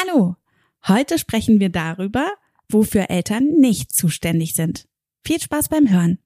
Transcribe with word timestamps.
Hallo, 0.00 0.36
heute 0.86 1.18
sprechen 1.18 1.58
wir 1.58 1.70
darüber, 1.70 2.28
wofür 2.68 3.10
Eltern 3.10 3.44
nicht 3.58 3.92
zuständig 3.92 4.54
sind. 4.54 4.86
Viel 5.24 5.40
Spaß 5.40 5.70
beim 5.70 5.90
Hören. 5.90 6.18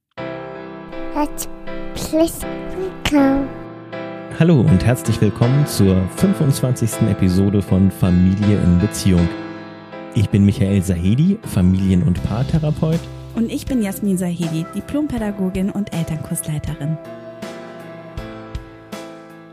Hallo 4.39 4.61
und 4.61 4.85
herzlich 4.85 5.21
willkommen 5.21 5.67
zur 5.67 6.07
25. 6.17 7.09
Episode 7.09 7.63
von 7.63 7.91
Familie 7.91 8.61
in 8.63 8.79
Beziehung. 8.79 9.27
Ich 10.15 10.29
bin 10.29 10.45
Michael 10.45 10.83
Sahedi, 10.83 11.39
Familien- 11.43 12.03
und 12.03 12.23
Paartherapeut. 12.25 13.01
Und 13.37 13.51
ich 13.51 13.65
bin 13.65 13.81
Jasmin 13.81 14.19
Sahedi, 14.19 14.67
Diplompädagogin 14.75 15.71
und 15.71 15.95
Elternkursleiterin. 15.95 16.99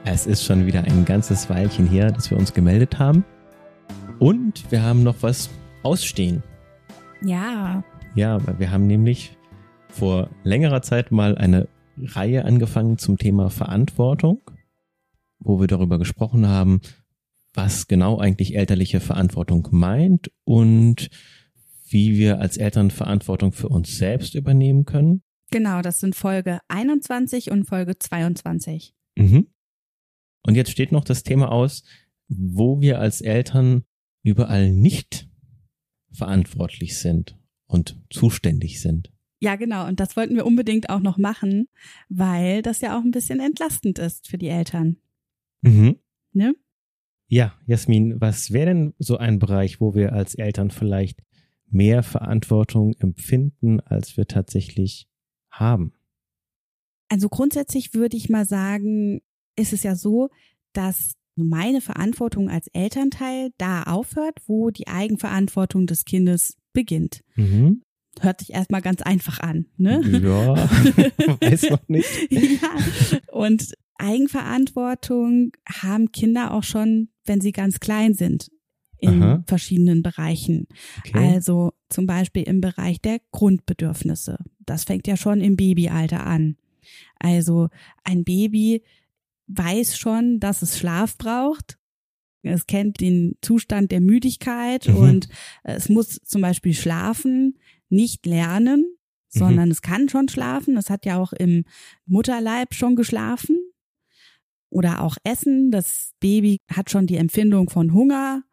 Es 0.04 0.26
ist 0.26 0.44
schon 0.44 0.66
wieder 0.66 0.84
ein 0.84 1.06
ganzes 1.06 1.50
Weilchen 1.50 1.88
her, 1.88 2.12
dass 2.12 2.30
wir 2.32 2.38
uns 2.38 2.54
gemeldet 2.54 3.00
haben. 3.00 3.24
Und 4.20 4.70
wir 4.70 4.84
haben 4.84 5.04
noch 5.04 5.24
was 5.24 5.50
ausstehen. 5.82 6.44
Ja. 7.22 7.84
Ja, 8.16 8.46
weil 8.46 8.60
wir 8.60 8.70
haben 8.70 8.86
nämlich 8.86 9.38
vor 9.88 10.30
längerer 10.44 10.82
Zeit 10.82 11.12
mal 11.12 11.38
eine 11.38 11.70
Reihe 11.98 12.44
angefangen 12.44 12.98
zum 12.98 13.18
Thema 13.18 13.50
Verantwortung, 13.50 14.42
wo 15.40 15.62
wir 15.62 15.68
darüber 15.68 15.98
gesprochen 15.98 16.48
haben, 16.48 16.82
was 17.54 17.88
genau 17.88 18.20
eigentlich 18.20 18.58
elterliche 18.58 19.00
Verantwortung 19.00 19.70
meint 19.72 20.30
und 20.44 21.10
wie 21.88 22.18
wir 22.18 22.40
als 22.40 22.58
Eltern 22.58 22.92
Verantwortung 22.92 23.54
für 23.54 23.70
uns 23.70 23.98
selbst 23.98 24.36
übernehmen 24.36 24.84
können. 24.84 25.24
Genau, 25.50 25.82
das 25.82 26.02
sind 26.02 26.16
Folge 26.16 26.60
21 26.68 27.52
und 27.52 27.66
Folge 27.66 27.98
22. 27.98 28.94
Mhm. 29.16 29.48
Und 30.44 30.56
jetzt 30.56 30.72
steht 30.72 30.92
noch 30.92 31.06
das 31.06 31.24
Thema 31.24 31.52
aus, 31.52 31.84
wo 32.28 32.82
wir 32.82 33.00
als 33.00 33.22
Eltern 33.22 33.86
überall 34.24 34.72
nicht 34.72 35.30
verantwortlich 36.12 36.98
sind 36.98 37.38
und 37.68 38.02
zuständig 38.10 38.82
sind. 38.82 39.12
Ja, 39.42 39.56
genau. 39.56 39.88
Und 39.88 40.00
das 40.00 40.18
wollten 40.18 40.36
wir 40.36 40.46
unbedingt 40.46 40.90
auch 40.90 41.00
noch 41.00 41.18
machen, 41.18 41.70
weil 42.10 42.62
das 42.62 42.82
ja 42.82 42.98
auch 42.98 43.04
ein 43.04 43.12
bisschen 43.12 43.40
entlastend 43.40 43.98
ist 44.00 44.28
für 44.28 44.38
die 44.38 44.50
Eltern. 44.50 44.98
Mhm. 45.62 45.98
Ne? 46.34 46.56
Ja, 47.28 47.54
Jasmin, 47.66 48.20
was 48.20 48.52
wäre 48.52 48.68
denn 48.68 48.94
so 48.98 49.18
ein 49.18 49.40
Bereich, 49.40 49.80
wo 49.80 49.94
wir 49.94 50.14
als 50.14 50.36
Eltern 50.36 50.72
vielleicht 50.72 51.22
mehr 51.68 52.04
Verantwortung 52.04 52.96
empfinden, 53.00 53.80
als 53.80 54.18
wir 54.18 54.26
tatsächlich 54.26 55.08
haben? 55.52 55.94
Also 57.08 57.30
grundsätzlich 57.30 57.94
würde 57.94 58.18
ich 58.18 58.30
mal 58.30 58.46
sagen, 58.46 59.22
ist 59.56 59.74
es 59.74 59.84
ja 59.84 59.96
so, 59.96 60.30
dass 60.74 61.14
meine 61.44 61.82
Verantwortung 61.82 62.50
als 62.50 62.68
Elternteil 62.68 63.52
da 63.58 63.84
aufhört, 63.84 64.40
wo 64.48 64.70
die 64.70 64.88
Eigenverantwortung 64.88 65.88
des 65.88 66.06
Kindes 66.06 66.58
beginnt. 66.74 67.22
Mhm. 67.36 67.82
Hört 68.20 68.40
sich 68.40 68.54
erstmal 68.54 68.82
ganz 68.82 69.02
einfach 69.02 69.40
an, 69.40 69.66
ne? 69.78 70.02
Ja, 70.24 70.56
weiß 71.42 71.70
noch 71.70 71.88
nicht. 71.88 72.10
ja. 72.32 72.70
Und 73.32 73.74
Eigenverantwortung 73.98 75.52
haben 75.68 76.12
Kinder 76.12 76.54
auch 76.54 76.64
schon, 76.64 77.10
wenn 77.26 77.42
sie 77.42 77.52
ganz 77.52 77.80
klein 77.80 78.14
sind, 78.14 78.50
in 78.98 79.22
Aha. 79.24 79.44
verschiedenen 79.48 80.04
Bereichen. 80.04 80.68
Okay. 81.00 81.34
Also 81.34 81.74
zum 81.90 82.06
Beispiel 82.06 82.44
im 82.44 82.62
Bereich 82.62 83.02
der 83.02 83.20
Grundbedürfnisse. 83.32 84.38
Das 84.60 84.84
fängt 84.84 85.08
ja 85.08 85.16
schon 85.16 85.42
im 85.42 85.56
Babyalter 85.56 86.26
an. 86.26 86.58
Also 87.20 87.70
ein 88.04 88.24
Baby 88.24 88.84
weiß 89.50 89.98
schon, 89.98 90.40
dass 90.40 90.62
es 90.62 90.78
Schlaf 90.78 91.18
braucht. 91.18 91.78
Es 92.42 92.68
kennt 92.68 93.02
den 93.02 93.36
Zustand 93.42 93.92
der 93.92 94.00
Müdigkeit 94.02 94.88
Mhm. 94.88 94.96
und 94.98 95.30
es 95.64 95.90
muss 95.90 96.20
zum 96.24 96.42
Beispiel 96.42 96.74
schlafen, 96.74 97.58
nicht 97.90 98.26
lernen, 98.26 98.82
Mhm. 99.34 99.40
sondern 99.40 99.72
es 99.72 99.82
kann 99.82 100.08
schon 100.10 100.30
schlafen. 100.30 100.78
Es 100.78 100.90
hat 100.90 101.06
ja 101.06 101.18
auch 101.20 101.34
im 101.34 101.66
Mutterleib 102.06 102.74
schon 102.74 102.96
geschlafen. 102.96 103.58
Oder 104.72 105.02
auch 105.02 105.18
Essen. 105.24 105.72
Das 105.72 106.12
Baby 106.20 106.60
hat 106.72 106.92
schon 106.92 107.08
die 107.08 107.18
Empfindung 107.18 107.70
von 107.70 107.92
Hunger. 107.94 108.44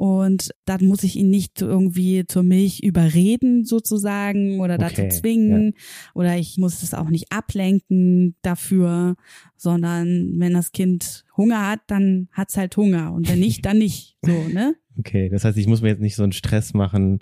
Und 0.00 0.54
dann 0.64 0.86
muss 0.86 1.04
ich 1.04 1.16
ihn 1.16 1.28
nicht 1.28 1.60
irgendwie 1.60 2.24
zur 2.26 2.42
Milch 2.42 2.82
überreden 2.82 3.66
sozusagen 3.66 4.58
oder 4.60 4.78
dazu 4.78 5.02
Okay, 5.02 5.10
zwingen 5.10 5.74
oder 6.14 6.38
ich 6.38 6.56
muss 6.56 6.82
es 6.82 6.94
auch 6.94 7.10
nicht 7.10 7.30
ablenken 7.30 8.34
dafür, 8.40 9.16
sondern 9.58 10.38
wenn 10.38 10.54
das 10.54 10.72
Kind 10.72 11.26
Hunger 11.36 11.68
hat, 11.68 11.80
dann 11.86 12.28
hat's 12.32 12.56
halt 12.56 12.78
Hunger 12.78 13.12
und 13.12 13.28
wenn 13.28 13.40
nicht, 13.40 13.66
dann 13.66 13.76
nicht. 13.76 14.16
So, 14.24 14.32
ne? 14.32 14.74
Okay, 14.98 15.28
das 15.28 15.44
heißt, 15.44 15.58
ich 15.58 15.66
muss 15.66 15.82
mir 15.82 15.88
jetzt 15.88 16.00
nicht 16.00 16.16
so 16.16 16.22
einen 16.22 16.32
Stress 16.32 16.72
machen 16.72 17.18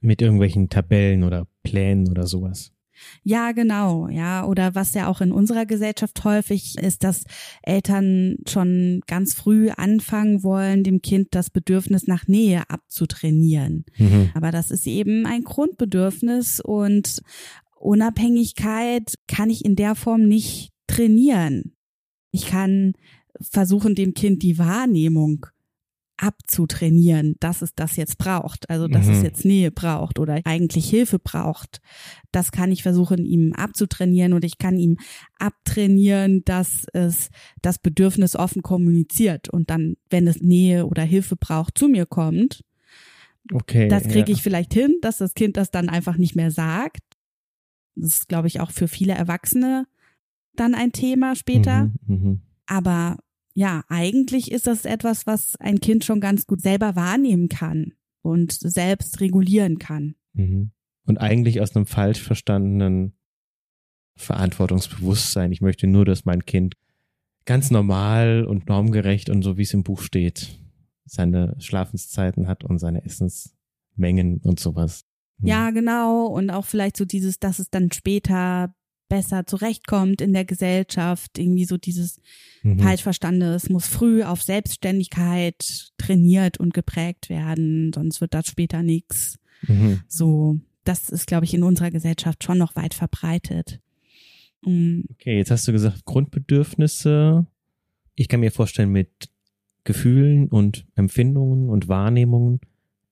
mit 0.00 0.20
irgendwelchen 0.20 0.68
Tabellen 0.68 1.24
oder 1.24 1.46
Plänen 1.62 2.10
oder 2.10 2.26
sowas. 2.26 2.70
Ja, 3.22 3.52
genau, 3.52 4.08
ja. 4.08 4.44
Oder 4.44 4.74
was 4.74 4.94
ja 4.94 5.08
auch 5.08 5.20
in 5.20 5.32
unserer 5.32 5.66
Gesellschaft 5.66 6.24
häufig 6.24 6.78
ist, 6.78 7.04
dass 7.04 7.24
Eltern 7.62 8.36
schon 8.48 9.02
ganz 9.06 9.34
früh 9.34 9.70
anfangen 9.70 10.42
wollen, 10.42 10.84
dem 10.84 11.02
Kind 11.02 11.28
das 11.32 11.50
Bedürfnis 11.50 12.06
nach 12.06 12.26
Nähe 12.26 12.68
abzutrainieren. 12.68 13.84
Mhm. 13.98 14.30
Aber 14.34 14.50
das 14.50 14.70
ist 14.70 14.86
eben 14.86 15.26
ein 15.26 15.44
Grundbedürfnis 15.44 16.60
und 16.60 17.22
Unabhängigkeit 17.76 19.14
kann 19.26 19.50
ich 19.50 19.64
in 19.64 19.74
der 19.74 19.94
Form 19.94 20.26
nicht 20.26 20.70
trainieren. 20.86 21.74
Ich 22.30 22.46
kann 22.46 22.92
versuchen, 23.40 23.94
dem 23.94 24.14
Kind 24.14 24.42
die 24.42 24.58
Wahrnehmung 24.58 25.46
abzutrainieren, 26.20 27.36
dass 27.40 27.62
es 27.62 27.74
das 27.74 27.96
jetzt 27.96 28.18
braucht, 28.18 28.68
also 28.68 28.88
dass 28.88 29.06
Mhm. 29.06 29.12
es 29.12 29.22
jetzt 29.22 29.44
Nähe 29.46 29.70
braucht 29.70 30.18
oder 30.18 30.38
eigentlich 30.44 30.88
Hilfe 30.88 31.18
braucht. 31.18 31.80
Das 32.30 32.52
kann 32.52 32.70
ich 32.70 32.82
versuchen, 32.82 33.24
ihm 33.24 33.54
abzutrainieren 33.54 34.34
und 34.34 34.44
ich 34.44 34.58
kann 34.58 34.76
ihm 34.76 34.98
abtrainieren, 35.38 36.42
dass 36.44 36.84
es 36.92 37.30
das 37.62 37.78
Bedürfnis 37.78 38.36
offen 38.36 38.60
kommuniziert 38.62 39.48
und 39.48 39.70
dann, 39.70 39.96
wenn 40.10 40.26
es 40.26 40.42
Nähe 40.42 40.86
oder 40.86 41.02
Hilfe 41.02 41.36
braucht, 41.36 41.78
zu 41.78 41.88
mir 41.88 42.04
kommt. 42.04 42.62
Okay. 43.52 43.88
Das 43.88 44.04
kriege 44.04 44.30
ja. 44.30 44.36
ich 44.36 44.42
vielleicht 44.42 44.74
hin, 44.74 44.98
dass 45.00 45.18
das 45.18 45.32
Kind 45.32 45.56
das 45.56 45.70
dann 45.70 45.88
einfach 45.88 46.18
nicht 46.18 46.36
mehr 46.36 46.50
sagt. 46.50 47.00
Das 47.96 48.10
ist, 48.10 48.28
glaube 48.28 48.46
ich, 48.46 48.60
auch 48.60 48.70
für 48.70 48.88
viele 48.88 49.14
Erwachsene 49.14 49.86
dann 50.54 50.74
ein 50.74 50.92
Thema 50.92 51.34
später. 51.34 51.90
Mhm, 52.06 52.14
mhm. 52.14 52.40
Aber 52.66 53.18
ja, 53.54 53.84
eigentlich 53.88 54.50
ist 54.52 54.66
das 54.66 54.84
etwas, 54.84 55.26
was 55.26 55.56
ein 55.56 55.80
Kind 55.80 56.04
schon 56.04 56.20
ganz 56.20 56.46
gut 56.46 56.60
selber 56.60 56.96
wahrnehmen 56.96 57.48
kann 57.48 57.92
und 58.22 58.52
selbst 58.52 59.20
regulieren 59.20 59.78
kann. 59.78 60.14
Mhm. 60.34 60.70
Und 61.06 61.18
eigentlich 61.18 61.60
aus 61.60 61.74
einem 61.74 61.86
falsch 61.86 62.22
verstandenen 62.22 63.14
Verantwortungsbewusstsein. 64.16 65.50
Ich 65.52 65.60
möchte 65.60 65.86
nur, 65.86 66.04
dass 66.04 66.24
mein 66.24 66.44
Kind 66.44 66.74
ganz 67.46 67.70
normal 67.70 68.44
und 68.44 68.68
normgerecht 68.68 69.30
und 69.30 69.42
so 69.42 69.56
wie 69.56 69.62
es 69.62 69.74
im 69.74 69.82
Buch 69.82 70.02
steht, 70.02 70.58
seine 71.04 71.56
Schlafenszeiten 71.58 72.46
hat 72.46 72.64
und 72.64 72.78
seine 72.78 73.04
Essensmengen 73.04 74.38
und 74.38 74.60
sowas. 74.60 75.04
Mhm. 75.38 75.48
Ja, 75.48 75.70
genau. 75.70 76.26
Und 76.26 76.50
auch 76.50 76.64
vielleicht 76.66 76.96
so 76.96 77.04
dieses, 77.04 77.38
dass 77.38 77.58
es 77.58 77.70
dann 77.70 77.90
später 77.90 78.74
besser 79.10 79.44
zurechtkommt 79.44 80.22
in 80.22 80.32
der 80.32 80.46
Gesellschaft. 80.46 81.38
Irgendwie 81.38 81.66
so 81.66 81.76
dieses 81.76 82.18
Mhm. 82.62 82.78
falsch 82.78 83.04
muss 83.68 83.86
früh 83.86 84.22
auf 84.22 84.42
Selbstständigkeit 84.42 85.92
trainiert 85.98 86.58
und 86.58 86.72
geprägt 86.72 87.28
werden, 87.28 87.92
sonst 87.94 88.22
wird 88.22 88.32
das 88.32 88.46
später 88.46 88.82
nichts. 88.82 89.38
Mhm. 89.66 90.00
So, 90.08 90.58
das 90.84 91.10
ist, 91.10 91.26
glaube 91.26 91.44
ich, 91.44 91.52
in 91.54 91.62
unserer 91.62 91.90
Gesellschaft 91.90 92.42
schon 92.44 92.56
noch 92.58 92.76
weit 92.76 92.94
verbreitet. 92.94 93.80
Mm, 94.64 95.00
Okay, 95.12 95.36
jetzt 95.38 95.50
hast 95.50 95.66
du 95.68 95.72
gesagt, 95.72 96.04
Grundbedürfnisse. 96.04 97.46
Ich 98.14 98.28
kann 98.28 98.40
mir 98.40 98.50
vorstellen, 98.52 98.90
mit 98.90 99.30
Gefühlen 99.84 100.48
und 100.48 100.86
Empfindungen 100.94 101.68
und 101.70 101.88
Wahrnehmungen 101.88 102.60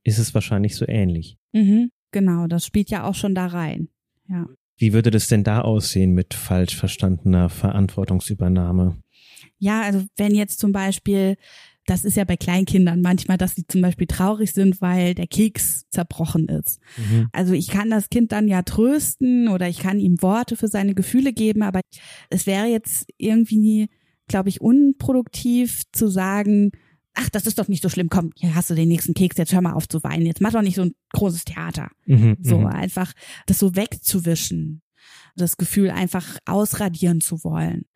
ist 0.04 0.18
es 0.18 0.34
wahrscheinlich 0.34 0.76
so 0.76 0.86
ähnlich. 0.86 1.38
Mhm, 1.52 1.90
genau, 2.12 2.46
das 2.46 2.64
spielt 2.66 2.90
ja 2.90 3.04
auch 3.04 3.14
schon 3.14 3.34
da 3.34 3.46
rein. 3.46 3.88
Ja. 4.28 4.46
Wie 4.78 4.92
würde 4.92 5.10
das 5.10 5.26
denn 5.26 5.44
da 5.44 5.60
aussehen 5.60 6.12
mit 6.12 6.34
falsch 6.34 6.76
verstandener 6.76 7.48
Verantwortungsübernahme? 7.48 8.96
Ja, 9.58 9.82
also 9.82 10.04
wenn 10.16 10.34
jetzt 10.34 10.60
zum 10.60 10.70
Beispiel, 10.70 11.36
das 11.84 12.04
ist 12.04 12.16
ja 12.16 12.24
bei 12.24 12.36
Kleinkindern 12.36 13.00
manchmal, 13.00 13.38
dass 13.38 13.56
sie 13.56 13.66
zum 13.66 13.80
Beispiel 13.80 14.06
traurig 14.06 14.52
sind, 14.52 14.80
weil 14.80 15.14
der 15.14 15.26
Keks 15.26 15.88
zerbrochen 15.90 16.46
ist. 16.46 16.80
Mhm. 16.96 17.28
Also 17.32 17.54
ich 17.54 17.68
kann 17.68 17.90
das 17.90 18.08
Kind 18.08 18.30
dann 18.30 18.46
ja 18.46 18.62
trösten 18.62 19.48
oder 19.48 19.68
ich 19.68 19.80
kann 19.80 19.98
ihm 19.98 20.22
Worte 20.22 20.54
für 20.54 20.68
seine 20.68 20.94
Gefühle 20.94 21.32
geben, 21.32 21.62
aber 21.62 21.80
es 22.30 22.46
wäre 22.46 22.66
jetzt 22.66 23.08
irgendwie, 23.16 23.88
glaube 24.28 24.48
ich, 24.48 24.60
unproduktiv 24.60 25.82
zu 25.92 26.06
sagen, 26.06 26.70
ach, 27.18 27.28
das 27.30 27.46
ist 27.46 27.58
doch 27.58 27.68
nicht 27.68 27.82
so 27.82 27.88
schlimm, 27.88 28.08
komm, 28.08 28.30
hier 28.36 28.54
hast 28.54 28.70
du 28.70 28.74
den 28.74 28.88
nächsten 28.88 29.12
Keks, 29.14 29.36
jetzt 29.36 29.52
hör 29.52 29.60
mal 29.60 29.72
auf 29.72 29.88
zu 29.88 30.02
weinen, 30.04 30.26
jetzt 30.26 30.40
mach 30.40 30.52
doch 30.52 30.62
nicht 30.62 30.76
so 30.76 30.82
ein 30.82 30.94
großes 31.12 31.44
Theater. 31.44 31.90
Mhm. 32.06 32.36
So 32.40 32.58
mhm. 32.58 32.66
einfach 32.66 33.12
das 33.46 33.58
so 33.58 33.74
wegzuwischen. 33.74 34.82
das 35.36 35.56
Gefühl 35.56 35.90
einfach 35.90 36.38
ausradieren 36.44 37.20
zu 37.20 37.42
wollen, 37.44 37.86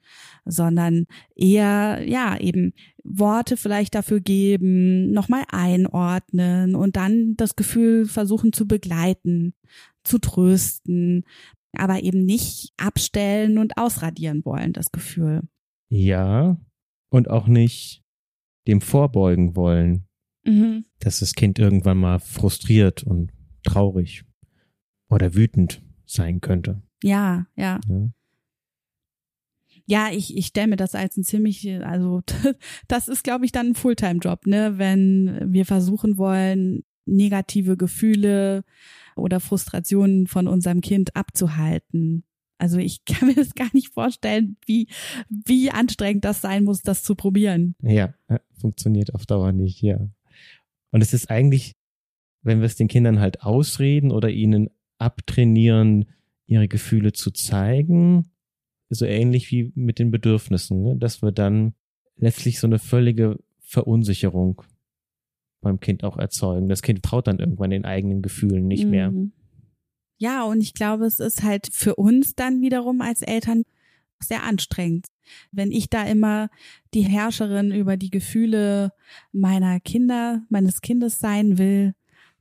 sondern 0.44 1.06
eher, 1.34 2.02
ja, 2.06 2.38
eben 2.38 2.72
Worte 3.04 3.56
vielleicht 3.56 3.94
dafür 3.94 4.20
geben, 4.20 5.10
nochmal 5.12 5.44
einordnen 5.50 6.74
und 6.74 6.96
dann 6.96 7.34
das 7.36 7.56
Gefühl 7.56 8.06
versuchen 8.06 8.52
zu 8.52 8.66
begleiten, 8.66 9.54
zu 10.04 10.18
trösten, 10.18 11.24
aber 11.76 12.02
eben 12.02 12.24
nicht 12.24 12.72
abstellen 12.76 13.58
und 13.58 13.76
ausradieren 13.76 14.44
wollen, 14.44 14.72
das 14.72 14.92
Gefühl. 14.92 15.42
Ja, 15.88 16.56
und 17.10 17.28
auch 17.28 17.46
nicht 17.46 18.01
dem 18.66 18.80
vorbeugen 18.80 19.56
wollen, 19.56 20.06
Mhm. 20.44 20.84
dass 20.98 21.20
das 21.20 21.34
Kind 21.34 21.58
irgendwann 21.60 21.98
mal 21.98 22.18
frustriert 22.18 23.04
und 23.04 23.30
traurig 23.62 24.24
oder 25.08 25.34
wütend 25.34 25.82
sein 26.04 26.40
könnte. 26.40 26.82
Ja, 27.02 27.46
ja. 27.56 27.78
Ja. 27.88 28.08
Ja, 29.86 30.08
ich, 30.12 30.36
ich 30.36 30.46
stelle 30.46 30.68
mir 30.68 30.76
das 30.76 30.94
als 30.94 31.16
ein 31.16 31.24
ziemlich, 31.24 31.68
also 31.84 32.22
das 32.88 33.08
ist, 33.08 33.24
glaube 33.24 33.44
ich, 33.44 33.52
dann 33.52 33.68
ein 33.68 33.74
Fulltime-Job, 33.74 34.46
ne? 34.46 34.78
Wenn 34.78 35.52
wir 35.52 35.64
versuchen 35.66 36.18
wollen, 36.18 36.84
negative 37.04 37.76
Gefühle 37.76 38.64
oder 39.16 39.40
Frustrationen 39.40 40.26
von 40.28 40.46
unserem 40.46 40.80
Kind 40.80 41.16
abzuhalten. 41.16 42.24
Also 42.62 42.78
ich 42.78 43.04
kann 43.06 43.28
mir 43.28 43.34
das 43.34 43.54
gar 43.54 43.68
nicht 43.72 43.92
vorstellen, 43.92 44.56
wie, 44.66 44.86
wie 45.28 45.70
anstrengend 45.72 46.24
das 46.24 46.40
sein 46.40 46.62
muss, 46.62 46.82
das 46.82 47.02
zu 47.02 47.16
probieren. 47.16 47.74
Ja, 47.82 48.14
äh, 48.28 48.38
funktioniert 48.58 49.14
auf 49.14 49.26
Dauer 49.26 49.50
nicht, 49.50 49.82
ja. 49.82 49.98
Und 50.92 51.00
es 51.00 51.12
ist 51.12 51.28
eigentlich, 51.28 51.74
wenn 52.42 52.60
wir 52.60 52.66
es 52.66 52.76
den 52.76 52.86
Kindern 52.86 53.18
halt 53.18 53.42
ausreden 53.42 54.12
oder 54.12 54.30
ihnen 54.30 54.70
abtrainieren, 54.98 56.06
ihre 56.46 56.68
Gefühle 56.68 57.12
zu 57.12 57.32
zeigen, 57.32 58.30
so 58.90 59.06
ähnlich 59.06 59.50
wie 59.50 59.72
mit 59.74 59.98
den 59.98 60.12
Bedürfnissen, 60.12 60.82
ne? 60.82 60.96
dass 60.96 61.22
wir 61.22 61.32
dann 61.32 61.74
letztlich 62.16 62.60
so 62.60 62.68
eine 62.68 62.78
völlige 62.78 63.38
Verunsicherung 63.58 64.62
beim 65.62 65.80
Kind 65.80 66.04
auch 66.04 66.18
erzeugen. 66.18 66.68
Das 66.68 66.82
Kind 66.82 67.02
traut 67.02 67.26
dann 67.26 67.38
irgendwann 67.38 67.70
den 67.70 67.84
eigenen 67.84 68.22
Gefühlen 68.22 68.68
nicht 68.68 68.86
mehr. 68.86 69.12
Ja, 70.22 70.44
und 70.44 70.60
ich 70.60 70.72
glaube, 70.72 71.04
es 71.06 71.18
ist 71.18 71.42
halt 71.42 71.68
für 71.72 71.96
uns 71.96 72.36
dann 72.36 72.60
wiederum 72.60 73.00
als 73.00 73.22
Eltern 73.22 73.64
sehr 74.20 74.44
anstrengend. 74.44 75.06
Wenn 75.50 75.72
ich 75.72 75.90
da 75.90 76.04
immer 76.04 76.48
die 76.94 77.02
Herrscherin 77.02 77.72
über 77.72 77.96
die 77.96 78.10
Gefühle 78.10 78.92
meiner 79.32 79.80
Kinder, 79.80 80.42
meines 80.48 80.80
Kindes 80.80 81.18
sein 81.18 81.58
will, 81.58 81.94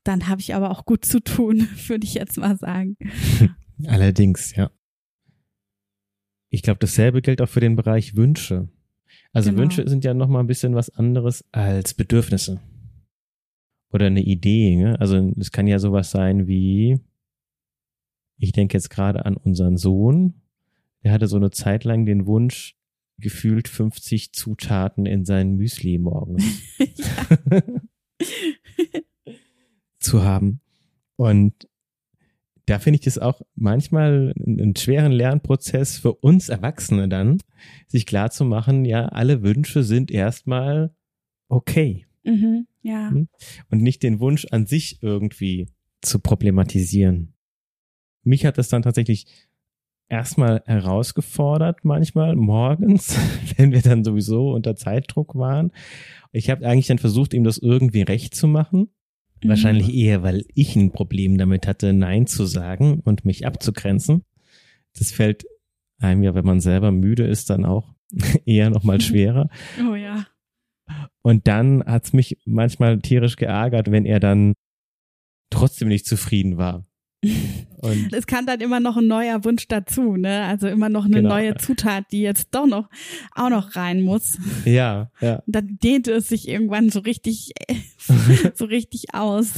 dann 0.03 0.27
habe 0.27 0.41
ich 0.41 0.53
aber 0.53 0.69
auch 0.69 0.85
gut 0.85 1.05
zu 1.05 1.21
tun, 1.21 1.67
würde 1.87 2.05
ich 2.05 2.13
jetzt 2.13 2.37
mal 2.37 2.55
sagen. 2.55 2.97
Allerdings, 3.87 4.55
ja. 4.55 4.69
Ich 6.51 6.61
glaube, 6.61 6.77
dasselbe 6.77 7.23
gilt 7.23 7.41
auch 7.41 7.49
für 7.49 7.61
den 7.61 7.75
Bereich 7.75 8.15
Wünsche. 8.15 8.69
Also 9.33 9.49
Genau. 9.49 9.63
Wünsche 9.63 9.89
sind 9.89 10.03
ja 10.03 10.13
noch 10.13 10.27
mal 10.27 10.41
ein 10.41 10.47
bisschen 10.47 10.75
was 10.75 10.91
anderes 10.91 11.43
als 11.51 11.95
Bedürfnisse 11.95 12.61
oder 13.91 14.05
eine 14.05 14.21
Idee. 14.21 14.75
Ne? 14.75 14.99
Also 14.99 15.33
es 15.39 15.51
kann 15.51 15.65
ja 15.65 15.79
sowas 15.79 16.11
sein 16.11 16.45
wie, 16.45 16.99
ich 18.41 18.51
denke 18.51 18.77
jetzt 18.77 18.89
gerade 18.89 19.25
an 19.25 19.37
unseren 19.37 19.77
Sohn, 19.77 20.41
der 21.03 21.11
hatte 21.11 21.27
so 21.27 21.37
eine 21.37 21.51
Zeit 21.51 21.83
lang 21.83 22.05
den 22.05 22.25
Wunsch, 22.25 22.75
gefühlt 23.17 23.67
50 23.67 24.33
Zutaten 24.33 25.05
in 25.05 25.25
sein 25.25 25.55
Müsli 25.55 25.99
morgens 25.99 26.43
zu 29.99 30.23
haben. 30.23 30.59
Und 31.17 31.67
da 32.65 32.79
finde 32.79 32.95
ich 32.95 33.05
das 33.05 33.19
auch 33.19 33.41
manchmal 33.55 34.33
einen 34.39 34.75
schweren 34.75 35.11
Lernprozess 35.11 35.97
für 35.97 36.13
uns 36.13 36.49
Erwachsene 36.49 37.09
dann, 37.09 37.37
sich 37.87 38.05
klar 38.05 38.31
zu 38.31 38.43
machen, 38.43 38.85
ja, 38.85 39.05
alle 39.05 39.43
Wünsche 39.43 39.83
sind 39.83 40.09
erstmal 40.09 40.95
okay 41.47 42.07
Mhm, 42.23 42.67
ja. 42.81 43.09
Hm? 43.09 43.27
und 43.69 43.81
nicht 43.81 44.03
den 44.03 44.19
Wunsch 44.19 44.45
an 44.51 44.65
sich 44.65 45.01
irgendwie 45.01 45.67
zu 46.01 46.19
problematisieren. 46.19 47.33
Mich 48.23 48.45
hat 48.45 48.57
das 48.57 48.69
dann 48.69 48.81
tatsächlich 48.81 49.25
erstmal 50.09 50.61
herausgefordert, 50.65 51.85
manchmal 51.85 52.35
morgens, 52.35 53.17
wenn 53.57 53.71
wir 53.71 53.81
dann 53.81 54.03
sowieso 54.03 54.51
unter 54.51 54.75
Zeitdruck 54.75 55.35
waren. 55.35 55.71
Ich 56.31 56.49
habe 56.49 56.67
eigentlich 56.67 56.87
dann 56.87 56.99
versucht, 56.99 57.33
ihm 57.33 57.43
das 57.43 57.57
irgendwie 57.57 58.01
recht 58.01 58.35
zu 58.35 58.47
machen. 58.47 58.89
Mhm. 59.41 59.49
Wahrscheinlich 59.49 59.93
eher, 59.93 60.21
weil 60.21 60.45
ich 60.53 60.75
ein 60.75 60.91
Problem 60.91 61.37
damit 61.37 61.65
hatte, 61.65 61.93
Nein 61.93 62.27
zu 62.27 62.45
sagen 62.45 63.01
und 63.03 63.25
mich 63.25 63.45
abzugrenzen. 63.45 64.23
Das 64.97 65.11
fällt 65.11 65.45
einem 65.99 66.23
ja, 66.23 66.35
wenn 66.35 66.45
man 66.45 66.59
selber 66.59 66.91
müde 66.91 67.25
ist, 67.25 67.49
dann 67.49 67.65
auch 67.65 67.93
eher 68.45 68.69
nochmal 68.69 69.01
schwerer. 69.01 69.49
Oh 69.89 69.95
ja. 69.95 70.25
Und 71.21 71.47
dann 71.47 71.83
hat's 71.85 72.11
mich 72.11 72.37
manchmal 72.45 72.99
tierisch 72.99 73.37
geärgert, 73.37 73.91
wenn 73.91 74.05
er 74.05 74.19
dann 74.19 74.53
trotzdem 75.49 75.87
nicht 75.87 76.05
zufrieden 76.05 76.57
war. 76.57 76.85
Und 77.23 78.13
Es 78.13 78.25
kann 78.27 78.45
dann 78.45 78.61
immer 78.61 78.79
noch 78.79 78.97
ein 78.97 79.07
neuer 79.07 79.43
Wunsch 79.43 79.67
dazu, 79.67 80.15
ne? 80.17 80.43
Also 80.45 80.67
immer 80.67 80.89
noch 80.89 81.05
eine 81.05 81.17
Genau. 81.17 81.29
neue 81.29 81.55
Zutat, 81.55 82.05
die 82.11 82.21
jetzt 82.21 82.49
doch 82.51 82.65
noch 82.65 82.89
auch 83.35 83.49
noch 83.49 83.75
rein 83.75 84.01
muss. 84.01 84.37
ja, 84.65 85.11
ja. 85.21 85.43
Dann 85.47 85.77
dehnte 85.83 86.11
es 86.13 86.27
sich 86.29 86.47
irgendwann 86.47 86.89
so 86.89 86.99
richtig, 87.01 87.53
so 88.55 88.65
richtig 88.65 89.13
aus. 89.13 89.51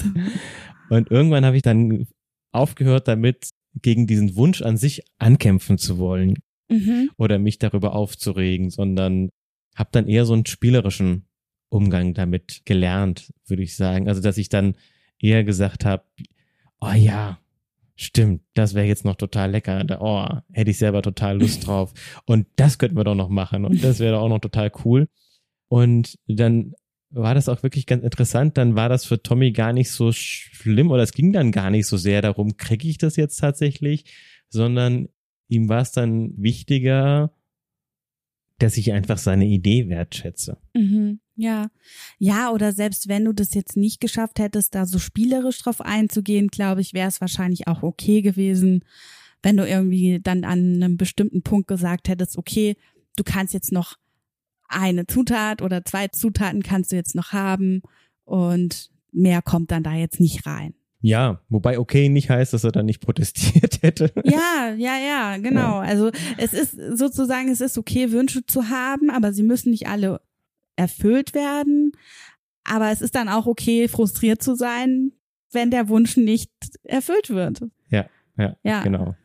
Und 0.89 1.09
irgendwann 1.11 1.45
habe 1.45 1.55
ich 1.55 1.63
dann 1.63 2.07
aufgehört 2.51 3.07
damit, 3.07 3.49
gegen 3.81 4.05
diesen 4.07 4.35
Wunsch 4.35 4.61
an 4.61 4.77
sich 4.77 5.03
ankämpfen 5.17 5.77
zu 5.77 5.97
wollen 5.97 6.37
Mhm. 6.69 7.09
oder 7.17 7.39
mich 7.39 7.59
darüber 7.59 7.93
aufzuregen, 7.95 8.69
sondern 8.69 9.29
habe 9.75 9.89
dann 9.91 10.07
eher 10.07 10.25
so 10.25 10.33
einen 10.33 10.45
spielerischen 10.45 11.25
Umgang 11.69 12.13
damit 12.13 12.61
gelernt, 12.65 13.31
würde 13.47 13.63
ich 13.63 13.75
sagen. 13.75 14.07
Also 14.07 14.21
dass 14.21 14.37
ich 14.37 14.47
dann 14.49 14.75
eher 15.19 15.43
gesagt 15.43 15.85
habe, 15.85 16.03
oh 16.79 16.91
ja, 16.95 17.39
stimmt, 17.95 18.41
das 18.53 18.73
wäre 18.73 18.87
jetzt 18.87 19.05
noch 19.05 19.15
total 19.15 19.51
lecker. 19.51 19.83
Da, 19.83 19.99
oh, 20.01 20.27
hätte 20.51 20.71
ich 20.71 20.77
selber 20.77 21.01
total 21.01 21.39
Lust 21.39 21.67
drauf. 21.67 21.93
Und 22.25 22.47
das 22.55 22.77
könnten 22.77 22.97
wir 22.97 23.03
doch 23.03 23.15
noch 23.15 23.29
machen. 23.29 23.65
Und 23.65 23.83
das 23.83 23.99
wäre 23.99 24.13
doch 24.13 24.21
auch 24.21 24.29
noch 24.29 24.39
total 24.39 24.71
cool. 24.85 25.07
Und 25.67 26.17
dann 26.27 26.73
war 27.09 27.35
das 27.35 27.47
auch 27.47 27.63
wirklich 27.63 27.85
ganz 27.85 28.03
interessant. 28.03 28.57
Dann 28.57 28.75
war 28.75 28.89
das 28.89 29.05
für 29.05 29.21
Tommy 29.21 29.51
gar 29.51 29.73
nicht 29.73 29.91
so 29.91 30.11
schlimm 30.11 30.91
oder 30.91 31.03
es 31.03 31.13
ging 31.13 31.31
dann 31.31 31.51
gar 31.51 31.69
nicht 31.69 31.87
so 31.87 31.97
sehr 31.97 32.21
darum, 32.21 32.57
kriege 32.57 32.87
ich 32.87 32.97
das 32.97 33.15
jetzt 33.15 33.37
tatsächlich, 33.37 34.05
sondern 34.49 35.09
ihm 35.47 35.69
war 35.69 35.81
es 35.81 35.91
dann 35.91 36.33
wichtiger, 36.37 37.33
dass 38.59 38.77
ich 38.77 38.93
einfach 38.93 39.17
seine 39.17 39.45
Idee 39.45 39.89
wertschätze. 39.89 40.57
Mhm. 40.73 41.19
Ja. 41.35 41.67
Ja, 42.19 42.51
oder 42.51 42.71
selbst 42.73 43.07
wenn 43.07 43.25
du 43.25 43.33
das 43.33 43.53
jetzt 43.53 43.75
nicht 43.75 43.99
geschafft 43.99 44.39
hättest, 44.39 44.75
da 44.75 44.85
so 44.85 44.99
spielerisch 44.99 45.59
drauf 45.59 45.81
einzugehen, 45.81 46.47
glaube 46.47 46.81
ich, 46.81 46.93
wäre 46.93 47.07
es 47.07 47.21
wahrscheinlich 47.21 47.67
auch 47.67 47.81
okay 47.83 48.21
gewesen, 48.21 48.83
wenn 49.41 49.57
du 49.57 49.67
irgendwie 49.67 50.19
dann 50.21 50.43
an 50.43 50.75
einem 50.75 50.97
bestimmten 50.97 51.41
Punkt 51.41 51.67
gesagt 51.67 52.07
hättest, 52.07 52.37
okay, 52.37 52.77
du 53.15 53.23
kannst 53.23 53.53
jetzt 53.53 53.71
noch 53.71 53.97
eine 54.67 55.05
Zutat 55.05 55.61
oder 55.61 55.83
zwei 55.85 56.07
Zutaten 56.07 56.63
kannst 56.63 56.91
du 56.91 56.95
jetzt 56.95 57.15
noch 57.15 57.31
haben 57.33 57.81
und 58.23 58.89
mehr 59.11 59.41
kommt 59.41 59.71
dann 59.71 59.83
da 59.83 59.93
jetzt 59.93 60.19
nicht 60.19 60.45
rein. 60.45 60.73
Ja, 61.01 61.41
wobei 61.49 61.77
okay 61.79 62.07
nicht 62.07 62.29
heißt, 62.29 62.53
dass 62.53 62.63
er 62.63 62.71
dann 62.71 62.85
nicht 62.85 63.01
protestiert 63.01 63.79
hätte. 63.81 64.13
Ja, 64.23 64.73
ja, 64.77 64.97
ja, 64.97 65.37
genau. 65.37 65.79
Also 65.79 66.11
es 66.37 66.53
ist 66.53 66.77
sozusagen, 66.97 67.49
es 67.49 67.59
ist 67.59 67.77
okay, 67.77 68.11
Wünsche 68.11 68.45
zu 68.45 68.69
haben, 68.69 69.09
aber 69.09 69.33
sie 69.33 69.43
müssen 69.43 69.71
nicht 69.71 69.87
alle 69.87 70.21
erfüllt 70.75 71.33
werden. 71.33 71.91
Aber 72.63 72.91
es 72.91 73.01
ist 73.01 73.15
dann 73.15 73.29
auch 73.29 73.45
okay, 73.45 73.87
frustriert 73.87 74.41
zu 74.41 74.55
sein, 74.55 75.11
wenn 75.51 75.69
der 75.71 75.89
Wunsch 75.89 76.17
nicht 76.17 76.51
erfüllt 76.83 77.29
wird. 77.29 77.61
Ja, 77.89 78.55
Ja. 78.63 78.81
genau. 78.83 79.15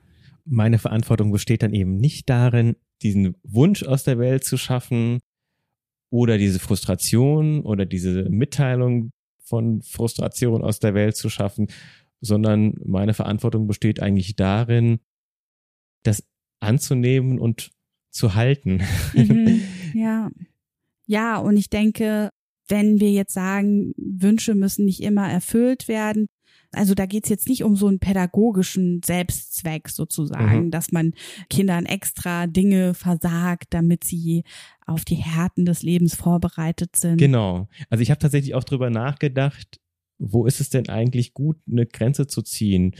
Meine 0.44 0.78
Verantwortung 0.78 1.30
besteht 1.32 1.62
dann 1.62 1.72
eben 1.72 1.96
nicht 1.96 2.28
darin, 2.28 2.76
diesen 3.02 3.36
Wunsch 3.42 3.82
aus 3.84 4.04
der 4.04 4.18
Welt 4.18 4.44
zu 4.44 4.56
schaffen 4.58 5.18
oder 6.10 6.36
diese 6.36 6.58
Frustration 6.58 7.60
oder 7.60 7.86
diese 7.86 8.24
Mitteilung 8.28 9.10
von 9.42 9.80
Frustration 9.82 10.62
aus 10.62 10.78
der 10.78 10.94
Welt 10.94 11.16
zu 11.16 11.30
schaffen, 11.30 11.68
sondern 12.20 12.74
meine 12.84 13.14
Verantwortung 13.14 13.66
besteht 13.66 14.00
eigentlich 14.00 14.36
darin, 14.36 14.98
das 16.02 16.22
anzunehmen 16.60 17.38
und 17.38 17.70
zu 18.10 18.34
halten. 18.34 18.82
Mhm. 19.14 19.62
Ja. 19.94 20.30
Ja, 21.08 21.38
und 21.38 21.56
ich 21.56 21.70
denke, 21.70 22.30
wenn 22.68 23.00
wir 23.00 23.10
jetzt 23.10 23.32
sagen, 23.32 23.94
Wünsche 23.96 24.54
müssen 24.54 24.84
nicht 24.84 25.02
immer 25.02 25.28
erfüllt 25.28 25.88
werden, 25.88 26.26
also 26.72 26.94
da 26.94 27.06
geht's 27.06 27.30
jetzt 27.30 27.48
nicht 27.48 27.64
um 27.64 27.76
so 27.76 27.86
einen 27.86 27.98
pädagogischen 27.98 29.00
Selbstzweck 29.02 29.88
sozusagen, 29.88 30.66
Mhm. 30.66 30.70
dass 30.70 30.92
man 30.92 31.14
Kindern 31.48 31.86
extra 31.86 32.46
Dinge 32.46 32.92
versagt, 32.92 33.68
damit 33.70 34.04
sie 34.04 34.44
auf 34.86 35.06
die 35.06 35.14
Härten 35.14 35.64
des 35.64 35.82
Lebens 35.82 36.14
vorbereitet 36.14 36.94
sind. 36.94 37.16
Genau. 37.16 37.68
Also 37.88 38.02
ich 38.02 38.10
habe 38.10 38.18
tatsächlich 38.18 38.54
auch 38.54 38.64
drüber 38.64 38.90
nachgedacht, 38.90 39.80
wo 40.18 40.44
ist 40.44 40.60
es 40.60 40.68
denn 40.68 40.90
eigentlich 40.90 41.32
gut, 41.32 41.56
eine 41.70 41.86
Grenze 41.86 42.26
zu 42.26 42.42
ziehen? 42.42 42.94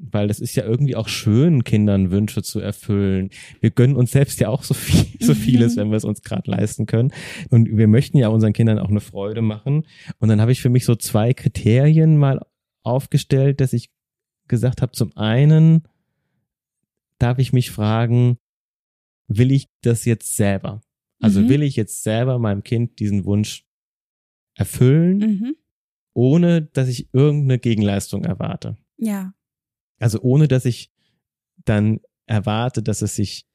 Weil 0.00 0.30
es 0.30 0.40
ist 0.40 0.56
ja 0.56 0.64
irgendwie 0.64 0.96
auch 0.96 1.08
schön, 1.08 1.62
Kindern 1.64 2.10
Wünsche 2.10 2.42
zu 2.42 2.58
erfüllen. 2.60 3.30
Wir 3.60 3.70
gönnen 3.70 3.96
uns 3.96 4.12
selbst 4.12 4.40
ja 4.40 4.48
auch 4.48 4.62
so 4.62 4.74
viel, 4.74 5.06
so 5.20 5.34
vieles, 5.34 5.76
wenn 5.76 5.90
wir 5.90 5.96
es 5.96 6.04
uns 6.04 6.22
gerade 6.22 6.50
leisten 6.50 6.86
können. 6.86 7.12
Und 7.50 7.76
wir 7.76 7.86
möchten 7.86 8.16
ja 8.16 8.28
unseren 8.28 8.52
Kindern 8.52 8.78
auch 8.78 8.88
eine 8.88 9.00
Freude 9.00 9.42
machen. 9.42 9.86
Und 10.18 10.28
dann 10.28 10.40
habe 10.40 10.52
ich 10.52 10.62
für 10.62 10.70
mich 10.70 10.84
so 10.84 10.96
zwei 10.96 11.34
Kriterien 11.34 12.16
mal 12.16 12.40
aufgestellt, 12.82 13.60
dass 13.60 13.72
ich 13.72 13.90
gesagt 14.48 14.80
habe, 14.82 14.92
zum 14.92 15.16
einen 15.16 15.82
darf 17.18 17.38
ich 17.38 17.52
mich 17.52 17.70
fragen, 17.70 18.38
will 19.28 19.52
ich 19.52 19.68
das 19.82 20.06
jetzt 20.06 20.34
selber? 20.36 20.80
Also 21.20 21.40
mhm. 21.40 21.48
will 21.50 21.62
ich 21.62 21.76
jetzt 21.76 22.02
selber 22.02 22.38
meinem 22.38 22.62
Kind 22.62 22.98
diesen 22.98 23.26
Wunsch 23.26 23.66
erfüllen, 24.54 25.18
mhm. 25.18 25.56
ohne 26.14 26.62
dass 26.62 26.88
ich 26.88 27.12
irgendeine 27.12 27.58
Gegenleistung 27.58 28.24
erwarte? 28.24 28.78
Ja. 28.96 29.34
Also 30.00 30.20
ohne 30.20 30.48
dass 30.48 30.64
ich 30.64 30.90
dann 31.64 32.00
erwarte, 32.26 32.82
dass 32.82 33.02
es 33.02 33.14
sich 33.14 33.46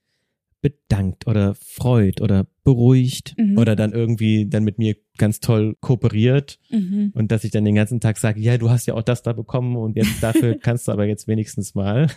bedankt 0.61 1.27
oder 1.27 1.53
freut 1.53 2.21
oder 2.21 2.47
beruhigt 2.63 3.35
mhm. 3.37 3.57
oder 3.57 3.75
dann 3.75 3.91
irgendwie 3.91 4.47
dann 4.47 4.63
mit 4.63 4.79
mir 4.79 4.95
ganz 5.17 5.39
toll 5.39 5.75
kooperiert 5.79 6.59
mhm. 6.71 7.11
und 7.13 7.31
dass 7.31 7.43
ich 7.43 7.51
dann 7.51 7.65
den 7.65 7.75
ganzen 7.75 7.99
Tag 7.99 8.17
sage, 8.17 8.39
ja, 8.39 8.57
du 8.57 8.71
hast 8.71 8.87
ja 8.87 8.95
auch 8.95 9.03
das 9.03 9.21
da 9.21 9.33
bekommen 9.33 9.75
und 9.75 9.95
jetzt 9.95 10.15
dafür 10.23 10.57
kannst 10.57 10.87
du 10.87 10.91
aber 10.91 11.05
jetzt 11.05 11.27
wenigstens 11.27 11.75
mal. 11.75 12.07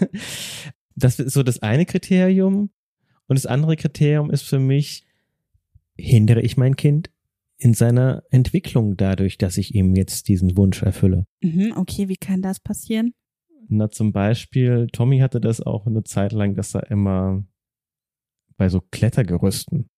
Das 0.97 1.21
ist 1.21 1.35
so 1.35 1.43
das 1.43 1.61
eine 1.63 1.85
Kriterium. 1.85 2.71
Und 3.27 3.37
das 3.37 3.45
andere 3.45 3.77
Kriterium 3.77 4.31
ist 4.31 4.43
für 4.43 4.59
mich, 4.59 5.05
hindere 5.95 6.41
ich 6.41 6.57
mein 6.57 6.75
Kind 6.75 7.11
in 7.59 7.75
seiner 7.75 8.23
Entwicklung 8.31 8.97
dadurch, 8.97 9.37
dass 9.37 9.59
ich 9.59 9.75
ihm 9.75 9.95
jetzt 9.95 10.29
diesen 10.29 10.57
Wunsch 10.57 10.83
erfülle. 10.83 11.27
Mhm, 11.43 11.75
okay, 11.77 12.09
wie 12.09 12.17
kann 12.17 12.41
das 12.41 12.61
passieren? 12.61 13.13
Na, 13.69 13.91
zum 13.91 14.13
Beispiel, 14.13 14.89
Tommy 14.93 15.19
hatte 15.19 15.41
das 15.41 15.61
auch 15.61 15.87
eine 15.87 16.03
Zeit 16.03 16.33
lang, 16.33 16.55
dass 16.55 16.75
er 16.75 16.91
immer 16.91 17.45
bei 18.57 18.69
so 18.71 18.81
Klettergerüsten, 18.81 19.91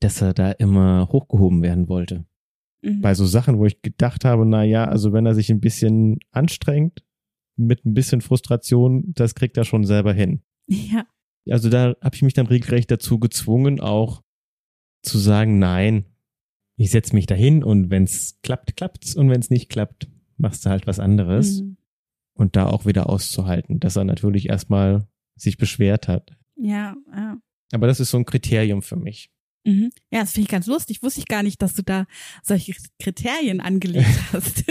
dass 0.00 0.20
er 0.20 0.34
da 0.34 0.52
immer 0.52 1.08
hochgehoben 1.10 1.62
werden 1.62 1.88
wollte. 1.88 2.26
Mhm. 2.82 3.00
Bei 3.00 3.14
so 3.14 3.24
Sachen, 3.24 3.58
wo 3.58 3.64
ich 3.64 3.80
gedacht 3.80 4.26
habe, 4.26 4.44
na 4.44 4.62
ja, 4.62 4.84
also 4.84 5.12
wenn 5.12 5.24
er 5.24 5.34
sich 5.34 5.50
ein 5.50 5.60
bisschen 5.60 6.18
anstrengt, 6.32 7.02
mit 7.56 7.86
ein 7.86 7.94
bisschen 7.94 8.20
Frustration, 8.20 9.14
das 9.14 9.34
kriegt 9.34 9.56
er 9.56 9.64
schon 9.64 9.84
selber 9.84 10.12
hin. 10.12 10.42
Ja. 10.66 11.06
Also 11.48 11.70
da 11.70 11.94
habe 12.02 12.14
ich 12.14 12.22
mich 12.22 12.34
dann 12.34 12.46
regelrecht 12.46 12.90
dazu 12.90 13.18
gezwungen, 13.18 13.80
auch 13.80 14.22
zu 15.02 15.18
sagen, 15.18 15.58
nein, 15.58 16.06
ich 16.76 16.90
setze 16.90 17.14
mich 17.14 17.26
dahin 17.26 17.62
und 17.62 17.90
wenn 17.90 18.04
es 18.04 18.38
klappt, 18.42 18.76
klappt's 18.76 19.14
und 19.14 19.30
wenn 19.30 19.40
es 19.40 19.50
nicht 19.50 19.68
klappt, 19.68 20.08
machst 20.36 20.66
du 20.66 20.70
halt 20.70 20.86
was 20.86 21.00
anderes. 21.00 21.62
Mhm 21.62 21.76
und 22.34 22.56
da 22.56 22.66
auch 22.66 22.84
wieder 22.86 23.08
auszuhalten, 23.08 23.80
dass 23.80 23.96
er 23.96 24.04
natürlich 24.04 24.48
erstmal 24.48 25.06
sich 25.36 25.56
beschwert 25.56 26.08
hat. 26.08 26.36
Ja, 26.56 26.94
ja. 27.12 27.38
Aber 27.72 27.86
das 27.86 28.00
ist 28.00 28.10
so 28.10 28.18
ein 28.18 28.26
Kriterium 28.26 28.82
für 28.82 28.96
mich. 28.96 29.30
Mhm. 29.64 29.90
Ja, 30.10 30.20
das 30.20 30.32
finde 30.32 30.44
ich 30.44 30.50
ganz 30.50 30.66
lustig. 30.66 31.02
Wusste 31.02 31.20
ich 31.20 31.26
gar 31.26 31.42
nicht, 31.42 31.62
dass 31.62 31.74
du 31.74 31.82
da 31.82 32.06
solche 32.42 32.74
Kriterien 32.98 33.60
angelegt 33.60 34.06
hast. 34.32 34.64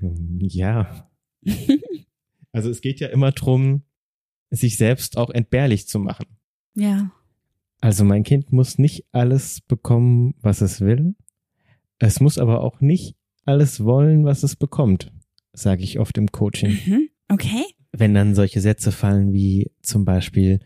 ja. 0.00 1.10
Also 2.54 2.68
es 2.68 2.82
geht 2.82 3.00
ja 3.00 3.08
immer 3.08 3.32
drum, 3.32 3.84
sich 4.50 4.76
selbst 4.76 5.16
auch 5.16 5.30
entbehrlich 5.30 5.88
zu 5.88 5.98
machen. 5.98 6.26
Ja. 6.74 7.10
Also 7.80 8.04
mein 8.04 8.24
Kind 8.24 8.52
muss 8.52 8.76
nicht 8.76 9.06
alles 9.10 9.62
bekommen, 9.62 10.34
was 10.38 10.60
es 10.60 10.82
will. 10.82 11.14
Es 11.98 12.20
muss 12.20 12.36
aber 12.36 12.60
auch 12.60 12.82
nicht 12.82 13.16
alles 13.44 13.84
wollen, 13.84 14.24
was 14.24 14.42
es 14.42 14.56
bekommt, 14.56 15.12
sage 15.52 15.82
ich 15.82 15.98
oft 15.98 16.16
im 16.18 16.30
Coaching. 16.30 16.78
Mhm. 16.86 17.08
Okay. 17.28 17.64
Wenn 17.92 18.14
dann 18.14 18.34
solche 18.34 18.60
Sätze 18.60 18.92
fallen 18.92 19.32
wie 19.32 19.70
zum 19.82 20.04
Beispiel, 20.04 20.60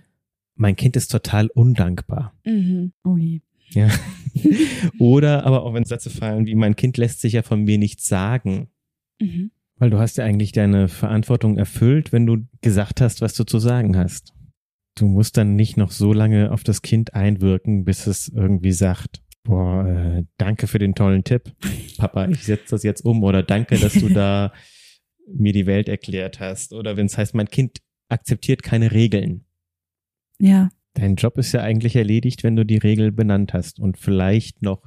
mein 0.54 0.76
Kind 0.76 0.97
ist 0.97 1.09
total 1.11 1.49
undankbar. 1.49 2.35
Mhm. 2.45 2.92
Oh 3.04 3.16
je. 3.16 3.40
Ja. 3.71 3.90
Oder 4.99 5.45
aber 5.45 5.62
auch 5.62 5.75
wenn 5.75 5.85
Sätze 5.85 6.11
fallen 6.11 6.47
wie, 6.47 6.54
mein 6.54 6.76
Kind 6.76 6.97
lässt 6.97 7.21
sich 7.21 7.35
ja 7.35 7.42
von 7.42 7.64
mir 7.64 7.78
nichts 7.78 8.06
sagen. 8.06 8.68
Mhm. 9.21 9.50
Weil 9.78 9.90
du 9.90 9.99
hast 9.99 10.16
ja 10.16 10.25
eigentlich 10.25 10.52
deine 10.52 10.88
Verantwortung 10.88 11.59
erfüllt, 11.59 12.12
wenn 12.12 12.26
du 12.26 12.47
gesagt 12.62 13.00
hast, 13.00 13.21
was 13.21 13.35
du 13.35 13.45
zu 13.45 13.59
sagen 13.59 13.97
hast. 13.97 14.33
Du 14.95 15.06
musst 15.06 15.37
dann 15.37 15.56
nicht 15.56 15.76
noch 15.76 15.90
so 15.90 16.14
lange 16.14 16.50
auf 16.50 16.64
das 16.64 16.80
Kind 16.80 17.12
einwirken, 17.12 17.85
bis 17.85 18.06
es 18.06 18.28
irgendwie 18.28 18.73
sagt, 18.73 19.21
boah, 19.46 19.86
äh, 19.86 20.24
danke 20.36 20.66
für 20.66 20.78
den 20.78 20.94
tollen 20.94 21.24
Tipp. 21.24 21.52
Papa, 21.98 22.28
ich 22.28 22.44
setze 22.44 22.70
das 22.70 22.82
jetzt 22.82 23.04
um 23.04 23.22
oder 23.22 23.42
danke, 23.42 23.78
dass 23.78 23.94
du 23.94 24.08
da 24.08 24.52
mir 25.32 25.52
die 25.52 25.66
Welt 25.66 25.88
erklärt 25.88 26.40
hast. 26.40 26.72
Oder 26.72 26.96
wenn 26.96 27.06
es 27.06 27.16
heißt, 27.16 27.34
mein 27.34 27.48
Kind 27.48 27.80
akzeptiert 28.08 28.62
keine 28.62 28.92
Regeln. 28.92 29.44
Ja. 30.38 30.68
Dein 30.94 31.16
Job 31.16 31.38
ist 31.38 31.52
ja 31.52 31.62
eigentlich 31.62 31.96
erledigt, 31.96 32.42
wenn 32.42 32.56
du 32.56 32.64
die 32.64 32.78
Regel 32.78 33.12
benannt 33.12 33.52
hast 33.52 33.78
und 33.78 33.98
vielleicht 33.98 34.62
noch 34.62 34.82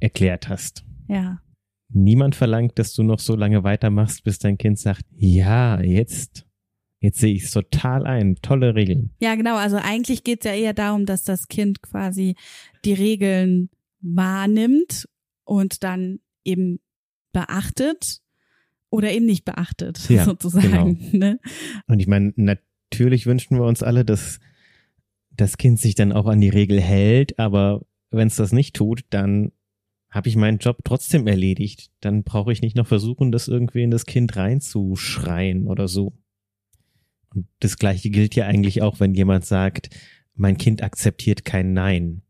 erklärt 0.00 0.48
hast. 0.48 0.84
Ja. 1.08 1.40
Niemand 1.88 2.34
verlangt, 2.34 2.78
dass 2.78 2.92
du 2.94 3.02
noch 3.02 3.20
so 3.20 3.36
lange 3.36 3.62
weitermachst, 3.62 4.24
bis 4.24 4.38
dein 4.38 4.58
Kind 4.58 4.78
sagt, 4.78 5.04
ja, 5.12 5.80
jetzt 5.80 6.45
Jetzt 7.00 7.18
sehe 7.18 7.34
ich 7.34 7.44
es 7.44 7.50
total 7.50 8.06
ein. 8.06 8.36
Tolle 8.42 8.74
Regeln. 8.74 9.10
Ja, 9.20 9.34
genau. 9.34 9.56
Also 9.56 9.76
eigentlich 9.76 10.24
geht 10.24 10.44
es 10.44 10.50
ja 10.50 10.56
eher 10.56 10.72
darum, 10.72 11.06
dass 11.06 11.24
das 11.24 11.48
Kind 11.48 11.82
quasi 11.82 12.36
die 12.84 12.94
Regeln 12.94 13.70
wahrnimmt 14.00 15.08
und 15.44 15.84
dann 15.84 16.20
eben 16.44 16.80
beachtet 17.32 18.22
oder 18.90 19.12
eben 19.12 19.26
nicht 19.26 19.44
beachtet, 19.44 20.08
ja, 20.08 20.24
sozusagen. 20.26 20.98
Genau. 20.98 21.26
Ne? 21.26 21.40
Und 21.86 22.00
ich 22.00 22.06
meine, 22.06 22.32
natürlich 22.36 23.26
wünschen 23.26 23.58
wir 23.58 23.64
uns 23.64 23.82
alle, 23.82 24.04
dass 24.04 24.40
das 25.30 25.58
Kind 25.58 25.78
sich 25.78 25.94
dann 25.94 26.12
auch 26.12 26.26
an 26.26 26.40
die 26.40 26.48
Regel 26.48 26.80
hält, 26.80 27.38
aber 27.38 27.84
wenn 28.10 28.28
es 28.28 28.36
das 28.36 28.52
nicht 28.52 28.74
tut, 28.74 29.04
dann 29.10 29.52
habe 30.08 30.28
ich 30.28 30.36
meinen 30.36 30.58
Job 30.58 30.78
trotzdem 30.84 31.26
erledigt. 31.26 31.90
Dann 32.00 32.22
brauche 32.22 32.52
ich 32.52 32.62
nicht 32.62 32.76
noch 32.76 32.86
versuchen, 32.86 33.32
das 33.32 33.48
irgendwie 33.48 33.82
in 33.82 33.90
das 33.90 34.06
Kind 34.06 34.36
reinzuschreien 34.36 35.66
oder 35.66 35.88
so. 35.88 36.14
Und 37.36 37.46
das 37.60 37.76
gleiche 37.76 38.08
gilt 38.08 38.34
ja 38.34 38.46
eigentlich 38.46 38.80
auch, 38.80 38.98
wenn 38.98 39.14
jemand 39.14 39.44
sagt, 39.44 39.90
mein 40.34 40.56
Kind 40.56 40.82
akzeptiert 40.82 41.44
kein 41.44 41.74
Nein. 41.74 42.22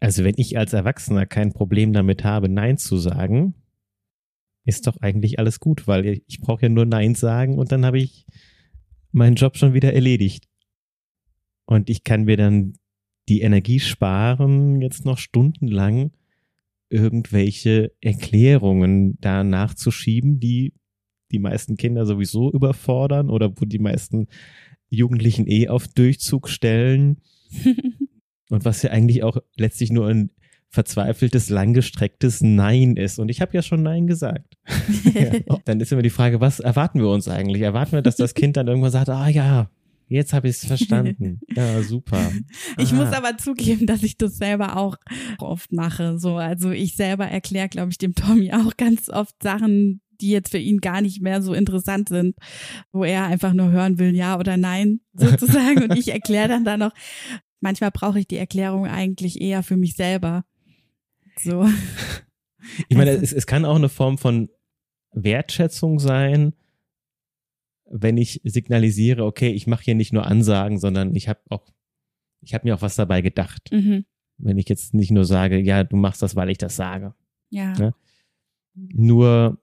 Also 0.00 0.22
wenn 0.22 0.34
ich 0.36 0.58
als 0.58 0.74
Erwachsener 0.74 1.26
kein 1.26 1.52
Problem 1.52 1.92
damit 1.92 2.24
habe, 2.24 2.48
Nein 2.48 2.78
zu 2.78 2.98
sagen, 2.98 3.54
ist 4.64 4.86
doch 4.86 4.98
eigentlich 5.00 5.38
alles 5.38 5.60
gut, 5.60 5.88
weil 5.88 6.20
ich 6.26 6.40
brauche 6.40 6.62
ja 6.62 6.68
nur 6.68 6.84
Nein 6.84 7.14
sagen 7.14 7.58
und 7.58 7.72
dann 7.72 7.86
habe 7.86 7.98
ich 7.98 8.26
meinen 9.12 9.36
Job 9.36 9.56
schon 9.56 9.72
wieder 9.72 9.94
erledigt. 9.94 10.46
Und 11.64 11.88
ich 11.88 12.04
kann 12.04 12.24
mir 12.24 12.36
dann 12.36 12.74
die 13.28 13.40
Energie 13.40 13.80
sparen, 13.80 14.80
jetzt 14.80 15.04
noch 15.04 15.18
stundenlang 15.18 16.12
irgendwelche 16.90 17.92
Erklärungen 18.00 19.18
da 19.20 19.44
nachzuschieben, 19.44 20.38
die 20.38 20.74
die 21.30 21.38
meisten 21.38 21.76
Kinder 21.76 22.06
sowieso 22.06 22.50
überfordern 22.50 23.30
oder 23.30 23.52
wo 23.56 23.64
die 23.64 23.78
meisten 23.78 24.28
Jugendlichen 24.88 25.46
eh 25.46 25.68
auf 25.68 25.88
Durchzug 25.88 26.48
stellen. 26.48 27.20
und 28.50 28.64
was 28.64 28.82
ja 28.82 28.90
eigentlich 28.90 29.22
auch 29.22 29.38
letztlich 29.56 29.90
nur 29.90 30.08
ein 30.08 30.30
verzweifeltes, 30.70 31.48
langgestrecktes 31.48 32.42
Nein 32.42 32.96
ist. 32.96 33.18
Und 33.18 33.30
ich 33.30 33.40
habe 33.40 33.54
ja 33.54 33.62
schon 33.62 33.82
Nein 33.82 34.06
gesagt. 34.06 34.56
ja. 35.14 35.58
Dann 35.64 35.80
ist 35.80 35.92
immer 35.92 36.02
die 36.02 36.10
Frage, 36.10 36.40
was 36.40 36.60
erwarten 36.60 37.00
wir 37.00 37.08
uns 37.08 37.28
eigentlich? 37.28 37.62
Erwarten 37.62 37.92
wir, 37.92 38.02
dass 38.02 38.16
das 38.16 38.34
Kind 38.34 38.56
dann 38.56 38.68
irgendwann 38.68 38.90
sagt, 38.90 39.08
ah 39.08 39.28
ja, 39.28 39.70
Jetzt 40.08 40.32
habe 40.32 40.48
ich 40.48 40.56
es 40.56 40.64
verstanden. 40.64 41.40
Ja, 41.54 41.82
super. 41.82 42.32
Ich 42.78 42.92
muss 42.92 43.12
aber 43.12 43.36
zugeben, 43.36 43.86
dass 43.86 44.02
ich 44.02 44.16
das 44.16 44.36
selber 44.36 44.76
auch 44.76 44.96
oft 45.38 45.72
mache. 45.72 46.18
So, 46.18 46.36
also 46.36 46.70
ich 46.70 46.96
selber 46.96 47.26
erkläre, 47.26 47.68
glaube 47.68 47.90
ich, 47.90 47.98
dem 47.98 48.14
Tommy 48.14 48.52
auch 48.52 48.76
ganz 48.76 49.10
oft 49.10 49.34
Sachen, 49.42 50.00
die 50.20 50.30
jetzt 50.30 50.50
für 50.50 50.58
ihn 50.58 50.78
gar 50.80 51.00
nicht 51.00 51.22
mehr 51.22 51.42
so 51.42 51.54
interessant 51.54 52.08
sind, 52.08 52.36
wo 52.92 53.04
er 53.04 53.24
einfach 53.24 53.52
nur 53.52 53.70
hören 53.70 53.98
will, 53.98 54.14
ja 54.14 54.38
oder 54.38 54.56
nein, 54.56 55.00
sozusagen. 55.14 55.84
Und 55.84 55.96
ich 55.96 56.08
erkläre 56.08 56.48
dann 56.48 56.64
da 56.64 56.76
noch, 56.76 56.92
manchmal 57.60 57.90
brauche 57.90 58.18
ich 58.18 58.28
die 58.28 58.36
Erklärung 58.36 58.86
eigentlich 58.86 59.40
eher 59.40 59.62
für 59.62 59.76
mich 59.76 59.94
selber. 59.94 60.44
So. 61.38 61.66
Ich 62.88 62.96
meine, 62.96 63.10
also, 63.10 63.22
es, 63.22 63.32
es 63.32 63.46
kann 63.46 63.64
auch 63.64 63.76
eine 63.76 63.88
Form 63.88 64.18
von 64.18 64.48
Wertschätzung 65.12 65.98
sein, 65.98 66.54
wenn 67.90 68.16
ich 68.18 68.40
signalisiere, 68.44 69.24
okay, 69.24 69.50
ich 69.50 69.66
mache 69.66 69.84
hier 69.84 69.94
nicht 69.94 70.12
nur 70.12 70.26
Ansagen, 70.26 70.78
sondern 70.78 71.14
ich 71.14 71.28
habe 71.28 71.40
auch, 71.48 71.66
ich 72.40 72.54
habe 72.54 72.66
mir 72.66 72.74
auch 72.74 72.82
was 72.82 72.96
dabei 72.96 73.22
gedacht. 73.22 73.70
Mhm. 73.72 74.04
Wenn 74.36 74.58
ich 74.58 74.68
jetzt 74.68 74.94
nicht 74.94 75.10
nur 75.10 75.24
sage, 75.24 75.58
ja, 75.58 75.84
du 75.84 75.96
machst 75.96 76.22
das, 76.22 76.36
weil 76.36 76.50
ich 76.50 76.58
das 76.58 76.76
sage. 76.76 77.14
Ja. 77.50 77.72
ja? 77.74 77.94
Nur 78.74 79.60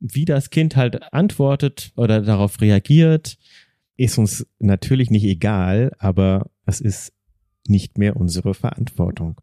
wie 0.00 0.24
das 0.24 0.50
Kind 0.50 0.76
halt 0.76 1.12
antwortet 1.12 1.92
oder 1.96 2.22
darauf 2.22 2.60
reagiert, 2.60 3.38
ist 3.96 4.18
uns 4.18 4.46
natürlich 4.58 5.10
nicht 5.10 5.24
egal, 5.24 5.92
aber 5.98 6.50
es 6.64 6.80
ist 6.80 7.12
nicht 7.68 7.98
mehr 7.98 8.16
unsere 8.16 8.54
Verantwortung. 8.54 9.40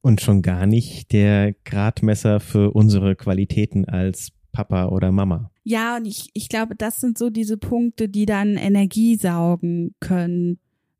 Und 0.00 0.20
schon 0.20 0.42
gar 0.42 0.66
nicht 0.66 1.12
der 1.12 1.54
Gradmesser 1.64 2.40
für 2.40 2.70
unsere 2.72 3.16
Qualitäten 3.16 3.84
als 3.84 4.32
Papa 4.52 4.86
oder 4.86 5.12
Mama. 5.12 5.50
Ja, 5.64 5.96
und 5.96 6.06
ich, 6.06 6.30
ich 6.32 6.48
glaube, 6.48 6.74
das 6.74 7.00
sind 7.00 7.18
so 7.18 7.28
diese 7.30 7.58
Punkte, 7.58 8.08
die 8.08 8.24
dann 8.24 8.56
Energie 8.56 9.16
saugen 9.16 9.94
können. 10.00 10.58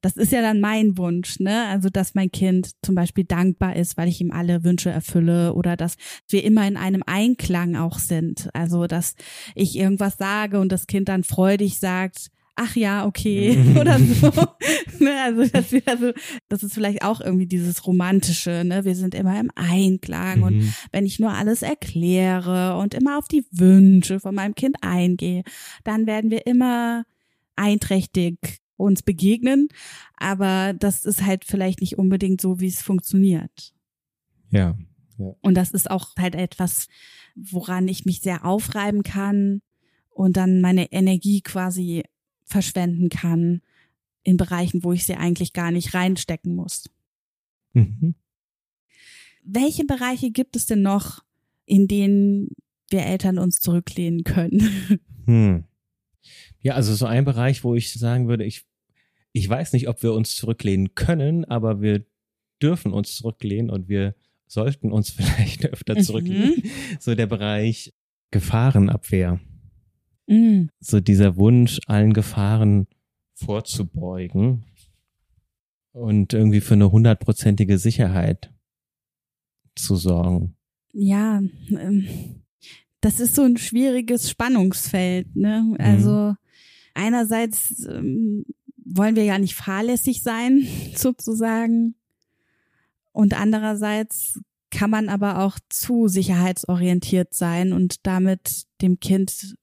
Das 0.09 0.17
ist 0.17 0.33
ja 0.33 0.41
dann 0.41 0.59
mein 0.59 0.97
Wunsch, 0.97 1.39
ne? 1.39 1.67
Also, 1.67 1.91
dass 1.91 2.15
mein 2.15 2.33
Kind 2.33 2.71
zum 2.83 2.95
Beispiel 2.95 3.25
dankbar 3.25 3.77
ist, 3.77 3.99
weil 3.99 4.09
ich 4.09 4.23
ihm 4.23 4.31
alle 4.31 4.65
Wünsche 4.65 4.89
erfülle 4.89 5.53
oder 5.53 5.77
dass 5.77 5.97
wir 6.31 6.45
immer 6.45 6.67
in 6.67 6.79
einem 6.79 7.03
Einklang 7.05 7.77
auch 7.77 7.99
sind. 7.99 8.49
Also, 8.55 8.87
dass 8.87 9.17
ich 9.55 9.77
irgendwas 9.77 10.17
sage 10.17 10.61
und 10.61 10.73
das 10.73 10.87
Kind 10.87 11.11
dann 11.11 11.25
freudig 11.25 11.79
sagt, 11.79 12.29
ach 12.57 12.75
ja, 12.75 13.05
okay, 13.05 13.59
oder 13.79 13.99
so. 13.99 14.29
ne, 14.99 15.13
also, 15.25 15.45
das, 15.53 15.67
also, 15.85 16.13
das 16.49 16.63
ist 16.63 16.73
vielleicht 16.73 17.03
auch 17.03 17.21
irgendwie 17.21 17.47
dieses 17.47 17.87
Romantische, 17.87 18.63
ne? 18.65 18.87
Wir 18.87 18.95
sind 18.95 19.15
immer 19.15 19.39
im 19.39 19.51
Einklang 19.57 20.43
und 20.43 20.57
Mhm. 20.57 20.73
wenn 20.91 21.05
ich 21.05 21.19
nur 21.19 21.33
alles 21.33 21.61
erkläre 21.61 22.79
und 22.79 22.95
immer 22.95 23.19
auf 23.19 23.29
die 23.29 23.45
Wünsche 23.51 24.21
von 24.21 24.35
meinem 24.35 24.55
Kind 24.55 24.77
eingehe, 24.81 25.43
dann 25.85 26.07
werden 26.07 26.31
wir 26.31 26.47
immer 26.47 27.05
einträchtig 27.57 28.39
uns 28.79 29.03
begegnen. 29.03 29.69
Aber 30.17 30.73
das 30.73 31.05
ist 31.05 31.25
halt 31.25 31.45
vielleicht 31.45 31.81
nicht 31.83 31.99
unbedingt 31.99 32.41
so, 32.41 32.61
wie 32.61 32.69
es 32.69 32.81
funktioniert. 32.81 33.75
Ja. 34.51 34.79
Und 35.19 35.55
das 35.55 35.73
ist 35.73 35.91
auch 35.91 36.17
halt 36.17 36.35
etwas, 36.35 36.89
woran 37.35 37.89
ich 37.89 38.07
mich 38.07 38.21
sehr 38.21 38.45
aufreiben 38.45 39.03
kann 39.03 39.61
und 40.11 40.37
dann 40.37 40.61
meine 40.61 40.93
Energie 40.93 41.43
quasi 41.43 42.05
verschwenden 42.45 43.09
kann 43.09 43.61
in 44.23 44.37
Bereichen, 44.37 44.85
wo 44.85 44.93
ich 44.93 45.05
sie 45.05 45.15
eigentlich 45.15 45.53
gar 45.53 45.71
nicht 45.71 45.95
reinstecken 45.95 46.55
muss. 46.55 46.89
Mhm. 47.73 48.15
Welche 49.43 49.85
Bereiche 49.85 50.31
gibt 50.31 50.57
es 50.57 50.67
denn 50.67 50.83
noch, 50.83 51.25
in 51.65 51.89
denen 51.89 52.51
wir 52.91 53.05
Eltern 53.05 53.39
uns 53.39 53.61
zurücklehnen 53.61 54.25
können? 54.25 55.01
Hm. 55.27 55.65
Ja, 56.61 56.75
also 56.75 56.95
so 56.95 57.05
ein 57.05 57.25
Bereich, 57.25 57.65
wo 57.65 57.75
ich 57.75 57.93
sagen 57.93 58.29
würde, 58.29 58.45
ich, 58.45 58.65
ich 59.33 59.49
weiß 59.49 59.73
nicht, 59.73 59.89
ob 59.89 60.03
wir 60.03 60.13
uns 60.15 60.35
zurücklehnen 60.37 60.95
können, 60.95 61.45
aber 61.45 61.81
wir 61.81 62.05
dürfen 62.63 62.93
uns 62.93 63.17
zurücklehnen 63.17 63.71
und 63.71 63.89
wir 63.89 64.15
sollten 64.47 64.91
uns 64.93 65.11
vielleicht 65.19 65.67
öfter 65.67 65.95
Mhm. 65.97 66.03
zurücklehnen. 66.03 66.63
So 67.01 67.15
der 67.15 67.27
Bereich 67.27 67.93
Gefahrenabwehr. 68.31 69.41
Mm, 70.27 70.67
So 70.81 71.01
dieser 71.01 71.37
Wunsch, 71.37 71.81
allen 71.87 72.13
Gefahren 72.13 72.87
vorzubeugen 73.35 74.65
und 75.93 76.33
irgendwie 76.35 76.61
für 76.61 76.75
eine 76.75 76.91
hundertprozentige 76.93 77.79
Sicherheit 77.79 78.53
zu 79.75 79.97
sorgen. 79.97 80.55
ja, 80.93 81.41
ähm, 81.71 82.07
das 83.01 83.21
ist 83.21 83.37
so 83.37 83.43
ein 83.43 83.57
schwieriges 83.57 84.29
Spannungsfeld. 84.29 85.37
Ne? 85.37 85.77
Also 85.79 86.35
einerseits 86.95 87.87
ähm, 87.89 88.45
wollen 88.91 89.17
wir 89.17 89.25
ja 89.25 89.39
nicht 89.39 89.55
fahrlässig 89.55 90.23
sein, 90.23 90.67
sozusagen. 90.95 91.95
Und 93.13 93.39
andererseits 93.39 94.41
kann 94.71 94.91
man 94.91 95.09
aber 95.09 95.39
auch 95.39 95.59
zu 95.69 96.09
sicherheitsorientiert 96.09 97.35
sein 97.35 97.73
und 97.73 98.07
damit 98.07 98.65
dem 98.83 99.01
Kind 99.01 99.57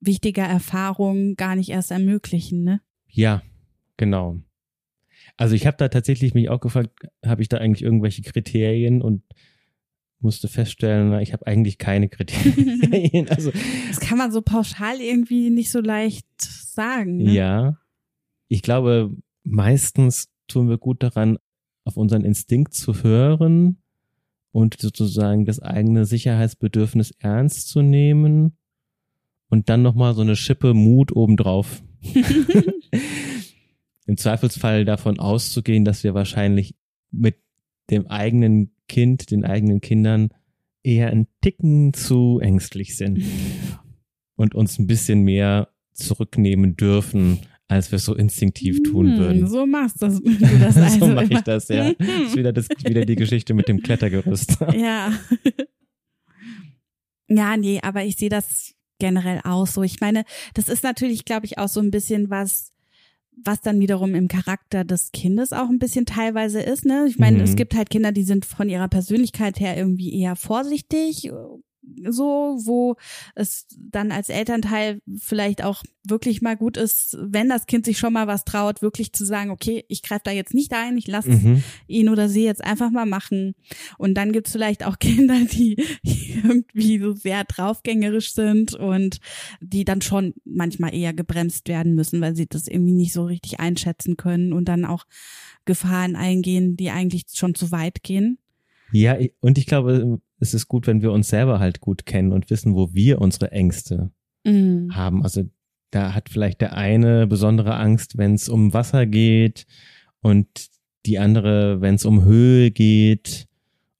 wichtiger 0.00 0.44
Erfahrungen 0.44 1.36
gar 1.36 1.56
nicht 1.56 1.70
erst 1.70 1.90
ermöglichen. 1.90 2.62
Ne? 2.62 2.80
Ja, 3.08 3.42
genau. 3.96 4.40
Also 5.36 5.54
ich 5.54 5.66
habe 5.66 5.76
da 5.78 5.88
tatsächlich 5.88 6.34
mich 6.34 6.48
auch 6.48 6.60
gefragt, 6.60 6.90
habe 7.24 7.42
ich 7.42 7.48
da 7.48 7.58
eigentlich 7.58 7.82
irgendwelche 7.82 8.22
Kriterien 8.22 9.02
und 9.02 9.22
musste 10.20 10.48
feststellen, 10.48 11.18
ich 11.20 11.32
habe 11.32 11.46
eigentlich 11.46 11.78
keine 11.78 12.08
Kriterien. 12.10 13.28
also 13.28 13.50
Das 13.88 14.00
kann 14.00 14.18
man 14.18 14.32
so 14.32 14.42
pauschal 14.42 15.00
irgendwie 15.00 15.50
nicht 15.50 15.70
so 15.70 15.80
leicht 15.80 16.26
sagen. 16.40 17.18
Ne? 17.18 17.32
ja, 17.32 17.78
ich 18.48 18.62
glaube, 18.62 19.14
meistens 19.44 20.28
tun 20.48 20.68
wir 20.68 20.78
gut 20.78 21.02
daran, 21.02 21.38
auf 21.84 21.96
unseren 21.96 22.24
Instinkt 22.24 22.74
zu 22.74 23.02
hören 23.02 23.78
und 24.52 24.76
sozusagen 24.80 25.44
das 25.44 25.60
eigene 25.60 26.04
Sicherheitsbedürfnis 26.04 27.12
ernst 27.18 27.68
zu 27.68 27.82
nehmen 27.82 28.56
und 29.48 29.68
dann 29.68 29.82
nochmal 29.82 30.14
so 30.14 30.22
eine 30.22 30.36
Schippe 30.36 30.74
Mut 30.74 31.14
obendrauf. 31.14 31.82
Im 34.06 34.16
Zweifelsfall 34.16 34.84
davon 34.84 35.18
auszugehen, 35.18 35.84
dass 35.84 36.04
wir 36.04 36.14
wahrscheinlich 36.14 36.74
mit 37.10 37.36
dem 37.90 38.06
eigenen 38.06 38.72
Kind, 38.88 39.30
den 39.30 39.44
eigenen 39.44 39.80
Kindern 39.80 40.30
eher 40.82 41.10
ein 41.10 41.26
Ticken 41.40 41.92
zu 41.92 42.38
ängstlich 42.40 42.96
sind 42.96 43.22
und 44.36 44.54
uns 44.54 44.78
ein 44.78 44.86
bisschen 44.86 45.22
mehr 45.22 45.68
zurücknehmen 45.92 46.76
dürfen, 46.76 47.40
als 47.68 47.90
wir 47.90 47.96
es 47.96 48.04
so 48.04 48.14
instinktiv 48.14 48.82
tun 48.82 49.12
Hm, 49.12 49.18
würden. 49.18 49.48
So 49.48 49.66
machst 49.66 50.00
das, 50.02 50.20
du 50.22 50.30
das 50.60 50.76
also 50.76 50.98
so 51.00 51.06
mache 51.08 51.26
ich 51.32 51.40
das, 51.40 51.68
ja. 51.68 51.92
Das 51.98 52.08
ist 52.28 52.36
wieder, 52.36 52.52
das, 52.52 52.68
wieder 52.84 53.04
die 53.04 53.16
Geschichte 53.16 53.54
mit 53.54 53.68
dem 53.68 53.82
Klettergerüst. 53.82 54.58
Ja. 54.76 55.12
Ja, 57.28 57.56
nee, 57.56 57.80
aber 57.82 58.04
ich 58.04 58.16
sehe 58.16 58.28
das 58.28 58.74
generell 58.98 59.40
auch 59.44 59.66
so. 59.66 59.82
Ich 59.82 60.00
meine, 60.00 60.24
das 60.54 60.68
ist 60.68 60.84
natürlich, 60.84 61.24
glaube 61.24 61.46
ich, 61.46 61.58
auch 61.58 61.68
so 61.68 61.80
ein 61.80 61.90
bisschen 61.90 62.30
was, 62.30 62.72
was 63.44 63.60
dann 63.60 63.80
wiederum 63.80 64.14
im 64.14 64.28
Charakter 64.28 64.84
des 64.84 65.10
Kindes 65.12 65.52
auch 65.52 65.68
ein 65.68 65.78
bisschen 65.78 66.06
teilweise 66.06 66.60
ist. 66.60 66.86
Ne? 66.86 67.06
Ich 67.08 67.18
meine, 67.18 67.38
Mhm. 67.38 67.42
es 67.44 67.56
gibt 67.56 67.74
halt 67.74 67.90
Kinder, 67.90 68.12
die 68.12 68.22
sind 68.22 68.46
von 68.46 68.68
ihrer 68.68 68.88
Persönlichkeit 68.88 69.58
her 69.60 69.76
irgendwie 69.76 70.14
eher 70.18 70.36
vorsichtig, 70.36 71.30
so, 72.08 72.58
wo 72.64 72.96
es 73.34 73.66
dann 73.78 74.12
als 74.12 74.28
Elternteil 74.28 75.00
vielleicht 75.18 75.62
auch 75.62 75.82
wirklich 76.08 76.40
mal 76.40 76.56
gut 76.56 76.76
ist, 76.76 77.16
wenn 77.20 77.48
das 77.48 77.66
Kind 77.66 77.84
sich 77.84 77.98
schon 77.98 78.12
mal 78.12 78.26
was 78.26 78.44
traut, 78.44 78.80
wirklich 78.80 79.12
zu 79.12 79.24
sagen, 79.24 79.50
okay, 79.50 79.84
ich 79.88 80.02
greife 80.02 80.22
da 80.24 80.30
jetzt 80.30 80.54
nicht 80.54 80.72
ein, 80.72 80.96
ich 80.96 81.08
lasse 81.08 81.30
Mhm. 81.30 81.62
ihn 81.88 82.08
oder 82.08 82.28
sie 82.28 82.44
jetzt 82.44 82.62
einfach 82.62 82.90
mal 82.90 83.06
machen. 83.06 83.54
Und 83.98 84.14
dann 84.14 84.32
gibt's 84.32 84.52
vielleicht 84.52 84.84
auch 84.84 84.98
Kinder, 85.00 85.38
die 85.50 85.76
irgendwie 86.04 86.98
so 87.00 87.14
sehr 87.14 87.44
draufgängerisch 87.44 88.32
sind 88.32 88.74
und 88.74 89.18
die 89.60 89.84
dann 89.84 90.00
schon 90.02 90.34
manchmal 90.44 90.94
eher 90.94 91.12
gebremst 91.12 91.68
werden 91.68 91.94
müssen, 91.94 92.20
weil 92.20 92.36
sie 92.36 92.46
das 92.46 92.68
irgendwie 92.68 92.92
nicht 92.92 93.12
so 93.12 93.24
richtig 93.24 93.58
einschätzen 93.60 94.16
können 94.16 94.52
und 94.52 94.66
dann 94.66 94.84
auch 94.84 95.04
Gefahren 95.64 96.14
eingehen, 96.14 96.76
die 96.76 96.90
eigentlich 96.90 97.24
schon 97.32 97.54
zu 97.54 97.72
weit 97.72 98.02
gehen. 98.02 98.38
Ja, 98.92 99.16
und 99.40 99.58
ich 99.58 99.66
glaube, 99.66 100.20
es 100.38 100.54
ist 100.54 100.68
gut, 100.68 100.86
wenn 100.86 101.02
wir 101.02 101.12
uns 101.12 101.28
selber 101.28 101.58
halt 101.60 101.80
gut 101.80 102.06
kennen 102.06 102.32
und 102.32 102.50
wissen, 102.50 102.74
wo 102.74 102.92
wir 102.94 103.20
unsere 103.20 103.52
Ängste 103.52 104.10
Mhm. 104.44 104.94
haben. 104.94 105.22
Also 105.24 105.42
da 105.90 106.14
hat 106.14 106.28
vielleicht 106.28 106.60
der 106.60 106.76
eine 106.76 107.26
besondere 107.26 107.76
Angst, 107.76 108.16
wenn 108.18 108.34
es 108.34 108.48
um 108.48 108.72
Wasser 108.72 109.06
geht 109.06 109.66
und 110.20 110.46
die 111.04 111.18
andere, 111.18 111.80
wenn 111.80 111.94
es 111.96 112.04
um 112.04 112.24
Höhe 112.24 112.70
geht. 112.70 113.46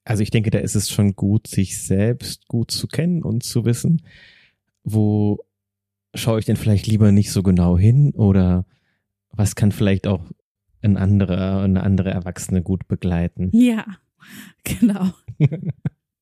Also 0.05 0.23
ich 0.23 0.31
denke, 0.31 0.51
da 0.51 0.59
ist 0.59 0.75
es 0.77 0.91
schon 0.91 1.17
gut, 1.17 1.47
sich 1.49 1.83
selbst 1.83 2.47
gut 2.49 2.71
zu 2.71 2.87
kennen 2.87 3.23
und 3.23 3.43
zu 3.43 3.65
wissen, 3.65 4.03
wo 4.85 5.39
schaue 6.15 6.39
ich 6.39 6.45
denn 6.45 6.57
vielleicht 6.57 6.87
lieber 6.87 7.11
nicht 7.13 7.33
so 7.33 7.43
genau 7.43 7.77
hin 7.77 8.13
oder 8.15 8.67
was 9.31 9.55
kann 9.57 9.73
vielleicht 9.73 10.07
auch 10.07 10.23
ein 10.83 10.97
anderer, 10.97 11.63
eine 11.63 11.83
andere 11.83 12.11
Erwachsene 12.11 12.63
gut 12.63 12.87
begleiten. 12.89 13.51
Ja, 13.53 13.85
genau. 14.65 15.11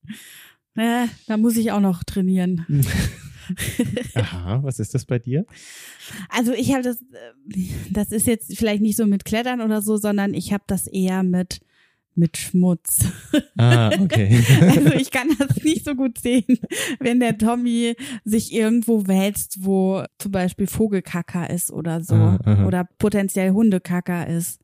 äh, 0.77 1.07
da 1.27 1.37
muss 1.37 1.57
ich 1.57 1.73
auch 1.73 1.81
noch 1.81 2.05
trainieren. 2.05 2.67
Aha, 4.15 4.63
was 4.63 4.81
ist 4.81 4.95
das 4.95 5.05
bei 5.05 5.19
dir? 5.19 5.45
Also 6.31 6.53
ich 6.53 6.73
habe 6.73 6.83
das, 6.83 6.97
äh, 7.03 7.61
das 7.91 8.11
ist 8.11 8.27
jetzt 8.27 8.57
vielleicht 8.57 8.83
nicht 8.83 8.97
so 8.97 9.07
mit 9.07 9.25
Klettern 9.25 9.61
oder 9.61 9.83
so, 9.83 9.97
sondern 9.97 10.33
ich 10.35 10.53
habe 10.53 10.65
das 10.67 10.87
eher 10.87 11.23
mit 11.23 11.61
mit 12.17 12.37
Schmutz. 12.37 13.07
Ah, 13.59 13.91
okay. 14.01 14.41
Also 14.61 14.93
ich 14.95 15.11
kann 15.11 15.29
das 15.37 15.63
nicht 15.65 15.85
so 15.85 15.97
gut 15.97 16.19
sehen, 16.19 16.61
wenn 17.01 17.19
der 17.19 17.37
Tommy 17.37 17.97
sich 18.25 18.53
irgendwo 18.53 19.09
wälzt, 19.09 19.65
wo 19.65 20.05
zum 20.19 20.31
Beispiel 20.31 20.69
Vogelkacker 20.69 21.51
ist 21.51 21.73
oder 21.73 22.03
so 22.05 22.15
Ah, 22.15 22.65
oder 22.67 22.89
potenziell 22.99 23.51
Hundekacker 23.51 24.29
ist. 24.29 24.61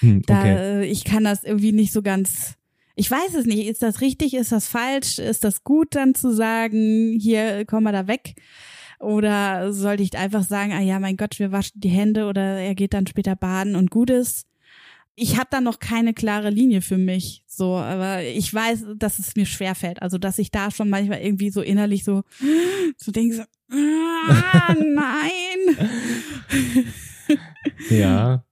Hm, 0.00 0.22
Da 0.26 0.40
okay. 0.40 0.54
äh, 0.54 0.84
ich 0.86 1.04
kann 1.04 1.24
das 1.24 1.44
irgendwie 1.44 1.72
nicht 1.72 1.92
so 1.92 2.00
ganz. 2.00 2.54
Ich 2.96 3.10
weiß 3.10 3.34
es 3.34 3.46
nicht. 3.46 3.66
Ist 3.66 3.82
das 3.82 4.00
richtig? 4.00 4.34
Ist 4.34 4.52
das 4.52 4.68
falsch? 4.68 5.18
Ist 5.18 5.44
das 5.44 5.64
gut, 5.64 5.94
dann 5.94 6.14
zu 6.14 6.32
sagen, 6.32 7.18
hier 7.20 7.64
komm 7.66 7.84
mal 7.84 7.92
da 7.92 8.06
weg? 8.06 8.34
Oder 9.00 9.72
sollte 9.72 10.02
ich 10.02 10.16
einfach 10.16 10.44
sagen, 10.44 10.72
ah 10.72 10.80
ja, 10.80 10.98
mein 11.00 11.16
Gott, 11.16 11.38
wir 11.38 11.52
waschen 11.52 11.80
die 11.80 11.88
Hände 11.88 12.26
oder 12.26 12.58
er 12.60 12.74
geht 12.74 12.94
dann 12.94 13.06
später 13.06 13.36
baden 13.36 13.76
und 13.76 13.90
gut 13.90 14.10
ist? 14.10 14.46
Ich 15.16 15.36
habe 15.36 15.48
da 15.50 15.60
noch 15.60 15.78
keine 15.78 16.12
klare 16.12 16.50
Linie 16.50 16.80
für 16.80 16.98
mich, 16.98 17.44
so, 17.46 17.76
aber 17.76 18.24
ich 18.24 18.52
weiß, 18.52 18.86
dass 18.96 19.20
es 19.20 19.36
mir 19.36 19.46
schwerfällt. 19.46 20.02
Also, 20.02 20.18
dass 20.18 20.40
ich 20.40 20.50
da 20.50 20.72
schon 20.72 20.90
manchmal 20.90 21.20
irgendwie 21.20 21.50
so 21.50 21.60
innerlich 21.62 22.02
so, 22.02 22.22
so 22.96 23.12
denke, 23.12 23.36
so, 23.36 23.42
ah, 23.70 24.74
nein. 24.78 25.76
Ja. 27.90 28.44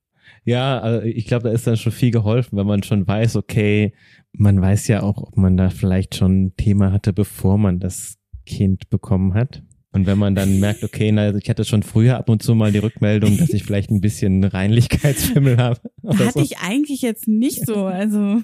Ja, 0.45 0.81
also 0.81 1.07
ich 1.07 1.27
glaube, 1.27 1.49
da 1.49 1.55
ist 1.55 1.67
dann 1.67 1.77
schon 1.77 1.93
viel 1.93 2.11
geholfen, 2.11 2.59
wenn 2.59 2.67
man 2.67 2.83
schon 2.83 3.07
weiß, 3.07 3.37
okay, 3.37 3.93
man 4.33 4.61
weiß 4.61 4.89
ja 4.89 5.03
auch, 5.03 5.19
ob 5.19 5.37
man 5.37 5.57
da 5.57 5.71
vielleicht 5.71 6.15
schon 6.15 6.45
ein 6.45 6.57
Thema 6.57 6.93
hatte, 6.93 7.13
bevor 7.13 7.59
man 7.59 7.81
das 7.81 8.17
Kind 8.47 8.91
bekommen 8.91 9.35
hat. 9.35 9.63
Und 9.93 10.07
wenn 10.07 10.19
man 10.19 10.35
dann 10.35 10.59
merkt, 10.61 10.83
okay, 10.83 11.13
na, 11.13 11.23
also 11.23 11.39
ich 11.39 11.51
hatte 11.51 11.65
schon 11.65 11.83
früher 11.83 12.17
ab 12.17 12.29
und 12.29 12.43
zu 12.43 12.55
mal 12.55 12.73
die 12.73 12.79
Rückmeldung, 12.79 13.37
dass 13.37 13.51
ich 13.51 13.63
vielleicht 13.63 13.91
ein 13.91 14.01
bisschen 14.01 14.43
Reinlichkeitsfimmel 14.43 15.59
habe. 15.59 15.81
Hatte 16.07 16.31
so. 16.33 16.41
ich 16.41 16.59
eigentlich 16.59 17.03
jetzt 17.03 17.29
nicht 17.29 17.67
so, 17.67 17.85
also. 17.87 18.43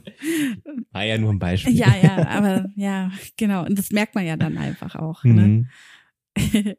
War 0.92 1.04
ja 1.04 1.18
nur 1.18 1.30
ein 1.30 1.38
Beispiel. 1.38 1.74
Ja, 1.74 1.94
ja, 2.00 2.28
aber 2.28 2.66
ja, 2.76 3.10
genau. 3.36 3.64
Und 3.64 3.78
das 3.78 3.90
merkt 3.90 4.14
man 4.14 4.26
ja 4.26 4.36
dann 4.36 4.58
einfach 4.58 4.94
auch. 4.94 5.24
Ne? 5.24 5.66
Mhm. 6.36 6.74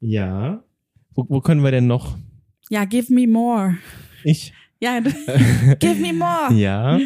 Ja. 0.00 0.62
Wo, 1.14 1.26
wo 1.28 1.40
können 1.40 1.62
wir 1.62 1.70
denn 1.70 1.86
noch? 1.86 2.16
ja, 2.70 2.84
give 2.84 3.12
me 3.12 3.26
more. 3.26 3.76
Ich. 4.24 4.54
Ja, 4.80 5.00
give 5.78 6.00
me 6.00 6.12
more. 6.12 6.52
Ja. 6.54 6.98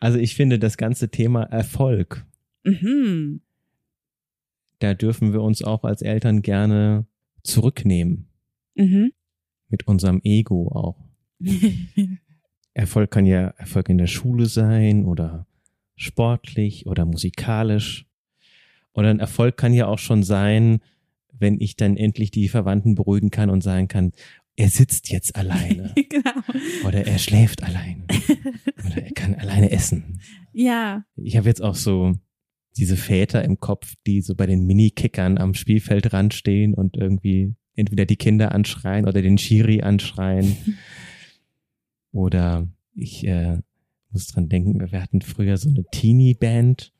Also 0.00 0.18
ich 0.18 0.34
finde 0.34 0.58
das 0.58 0.76
ganze 0.76 1.08
Thema 1.10 1.44
Erfolg, 1.44 2.26
Mhm. 2.64 3.40
da 4.78 4.94
dürfen 4.94 5.32
wir 5.32 5.42
uns 5.42 5.62
auch 5.62 5.84
als 5.84 6.02
Eltern 6.02 6.42
gerne 6.42 7.06
zurücknehmen. 7.42 8.28
Mhm. 8.74 9.12
Mit 9.68 9.86
unserem 9.86 10.20
Ego 10.24 10.68
auch. 10.68 10.96
Erfolg 12.74 13.10
kann 13.10 13.26
ja 13.26 13.48
Erfolg 13.56 13.88
in 13.88 13.98
der 13.98 14.06
Schule 14.06 14.46
sein 14.46 15.04
oder 15.04 15.46
sportlich 15.96 16.86
oder 16.86 17.04
musikalisch. 17.04 18.06
Oder 18.94 19.10
ein 19.10 19.20
Erfolg 19.20 19.56
kann 19.56 19.72
ja 19.74 19.86
auch 19.86 19.98
schon 19.98 20.22
sein, 20.22 20.80
wenn 21.32 21.60
ich 21.60 21.76
dann 21.76 21.96
endlich 21.96 22.30
die 22.30 22.48
Verwandten 22.48 22.94
beruhigen 22.94 23.30
kann 23.30 23.50
und 23.50 23.62
sagen 23.62 23.88
kann, 23.88 24.12
er 24.56 24.68
sitzt 24.68 25.10
jetzt 25.10 25.36
alleine 25.36 25.92
genau. 26.08 26.86
oder 26.86 27.06
er 27.06 27.18
schläft 27.18 27.62
alleine 27.62 28.04
oder 28.86 29.02
er 29.02 29.12
kann 29.12 29.34
alleine 29.34 29.70
essen. 29.70 30.20
Ja, 30.52 31.04
Ich 31.16 31.36
habe 31.36 31.48
jetzt 31.48 31.62
auch 31.62 31.74
so 31.74 32.14
diese 32.76 32.96
Väter 32.96 33.44
im 33.44 33.60
Kopf, 33.60 33.94
die 34.06 34.20
so 34.20 34.34
bei 34.34 34.46
den 34.46 34.66
Mini-Kickern 34.66 35.38
am 35.38 35.54
Spielfeldrand 35.54 36.34
stehen 36.34 36.74
und 36.74 36.96
irgendwie 36.96 37.54
entweder 37.76 38.04
die 38.04 38.16
Kinder 38.16 38.52
anschreien 38.52 39.06
oder 39.06 39.22
den 39.22 39.38
Schiri 39.38 39.82
anschreien. 39.82 40.56
Oder 42.12 42.68
ich 42.94 43.26
äh, 43.26 43.58
muss 44.12 44.28
dran 44.28 44.48
denken, 44.48 44.80
wir 44.92 45.02
hatten 45.02 45.20
früher 45.20 45.56
so 45.56 45.68
eine 45.68 45.84
Teenie-Band 45.90 46.92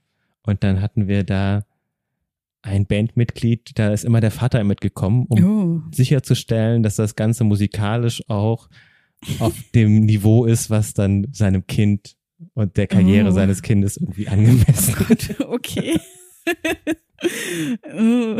und 0.42 0.64
dann 0.64 0.80
hatten 0.80 1.06
wir 1.06 1.22
da 1.22 1.64
ein 2.64 2.86
Bandmitglied, 2.86 3.78
da 3.78 3.92
ist 3.92 4.04
immer 4.04 4.20
der 4.20 4.30
Vater 4.30 4.64
mitgekommen, 4.64 5.26
um 5.28 5.44
oh. 5.44 5.82
sicherzustellen, 5.94 6.82
dass 6.82 6.96
das 6.96 7.14
Ganze 7.14 7.44
musikalisch 7.44 8.22
auch 8.28 8.68
auf 9.38 9.52
dem 9.74 10.00
Niveau 10.00 10.46
ist, 10.46 10.70
was 10.70 10.94
dann 10.94 11.26
seinem 11.32 11.66
Kind 11.66 12.16
und 12.54 12.76
der 12.76 12.86
Karriere 12.86 13.28
Oh. 13.28 13.32
seines 13.32 13.62
Kindes 13.62 13.96
irgendwie 13.98 14.28
angemessen 14.28 14.94
ist. 15.10 15.40
okay. 15.40 15.98
Oh. 17.96 18.36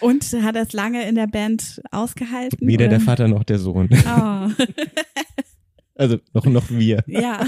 Und 0.00 0.24
hat 0.42 0.56
es 0.56 0.72
lange 0.72 1.06
in 1.06 1.14
der 1.14 1.26
Band 1.26 1.82
ausgehalten? 1.90 2.66
Weder 2.66 2.88
der 2.88 2.98
oder? 2.98 3.04
Vater 3.04 3.28
noch 3.28 3.44
der 3.44 3.58
Sohn. 3.58 3.90
Oh, 3.92 4.48
Also 5.94 6.16
noch, 6.32 6.46
noch 6.46 6.70
wir. 6.70 7.04
ja. 7.06 7.46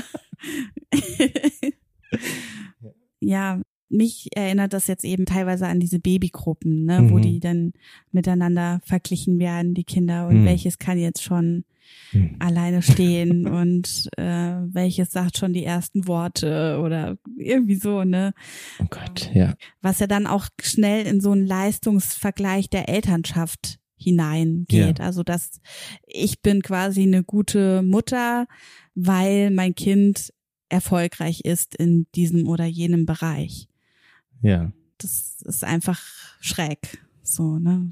ja, 3.21 3.61
mich 3.97 4.29
erinnert 4.37 4.73
das 4.73 4.87
jetzt 4.87 5.05
eben 5.05 5.25
teilweise 5.27 5.67
an 5.67 5.81
diese 5.81 5.99
Babygruppen, 5.99 6.85
ne, 6.85 7.07
wo 7.11 7.17
Mhm. 7.17 7.23
die 7.23 7.41
dann 7.41 7.73
miteinander 8.13 8.81
verglichen 8.85 9.39
werden, 9.39 9.75
die 9.75 9.85
Kinder, 9.85 10.29
und 10.29 10.43
Mhm. 10.43 10.45
welches 10.47 10.79
kann 10.79 10.99
jetzt 10.99 11.23
schon 11.23 11.65
Hm. 12.13 12.37
alleine 12.39 12.81
stehen 12.81 13.47
und 13.47 14.09
äh, 14.17 14.57
welches 14.73 15.13
sagt 15.13 15.37
schon 15.37 15.53
die 15.53 15.65
ersten 15.65 16.09
Worte 16.09 16.81
oder 16.83 17.19
irgendwie 17.37 17.75
so, 17.77 18.05
ne? 18.05 18.33
Oh 18.81 18.87
Gott, 18.89 19.31
ja. 19.35 19.55
Was 19.83 19.99
ja 19.99 20.07
dann 20.07 20.27
auch 20.27 20.49
schnell 20.63 21.07
in 21.07 21.21
so 21.21 21.33
einen 21.33 21.47
Leistungsvergleich 21.47 22.71
der 22.71 22.89
Elternschaft 22.89 23.79
hineingeht. 23.97 25.01
Also 25.01 25.23
dass 25.23 25.61
ich 26.07 26.41
bin 26.43 26.63
quasi 26.63 27.03
eine 27.03 27.23
gute 27.23 27.83
Mutter, 27.83 28.47
weil 28.95 29.51
mein 29.51 29.75
Kind 29.75 30.33
erfolgreich 30.71 31.43
ist 31.45 31.75
in 31.77 32.07
diesem 32.15 32.49
oder 32.49 32.65
jenem 32.65 33.05
Bereich. 33.07 33.69
Ja. 34.45 34.73
Das 34.99 35.43
ist 35.43 35.65
einfach 35.65 36.01
schräg. 36.41 37.05
So, 37.23 37.59
ne? 37.59 37.91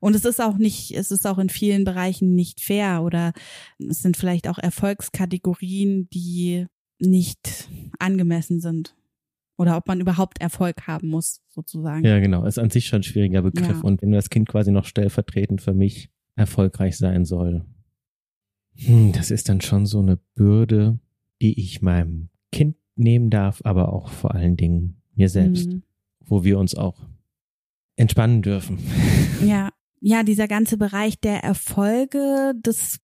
Und 0.00 0.14
es 0.14 0.24
ist 0.24 0.40
auch 0.40 0.58
nicht, 0.58 0.90
es 0.92 1.10
ist 1.10 1.26
auch 1.26 1.38
in 1.38 1.48
vielen 1.48 1.84
Bereichen 1.84 2.34
nicht 2.34 2.60
fair 2.60 3.02
oder 3.02 3.32
es 3.78 4.02
sind 4.02 4.16
vielleicht 4.16 4.48
auch 4.48 4.58
Erfolgskategorien, 4.58 6.08
die 6.10 6.66
nicht 6.98 7.70
angemessen 7.98 8.60
sind. 8.60 8.94
Oder 9.56 9.76
ob 9.76 9.86
man 9.86 10.00
überhaupt 10.00 10.40
Erfolg 10.40 10.86
haben 10.86 11.08
muss, 11.08 11.40
sozusagen. 11.48 12.04
Ja, 12.04 12.18
genau. 12.18 12.44
Ist 12.44 12.58
an 12.58 12.70
sich 12.70 12.86
schon 12.86 13.00
ein 13.00 13.04
schwieriger 13.04 13.42
Begriff. 13.42 13.68
Ja. 13.68 13.80
Und 13.80 14.02
wenn 14.02 14.10
das 14.10 14.28
Kind 14.28 14.48
quasi 14.48 14.72
noch 14.72 14.84
stellvertretend 14.84 15.62
für 15.62 15.74
mich 15.74 16.10
erfolgreich 16.36 16.98
sein 16.98 17.24
soll, 17.24 17.64
hm, 18.74 19.12
das 19.12 19.30
ist 19.30 19.48
dann 19.48 19.60
schon 19.60 19.86
so 19.86 20.00
eine 20.00 20.18
Bürde, 20.34 20.98
die 21.40 21.58
ich 21.58 21.82
meinem 21.82 22.28
Kind 22.52 22.76
nehmen 22.96 23.30
darf, 23.30 23.62
aber 23.64 23.92
auch 23.92 24.08
vor 24.08 24.34
allen 24.34 24.56
Dingen 24.56 25.00
mir 25.16 25.28
selbst, 25.28 25.68
Mhm. 25.70 25.82
wo 26.26 26.44
wir 26.44 26.58
uns 26.58 26.74
auch 26.74 26.96
entspannen 27.96 28.42
dürfen. 28.42 28.78
Ja, 29.44 29.70
ja, 30.00 30.22
dieser 30.22 30.48
ganze 30.48 30.76
Bereich 30.78 31.18
der 31.20 31.42
Erfolge, 31.44 32.52
das 32.62 32.98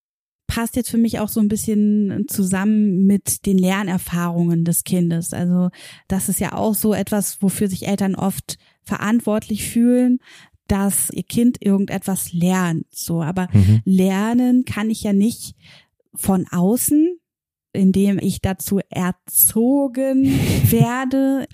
passt 0.46 0.75
jetzt 0.77 0.90
für 0.90 0.99
mich 0.99 1.18
auch 1.20 1.29
so 1.29 1.40
ein 1.40 1.49
bisschen 1.49 2.25
zusammen 2.29 3.07
mit 3.07 3.46
den 3.46 3.59
Lernerfahrungen 3.59 4.64
des 4.64 4.85
Kindes. 4.85 5.33
Also 5.33 5.70
das 6.09 6.29
ist 6.29 6.40
ja 6.40 6.55
auch 6.55 6.75
so 6.75 6.92
etwas, 6.94 7.40
wofür 7.42 7.68
sich 7.68 7.87
Eltern 7.87 8.14
oft 8.14 8.59
verantwortlich 8.83 9.68
fühlen, 9.68 10.18
dass 10.66 11.11
ihr 11.11 11.23
Kind 11.25 11.59
irgendetwas 11.61 12.33
lernt. 12.33 12.87
So, 12.90 13.23
aber 13.23 13.49
Mhm. 13.53 13.81
lernen 13.85 14.64
kann 14.64 14.88
ich 14.90 15.03
ja 15.03 15.12
nicht 15.12 15.55
von 16.14 16.46
außen, 16.51 17.16
indem 17.73 18.18
ich 18.18 18.40
dazu 18.40 18.81
erzogen 18.88 20.25
werde, 20.70 21.46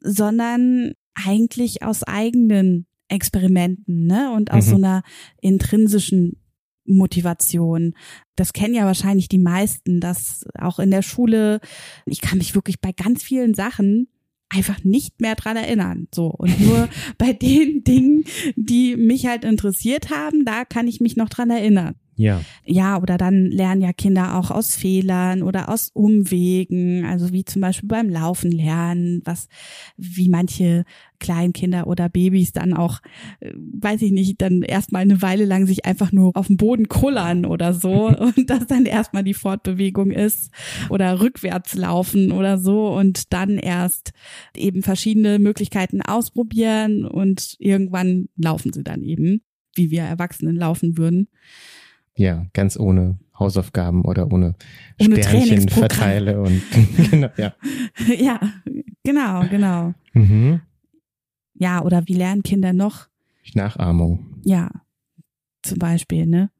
sondern 0.00 0.92
eigentlich 1.14 1.82
aus 1.82 2.02
eigenen 2.02 2.86
Experimenten, 3.08 4.06
ne? 4.06 4.32
Und 4.32 4.50
aus 4.52 4.66
Mhm. 4.66 4.70
so 4.70 4.76
einer 4.76 5.02
intrinsischen 5.40 6.40
Motivation. 6.86 7.94
Das 8.36 8.52
kennen 8.52 8.74
ja 8.74 8.84
wahrscheinlich 8.84 9.28
die 9.28 9.38
meisten, 9.38 10.00
dass 10.00 10.44
auch 10.58 10.78
in 10.78 10.90
der 10.90 11.02
Schule, 11.02 11.60
ich 12.06 12.20
kann 12.20 12.38
mich 12.38 12.54
wirklich 12.54 12.80
bei 12.80 12.92
ganz 12.92 13.22
vielen 13.22 13.54
Sachen 13.54 14.08
einfach 14.48 14.82
nicht 14.82 15.20
mehr 15.20 15.36
dran 15.36 15.56
erinnern. 15.56 16.08
So. 16.12 16.26
Und 16.26 16.60
nur 16.60 16.88
bei 17.18 17.32
den 17.32 17.84
Dingen, 17.84 18.24
die 18.56 18.96
mich 18.96 19.26
halt 19.26 19.44
interessiert 19.44 20.10
haben, 20.10 20.44
da 20.44 20.64
kann 20.64 20.88
ich 20.88 21.00
mich 21.00 21.16
noch 21.16 21.28
dran 21.28 21.50
erinnern. 21.50 21.94
Ja, 22.20 22.42
Ja, 22.66 23.00
oder 23.00 23.16
dann 23.16 23.46
lernen 23.46 23.80
ja 23.80 23.92
Kinder 23.92 24.36
auch 24.36 24.50
aus 24.50 24.76
Fehlern 24.76 25.42
oder 25.42 25.70
aus 25.70 25.90
Umwegen, 25.92 27.06
also 27.06 27.32
wie 27.32 27.44
zum 27.44 27.62
Beispiel 27.62 27.88
beim 27.88 28.10
Laufen 28.10 28.52
lernen, 28.52 29.22
was, 29.24 29.48
wie 29.96 30.28
manche 30.28 30.84
Kleinkinder 31.18 31.86
oder 31.86 32.08
Babys 32.08 32.52
dann 32.52 32.74
auch, 32.74 33.00
äh, 33.40 33.52
weiß 33.54 34.02
ich 34.02 34.12
nicht, 34.12 34.42
dann 34.42 34.62
erstmal 34.62 35.02
eine 35.02 35.22
Weile 35.22 35.44
lang 35.44 35.66
sich 35.66 35.84
einfach 35.84 36.12
nur 36.12 36.36
auf 36.36 36.48
dem 36.48 36.56
Boden 36.56 36.88
kullern 36.88 37.46
oder 37.46 37.72
so 37.72 38.08
und 38.18 38.50
das 38.50 38.66
dann 38.66 38.86
erstmal 38.86 39.24
die 39.24 39.34
Fortbewegung 39.34 40.10
ist 40.10 40.50
oder 40.88 41.20
rückwärts 41.20 41.74
laufen 41.74 42.32
oder 42.32 42.58
so 42.58 42.88
und 42.88 43.32
dann 43.32 43.56
erst 43.56 44.12
eben 44.54 44.82
verschiedene 44.82 45.38
Möglichkeiten 45.38 46.02
ausprobieren 46.02 47.04
und 47.04 47.56
irgendwann 47.58 48.28
laufen 48.36 48.72
sie 48.72 48.82
dann 48.82 49.02
eben, 49.02 49.42
wie 49.74 49.90
wir 49.90 50.02
Erwachsenen 50.02 50.56
laufen 50.56 50.98
würden. 50.98 51.28
Ja, 52.16 52.46
ganz 52.52 52.78
ohne 52.78 53.18
Hausaufgaben 53.38 54.04
oder 54.04 54.30
ohne, 54.32 54.54
Ohne 55.00 55.16
Sternchen 55.16 55.68
verteile 55.68 56.40
und 56.40 56.62
genau, 57.10 57.28
ja. 57.36 57.54
ja, 58.18 58.40
genau, 59.02 59.46
genau. 59.48 59.94
Mhm. 60.12 60.60
Ja, 61.54 61.82
oder 61.82 62.06
wie 62.06 62.14
lernen 62.14 62.42
Kinder 62.42 62.72
noch? 62.72 63.08
Nachahmung. 63.54 64.40
Ja, 64.44 64.70
zum 65.62 65.78
Beispiel, 65.78 66.26
ne? 66.26 66.50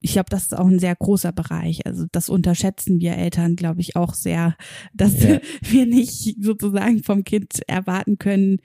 Ich 0.00 0.12
glaube, 0.12 0.30
das 0.30 0.44
ist 0.44 0.56
auch 0.56 0.66
ein 0.66 0.78
sehr 0.78 0.94
großer 0.94 1.32
Bereich. 1.32 1.84
Also 1.84 2.06
das 2.12 2.28
unterschätzen 2.28 3.00
wir 3.00 3.16
Eltern, 3.16 3.56
glaube 3.56 3.80
ich, 3.80 3.96
auch 3.96 4.14
sehr, 4.14 4.56
dass 4.94 5.22
Ja. 5.22 5.40
wir 5.62 5.86
nicht 5.86 6.36
sozusagen 6.40 7.02
vom 7.02 7.24
Kind 7.24 7.60
erwarten 7.66 8.18
können, 8.18 8.58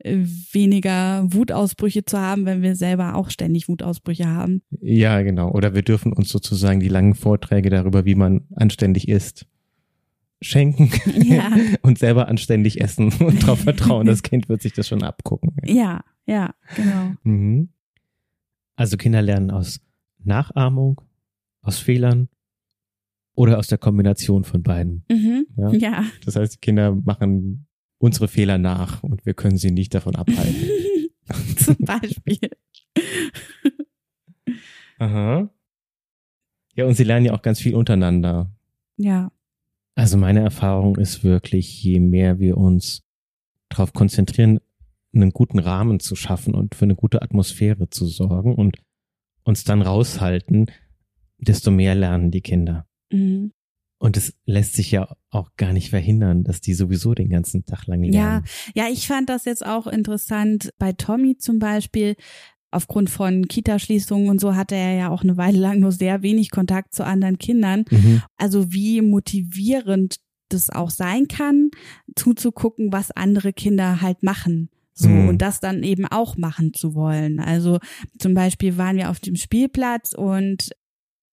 äh, 0.00 0.18
weniger 0.52 1.24
Wutausbrüche 1.32 2.04
zu 2.04 2.18
haben, 2.18 2.46
wenn 2.46 2.62
wir 2.62 2.74
selber 2.74 3.14
auch 3.14 3.30
ständig 3.30 3.68
Wutausbrüche 3.68 4.26
haben. 4.26 4.62
Ja, 4.80 5.22
genau. 5.22 5.52
Oder 5.52 5.74
wir 5.74 5.82
dürfen 5.82 6.12
uns 6.12 6.30
sozusagen 6.30 6.80
die 6.80 6.88
langen 6.88 7.14
Vorträge 7.14 7.70
darüber, 7.70 8.04
wie 8.04 8.16
man 8.16 8.42
anständig 8.56 9.06
isst, 9.08 9.46
schenken 10.40 10.90
Ja. 11.22 11.52
und 11.82 11.98
selber 11.98 12.26
anständig 12.26 12.80
essen 12.80 13.12
und 13.20 13.44
darauf 13.44 13.60
vertrauen, 13.60 14.06
das 14.06 14.24
Kind 14.24 14.48
wird 14.48 14.62
sich 14.62 14.72
das 14.72 14.88
schon 14.88 15.04
abgucken. 15.04 15.54
Ja, 15.64 16.02
ja, 16.26 16.54
genau. 16.74 17.12
Mhm. 17.22 17.68
Also 18.74 18.96
Kinder 18.96 19.22
lernen 19.22 19.52
aus 19.52 19.80
Nachahmung, 20.24 21.00
aus 21.62 21.78
Fehlern 21.78 22.28
oder 23.34 23.58
aus 23.58 23.68
der 23.68 23.78
Kombination 23.78 24.44
von 24.44 24.62
beiden. 24.62 25.04
Mhm. 25.10 25.46
Ja? 25.56 25.72
Ja. 25.72 26.04
Das 26.24 26.36
heißt, 26.36 26.54
die 26.54 26.58
Kinder 26.58 26.94
machen 26.94 27.66
unsere 27.98 28.28
Fehler 28.28 28.58
nach 28.58 29.02
und 29.02 29.24
wir 29.24 29.34
können 29.34 29.56
sie 29.56 29.70
nicht 29.70 29.94
davon 29.94 30.16
abhalten. 30.16 30.68
Zum 31.56 31.76
Beispiel. 31.78 32.50
Aha. 34.98 35.48
Ja, 36.74 36.86
und 36.86 36.94
sie 36.94 37.04
lernen 37.04 37.26
ja 37.26 37.32
auch 37.32 37.42
ganz 37.42 37.60
viel 37.60 37.74
untereinander. 37.74 38.50
Ja. 38.96 39.30
Also 39.94 40.16
meine 40.16 40.40
Erfahrung 40.40 40.96
ist 40.96 41.22
wirklich, 41.22 41.82
je 41.82 42.00
mehr 42.00 42.38
wir 42.38 42.56
uns 42.56 43.02
darauf 43.68 43.92
konzentrieren, 43.92 44.58
einen 45.14 45.30
guten 45.30 45.58
Rahmen 45.58 46.00
zu 46.00 46.16
schaffen 46.16 46.54
und 46.54 46.74
für 46.74 46.84
eine 46.86 46.94
gute 46.94 47.22
Atmosphäre 47.22 47.90
zu 47.90 48.06
sorgen 48.06 48.54
und 48.54 48.78
uns 49.44 49.64
dann 49.64 49.82
raushalten, 49.82 50.70
desto 51.38 51.70
mehr 51.70 51.94
lernen 51.94 52.30
die 52.30 52.40
Kinder. 52.40 52.86
Mhm. 53.10 53.52
Und 53.98 54.16
es 54.16 54.34
lässt 54.46 54.74
sich 54.74 54.90
ja 54.90 55.14
auch 55.30 55.50
gar 55.56 55.72
nicht 55.72 55.90
verhindern, 55.90 56.42
dass 56.42 56.60
die 56.60 56.74
sowieso 56.74 57.14
den 57.14 57.28
ganzen 57.28 57.64
Tag 57.64 57.86
lang 57.86 58.02
lernen. 58.02 58.44
Ja, 58.74 58.84
ja, 58.86 58.90
ich 58.90 59.06
fand 59.06 59.28
das 59.28 59.44
jetzt 59.44 59.64
auch 59.64 59.86
interessant 59.86 60.70
bei 60.78 60.92
Tommy 60.92 61.36
zum 61.36 61.60
Beispiel. 61.60 62.16
Aufgrund 62.72 63.10
von 63.10 63.46
Kitaschließungen 63.46 64.28
und 64.28 64.40
so 64.40 64.56
hatte 64.56 64.74
er 64.74 64.94
ja 64.94 65.10
auch 65.10 65.22
eine 65.22 65.36
Weile 65.36 65.58
lang 65.58 65.78
nur 65.78 65.92
sehr 65.92 66.22
wenig 66.22 66.50
Kontakt 66.50 66.94
zu 66.94 67.04
anderen 67.04 67.38
Kindern. 67.38 67.84
Mhm. 67.90 68.22
Also 68.38 68.72
wie 68.72 69.02
motivierend 69.02 70.16
das 70.48 70.70
auch 70.70 70.90
sein 70.90 71.28
kann, 71.28 71.70
zuzugucken, 72.16 72.92
was 72.92 73.10
andere 73.10 73.52
Kinder 73.52 74.00
halt 74.00 74.22
machen. 74.22 74.68
So, 74.94 75.08
Mhm. 75.08 75.28
und 75.28 75.38
das 75.42 75.60
dann 75.60 75.82
eben 75.82 76.06
auch 76.06 76.36
machen 76.36 76.74
zu 76.74 76.94
wollen. 76.94 77.40
Also 77.40 77.78
zum 78.18 78.34
Beispiel 78.34 78.76
waren 78.76 78.96
wir 78.96 79.10
auf 79.10 79.20
dem 79.20 79.36
Spielplatz 79.36 80.12
und 80.12 80.70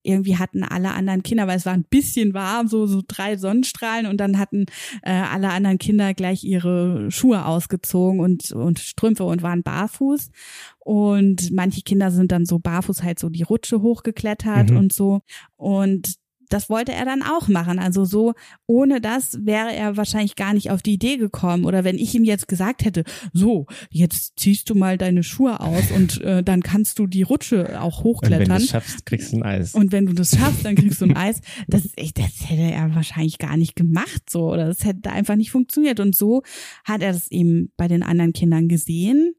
irgendwie 0.02 0.38
hatten 0.38 0.64
alle 0.64 0.92
anderen 0.94 1.24
Kinder, 1.24 1.46
weil 1.46 1.58
es 1.58 1.66
war 1.66 1.74
ein 1.74 1.84
bisschen 1.90 2.34
warm, 2.34 2.70
so, 2.70 2.88
so 2.88 3.02
drei 3.06 3.36
Sonnenstrahlen 3.36 4.06
und 4.06 4.18
dann 4.18 4.40
hatten 4.40 4.66
äh, 5.04 5.12
alle 5.12 5.50
anderen 5.50 5.78
Kinder 5.78 6.14
gleich 6.14 6.46
ihre 6.46 7.12
Schuhe 7.12 7.44
ausgezogen 7.46 8.22
und, 8.22 8.50
und 8.54 8.80
Strümpfe 8.80 9.26
und 9.26 9.42
waren 9.44 9.62
barfuß. 9.62 10.32
Und 10.80 11.52
manche 11.52 11.82
Kinder 11.82 12.12
sind 12.12 12.32
dann 12.32 12.46
so 12.46 12.60
barfuß 12.60 13.04
halt 13.04 13.20
so 13.20 13.28
die 13.28 13.44
Rutsche 13.44 13.82
hochgeklettert 13.82 14.72
Mhm. 14.72 14.78
und 14.78 14.94
so. 14.94 15.20
Und 15.58 16.16
das 16.50 16.70
wollte 16.70 16.92
er 16.92 17.06
dann 17.06 17.22
auch 17.22 17.48
machen. 17.48 17.80
Also 17.80 18.06
so, 18.06 18.34
ohne 18.66 19.00
das 19.02 19.38
wäre 19.46 19.74
er 19.74 19.98
wahrscheinlich 19.98 20.36
gar 20.36 20.54
nicht 20.54 20.72
auf 20.72 20.82
die 20.82 20.94
Idee 20.94 21.18
gekommen. 21.18 21.66
Oder 21.66 21.84
wenn 21.84 21.98
ich 21.98 22.14
ihm 22.16 22.24
jetzt 22.24 22.48
gesagt 22.48 22.84
hätte, 22.84 23.04
so, 23.34 23.68
jetzt 23.92 24.40
ziehst 24.40 24.70
du 24.70 24.76
mal 24.76 24.98
deine 24.98 25.24
Schuhe 25.24 25.60
aus 25.60 25.92
und 25.92 26.22
äh, 26.22 26.44
dann 26.44 26.64
kannst 26.64 27.00
du 27.00 27.08
die 27.08 27.22
Rutsche 27.24 27.80
auch 27.82 28.04
Und 28.04 28.24
wenn 28.24 28.40
du 28.40 28.50
hochklettern. 28.50 28.58
es 28.58 28.70
schaffst, 28.70 29.06
kriegst 29.06 29.32
du 29.32 29.38
ein 29.38 29.44
Eis. 29.44 29.74
Und 29.76 29.92
wenn 29.92 30.08
du 30.08 30.14
das 30.14 30.32
schaffst, 30.32 30.66
dann 30.66 30.76
kriegst 30.76 31.00
du 31.02 31.06
ein 31.06 31.16
Eis. 31.16 31.42
Das 31.68 31.86
ist 31.86 31.98
echt, 31.98 32.18
das 32.18 32.50
hätte 32.50 32.64
er 32.64 32.96
wahrscheinlich 32.96 33.38
gar 33.38 33.56
nicht 33.56 33.76
gemacht, 33.76 34.30
so. 34.30 34.52
Oder 34.52 34.66
das 34.68 34.84
hätte 34.84 35.12
einfach 35.12 35.36
nicht 35.36 35.52
funktioniert. 35.52 36.00
Und 36.00 36.16
so 36.16 36.42
hat 36.84 37.02
er 37.02 37.14
das 37.14 37.30
eben 37.32 37.72
bei 37.78 37.88
den 37.88 38.04
anderen 38.04 38.34
Kindern 38.34 38.68
gesehen. 38.68 39.34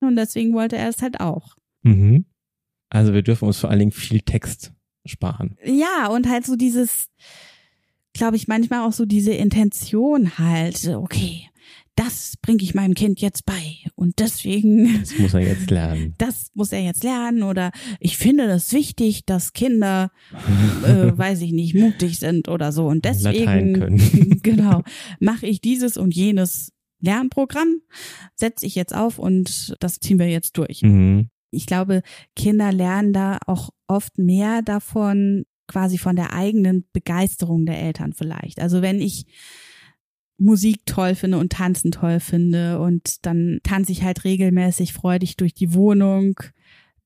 Und 0.00 0.16
deswegen 0.16 0.54
wollte 0.54 0.76
er 0.76 0.88
es 0.88 1.02
halt 1.02 1.20
auch. 1.20 1.56
Mhm. 1.82 2.24
Also 2.88 3.12
wir 3.12 3.22
dürfen 3.22 3.46
uns 3.46 3.58
vor 3.58 3.70
allen 3.70 3.80
Dingen 3.80 3.92
viel 3.92 4.20
Text 4.20 4.72
sparen. 5.08 5.56
Ja, 5.64 6.08
und 6.08 6.28
halt 6.28 6.46
so 6.46 6.56
dieses, 6.56 7.08
glaube 8.12 8.36
ich, 8.36 8.48
manchmal 8.48 8.86
auch 8.86 8.92
so 8.92 9.04
diese 9.04 9.32
Intention 9.32 10.38
halt, 10.38 10.86
okay, 10.88 11.48
das 11.96 12.34
bringe 12.42 12.62
ich 12.62 12.74
meinem 12.74 12.94
Kind 12.94 13.20
jetzt 13.20 13.46
bei. 13.46 13.78
Und 13.94 14.18
deswegen 14.18 15.00
Das 15.00 15.18
muss 15.18 15.34
er 15.34 15.40
jetzt 15.40 15.70
lernen. 15.70 16.14
das 16.18 16.50
muss 16.54 16.70
er 16.70 16.80
jetzt 16.80 17.02
lernen 17.02 17.42
oder 17.42 17.72
ich 17.98 18.18
finde 18.18 18.46
das 18.46 18.72
wichtig, 18.72 19.24
dass 19.24 19.54
Kinder, 19.54 20.12
äh, 20.84 20.88
weiß 21.16 21.40
ich 21.40 21.52
nicht, 21.52 21.74
mutig 21.74 22.18
sind 22.18 22.48
oder 22.48 22.70
so 22.70 22.86
und 22.86 23.04
Latein 23.04 23.22
deswegen, 23.22 23.72
können. 23.72 24.40
genau, 24.42 24.82
mache 25.20 25.46
ich 25.46 25.60
dieses 25.60 25.96
und 25.96 26.14
jenes 26.14 26.72
Lernprogramm, 27.00 27.80
setze 28.34 28.66
ich 28.66 28.74
jetzt 28.74 28.94
auf 28.94 29.18
und 29.18 29.74
das 29.80 29.98
ziehen 29.98 30.18
wir 30.18 30.28
jetzt 30.28 30.56
durch. 30.58 30.82
Mhm. 30.82 31.30
Ich 31.50 31.66
glaube, 31.66 32.02
Kinder 32.34 32.72
lernen 32.72 33.12
da 33.12 33.38
auch 33.46 33.70
oft 33.86 34.18
mehr 34.18 34.62
davon, 34.62 35.44
quasi 35.68 35.98
von 35.98 36.16
der 36.16 36.32
eigenen 36.32 36.86
Begeisterung 36.92 37.66
der 37.66 37.80
Eltern 37.80 38.12
vielleicht. 38.12 38.60
Also 38.60 38.82
wenn 38.82 39.00
ich 39.00 39.26
Musik 40.38 40.84
toll 40.86 41.14
finde 41.14 41.38
und 41.38 41.52
Tanzen 41.52 41.90
toll 41.90 42.20
finde 42.20 42.78
und 42.78 43.24
dann 43.24 43.60
tanze 43.62 43.92
ich 43.92 44.02
halt 44.02 44.24
regelmäßig 44.24 44.92
freudig 44.92 45.36
durch 45.36 45.54
die 45.54 45.72
Wohnung, 45.72 46.38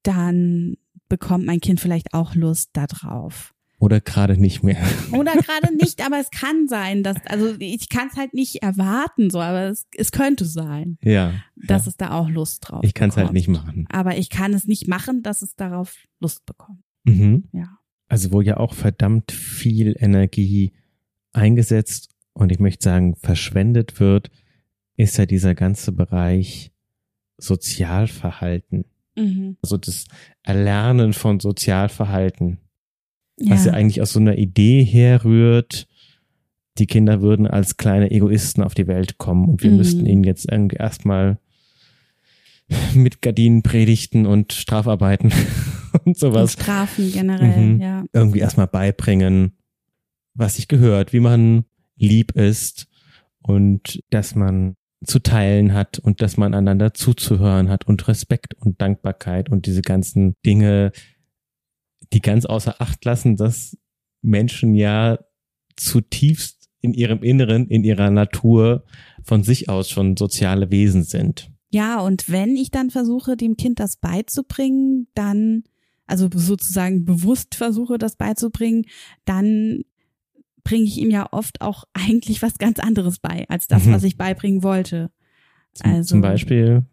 dann 0.03 0.77
bekommt 1.09 1.47
mein 1.47 1.61
Kind 1.61 1.81
vielleicht 1.81 2.13
auch 2.13 2.35
Lust 2.35 2.71
da 2.73 2.87
drauf. 2.87 3.55
Oder 3.81 4.01
gerade 4.01 4.37
nicht 4.37 4.63
mehr. 4.63 4.77
Oder 5.11 5.33
gerade 5.37 5.75
nicht, 5.75 6.05
aber 6.05 6.21
es 6.21 6.31
kann 6.31 6.69
sein, 6.69 7.03
dass, 7.03 7.17
also 7.27 7.57
ich 7.59 7.89
kann 7.89 8.09
es 8.13 8.17
halt 8.17 8.35
nicht 8.35 8.63
erwarten, 8.63 9.31
so, 9.31 9.41
aber 9.41 9.63
es, 9.71 9.87
es 9.97 10.13
könnte 10.13 10.45
sein, 10.45 10.99
Ja. 11.03 11.33
dass 11.57 11.87
ja. 11.87 11.89
es 11.91 11.97
da 11.97 12.11
auch 12.13 12.29
Lust 12.29 12.69
drauf 12.69 12.81
Ich 12.85 12.95
kann 12.95 13.09
es 13.09 13.17
halt 13.17 13.33
nicht 13.33 13.49
machen. 13.49 13.87
Aber 13.91 14.17
ich 14.19 14.29
kann 14.29 14.53
es 14.53 14.67
nicht 14.67 14.87
machen, 14.87 15.23
dass 15.23 15.41
es 15.43 15.57
darauf 15.57 15.97
Lust 16.21 16.45
bekommt. 16.47 16.83
Mhm. 17.05 17.49
Ja. 17.53 17.79
Also 18.07 18.33
wo 18.33 18.43
ja 18.43 18.59
auch 18.59 18.75
verdammt 18.75 19.33
viel 19.33 19.97
Energie 19.99 20.73
eingesetzt 21.33 22.11
und 22.35 22.53
ich 22.53 22.59
möchte 22.59 22.85
sagen 22.85 23.17
verschwendet 23.17 23.99
wird, 23.99 24.31
ist 24.97 25.17
ja 25.17 25.25
dieser 25.25 25.55
ganze 25.55 25.93
Bereich 25.93 26.71
Sozialverhalten. 27.39 28.85
Mhm. 29.17 29.57
Also 29.63 29.77
das 29.77 30.05
Erlernen 30.43 31.13
von 31.13 31.41
Sozialverhalten, 31.41 32.59
Ja. 33.41 33.51
was 33.55 33.65
ja 33.65 33.73
eigentlich 33.73 34.01
aus 34.03 34.13
so 34.13 34.21
einer 34.21 34.37
Idee 34.39 34.85
herrührt, 34.85 35.87
die 36.79 36.87
Kinder 36.87 37.21
würden 37.21 37.47
als 37.47 37.77
kleine 37.77 38.11
Egoisten 38.11 38.63
auf 38.63 38.75
die 38.75 38.87
Welt 38.87 39.19
kommen 39.19 39.49
und 39.49 39.63
wir 39.63 39.71
Mhm. 39.71 39.77
müssten 39.79 40.07
ihnen 40.07 40.25
jetzt 40.25 40.51
irgendwie 40.51 40.77
erstmal 40.77 41.39
mit 42.95 43.23
Gardinen 43.23 43.63
predigten 43.63 44.27
und 44.27 44.53
Strafarbeiten 44.53 45.33
und 45.33 45.47
Und 46.05 46.17
sowas 46.17 46.53
Strafen 46.53 47.11
generell, 47.13 47.59
Mhm. 47.75 47.81
ja. 47.81 48.05
irgendwie 48.13 48.39
erstmal 48.39 48.69
beibringen, 48.69 49.57
was 50.35 50.55
sich 50.57 50.69
gehört, 50.69 51.13
wie 51.13 51.19
man 51.21 51.65
lieb 51.97 52.33
ist 52.37 52.87
und 53.43 54.01
dass 54.11 54.37
man 54.37 54.77
zu 55.05 55.19
teilen 55.19 55.75
hat 55.75 55.99
und 55.99 56.23
dass 56.23 56.37
man 56.37 56.55
einander 56.55 56.95
zuzuhören 56.95 57.69
hat 57.71 57.87
und 57.89 58.07
Respekt 58.07 58.55
und 58.55 58.81
Dankbarkeit 58.81 59.51
und 59.51 59.67
diese 59.67 59.83
ganzen 59.83 60.37
Dinge, 60.47 60.93
die 62.13 62.21
ganz 62.21 62.45
außer 62.45 62.81
Acht 62.81 63.05
lassen, 63.05 63.37
dass 63.37 63.77
Menschen 64.23 64.75
ja 64.75 65.19
zutiefst 65.77 66.69
in 66.81 66.95
ihrem 66.95 67.23
Inneren, 67.23 67.69
in 67.69 67.85
ihrer 67.85 68.11
Natur 68.11 68.85
von 69.23 69.43
sich 69.43 69.69
aus 69.69 69.91
schon 69.91 70.17
soziale 70.17 70.71
Wesen 70.71 71.03
sind. 71.03 71.51
Ja, 71.71 72.01
und 72.01 72.29
wenn 72.31 72.57
ich 72.57 72.71
dann 72.71 72.91
versuche, 72.91 73.37
dem 73.37 73.57
Kind 73.57 73.79
das 73.81 73.97
beizubringen, 73.97 75.07
dann, 75.15 75.65
also 76.07 76.29
sozusagen 76.35 77.05
bewusst 77.05 77.55
versuche, 77.55 77.97
das 77.99 78.17
beizubringen, 78.17 78.87
dann 79.25 79.83
bringe 80.65 80.85
ich 80.85 80.99
ihm 80.99 81.11
ja 81.11 81.29
oft 81.33 81.61
auch 81.61 81.85
eigentlich 81.93 82.43
was 82.43 82.59
ganz 82.59 82.79
anderes 82.81 83.19
bei, 83.19 83.47
als 83.49 83.67
das, 83.69 83.85
Mhm. 83.85 83.93
was 83.93 84.05
ich 84.05 84.17
beibringen 84.17 84.63
wollte. 84.63 85.11
Also- 85.81 86.09
zum 86.15 86.21
Beispiel, 86.21 86.85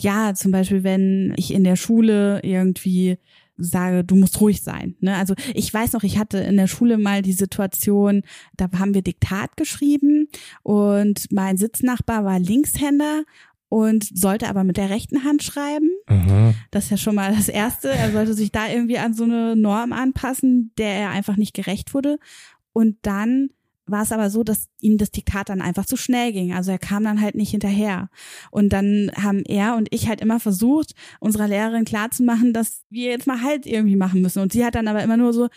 Ja, 0.00 0.32
zum 0.34 0.52
Beispiel, 0.52 0.84
wenn 0.84 1.32
ich 1.36 1.52
in 1.52 1.64
der 1.64 1.74
Schule 1.74 2.40
irgendwie 2.44 3.18
sage, 3.58 4.04
du 4.04 4.14
musst 4.14 4.40
ruhig 4.40 4.62
sein. 4.62 4.96
Ne? 5.00 5.16
Also 5.16 5.34
ich 5.54 5.72
weiß 5.72 5.92
noch, 5.92 6.02
ich 6.04 6.18
hatte 6.18 6.38
in 6.38 6.56
der 6.56 6.68
Schule 6.68 6.96
mal 6.96 7.22
die 7.22 7.32
Situation, 7.32 8.22
da 8.56 8.68
haben 8.78 8.94
wir 8.94 9.02
Diktat 9.02 9.56
geschrieben 9.56 10.28
und 10.62 11.26
mein 11.30 11.56
Sitznachbar 11.56 12.24
war 12.24 12.38
Linkshänder 12.38 13.24
und 13.68 14.08
sollte 14.16 14.48
aber 14.48 14.64
mit 14.64 14.76
der 14.76 14.90
rechten 14.90 15.24
Hand 15.24 15.42
schreiben. 15.42 15.90
aha, 16.06 16.54
Das 16.70 16.84
ist 16.84 16.90
ja 16.90 16.96
schon 16.96 17.16
mal 17.16 17.34
das 17.34 17.48
Erste. 17.48 17.90
Er 17.90 18.12
sollte 18.12 18.34
sich 18.34 18.50
da 18.50 18.68
irgendwie 18.68 18.98
an 18.98 19.12
so 19.12 19.24
eine 19.24 19.56
Norm 19.56 19.92
anpassen, 19.92 20.72
der 20.78 20.94
er 20.94 21.10
einfach 21.10 21.36
nicht 21.36 21.54
gerecht 21.54 21.92
wurde. 21.92 22.18
Und 22.72 22.96
dann 23.02 23.50
war 23.90 24.02
es 24.02 24.12
aber 24.12 24.30
so, 24.30 24.44
dass 24.44 24.68
ihm 24.80 24.98
das 24.98 25.10
Diktat 25.10 25.48
dann 25.48 25.60
einfach 25.60 25.86
zu 25.86 25.96
schnell 25.96 26.32
ging. 26.32 26.52
Also 26.52 26.70
er 26.70 26.78
kam 26.78 27.04
dann 27.04 27.20
halt 27.20 27.34
nicht 27.34 27.50
hinterher. 27.50 28.10
Und 28.50 28.72
dann 28.72 29.10
haben 29.16 29.42
er 29.44 29.76
und 29.76 29.88
ich 29.90 30.08
halt 30.08 30.20
immer 30.20 30.40
versucht, 30.40 30.94
unserer 31.20 31.48
Lehrerin 31.48 31.84
klarzumachen, 31.84 32.52
dass 32.52 32.82
wir 32.90 33.10
jetzt 33.10 33.26
mal 33.26 33.42
halt 33.42 33.66
irgendwie 33.66 33.96
machen 33.96 34.22
müssen. 34.22 34.40
Und 34.40 34.52
sie 34.52 34.64
hat 34.64 34.74
dann 34.74 34.88
aber 34.88 35.02
immer 35.02 35.16
nur 35.16 35.32
so, 35.32 35.48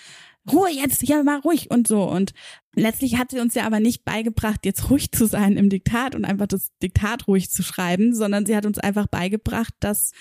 Ruhe 0.51 0.69
jetzt, 0.71 1.07
ja, 1.07 1.21
mal 1.21 1.39
ruhig 1.39 1.69
und 1.69 1.87
so. 1.87 2.03
Und 2.03 2.33
letztlich 2.75 3.17
hat 3.17 3.31
sie 3.31 3.39
uns 3.39 3.53
ja 3.53 3.65
aber 3.65 3.79
nicht 3.79 4.03
beigebracht, 4.03 4.65
jetzt 4.65 4.89
ruhig 4.89 5.11
zu 5.11 5.25
sein 5.25 5.55
im 5.55 5.69
Diktat 5.69 6.15
und 6.15 6.25
einfach 6.25 6.47
das 6.47 6.71
Diktat 6.81 7.27
ruhig 7.27 7.51
zu 7.51 7.61
schreiben, 7.61 8.15
sondern 8.15 8.45
sie 8.45 8.55
hat 8.55 8.65
uns 8.65 8.79
einfach 8.79 9.05
beigebracht, 9.07 9.73
dass 9.79 10.11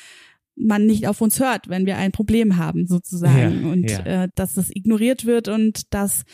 man 0.57 0.85
nicht 0.85 1.07
auf 1.07 1.23
uns 1.23 1.41
hört, 1.41 1.69
wenn 1.69 1.87
wir 1.87 1.97
ein 1.97 2.13
Problem 2.13 2.59
haben, 2.59 2.87
sozusagen. 2.87 3.63
Ja, 3.63 3.73
und 3.73 3.91
ja. 3.91 4.25
Äh, 4.25 4.29
dass 4.35 4.55
das 4.55 4.69
ignoriert 4.71 5.25
wird 5.25 5.49
und 5.49 5.95
dass 5.95 6.25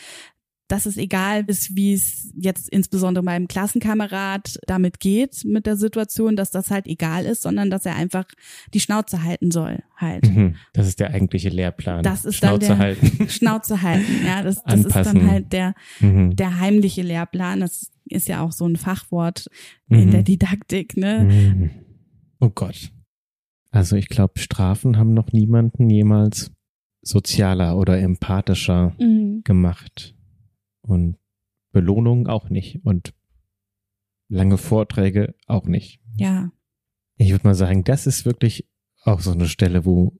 dass 0.67 0.85
es 0.85 0.97
egal 0.97 1.45
ist, 1.47 1.75
wie 1.75 1.93
es 1.93 2.31
jetzt 2.35 2.67
insbesondere 2.69 3.23
meinem 3.23 3.47
Klassenkamerad 3.47 4.59
damit 4.67 4.99
geht 4.99 5.43
mit 5.45 5.65
der 5.65 5.77
Situation, 5.77 6.35
dass 6.35 6.51
das 6.51 6.71
halt 6.71 6.87
egal 6.87 7.25
ist, 7.25 7.41
sondern 7.41 7.69
dass 7.69 7.85
er 7.85 7.95
einfach 7.95 8.25
die 8.73 8.79
Schnauze 8.79 9.23
halten 9.23 9.51
soll 9.51 9.83
halt. 9.95 10.29
Mhm. 10.29 10.55
Das 10.73 10.87
ist 10.87 10.99
der 10.99 11.11
eigentliche 11.13 11.49
Lehrplan. 11.49 12.03
Das 12.03 12.25
ist 12.25 12.35
Schnauze 12.35 12.67
dann 12.67 12.77
der 12.77 12.85
halten. 12.85 13.29
Schnauze 13.29 13.81
halten. 13.81 14.25
Ja, 14.25 14.43
das, 14.43 14.61
das 14.63 14.85
ist 14.85 14.95
dann 14.95 15.29
halt 15.29 15.53
der 15.53 15.73
Mhm. 15.99 16.35
der 16.35 16.59
heimliche 16.59 17.01
Lehrplan. 17.01 17.59
Das 17.61 17.91
ist 18.05 18.27
ja 18.27 18.41
auch 18.41 18.51
so 18.51 18.65
ein 18.67 18.75
Fachwort 18.75 19.47
in 19.89 20.07
Mhm. 20.07 20.11
der 20.11 20.23
Didaktik, 20.23 20.97
ne? 20.97 21.23
Mhm. 21.23 21.69
Oh 22.39 22.49
Gott. 22.49 22.91
Also 23.71 23.95
ich 23.95 24.09
glaube, 24.09 24.39
Strafen 24.39 24.97
haben 24.97 25.13
noch 25.13 25.31
niemanden 25.31 25.89
jemals 25.89 26.51
sozialer 27.01 27.77
oder 27.77 27.99
empathischer 27.99 28.95
gemacht. 29.43 30.13
Und 30.87 31.17
Belohnung 31.71 32.27
auch 32.27 32.49
nicht. 32.49 32.83
Und 32.83 33.13
lange 34.29 34.57
Vorträge 34.57 35.35
auch 35.45 35.65
nicht. 35.65 36.01
Ja, 36.17 36.51
Ich 37.17 37.31
würde 37.31 37.47
mal 37.47 37.55
sagen, 37.55 37.83
das 37.83 38.07
ist 38.07 38.25
wirklich 38.25 38.67
auch 39.03 39.19
so 39.19 39.31
eine 39.31 39.47
Stelle, 39.47 39.85
wo 39.85 40.19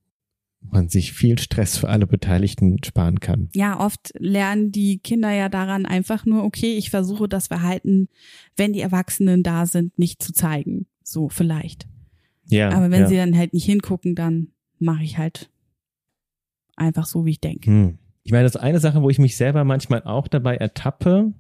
man 0.61 0.89
sich 0.89 1.13
viel 1.13 1.37
Stress 1.39 1.77
für 1.77 1.89
alle 1.89 2.07
Beteiligten 2.07 2.83
sparen 2.83 3.19
kann. 3.19 3.49
ja, 3.53 3.79
oft 3.79 4.13
lernen 4.17 4.71
die 4.71 4.99
Kinder 4.99 5.31
ja 5.31 5.49
daran 5.49 5.85
einfach 5.85 6.25
nur, 6.25 6.43
okay, 6.43 6.75
ich 6.75 6.89
versuche 6.89 7.29
das 7.29 7.47
Verhalten, 7.47 8.09
wenn 8.55 8.73
die 8.73 8.81
Erwachsenen 8.81 9.43
da 9.43 9.65
sind, 9.65 9.97
nicht 9.99 10.21
zu 10.21 10.33
zeigen. 10.33 10.87
So 11.03 11.29
vielleicht. 11.29 11.87
Ja. 12.45 12.71
Aber 12.71 12.91
wenn 12.91 13.01
ja. 13.01 13.07
sie 13.07 13.15
dann 13.15 13.37
halt 13.37 13.53
nicht 13.53 13.65
hingucken, 13.65 14.15
dann 14.15 14.49
mache 14.79 15.03
ich 15.03 15.17
halt 15.17 15.49
einfach 16.75 17.05
so, 17.05 17.25
wie 17.25 17.31
ich 17.31 17.41
denke. 17.41 17.69
Hm. 17.69 17.99
Ich 18.27 18.33
meine, 18.33 18.43
das 18.43 18.55
ist 18.55 18.61
eine 18.61 18.81
Sache, 18.81 19.01
wo 19.01 19.09
ich 19.09 19.19
mich 19.19 19.37
selber 19.37 19.63
manchmal 19.63 20.03
auch 20.03 20.27
dabei 20.27 20.57
ertappe, 20.57 21.31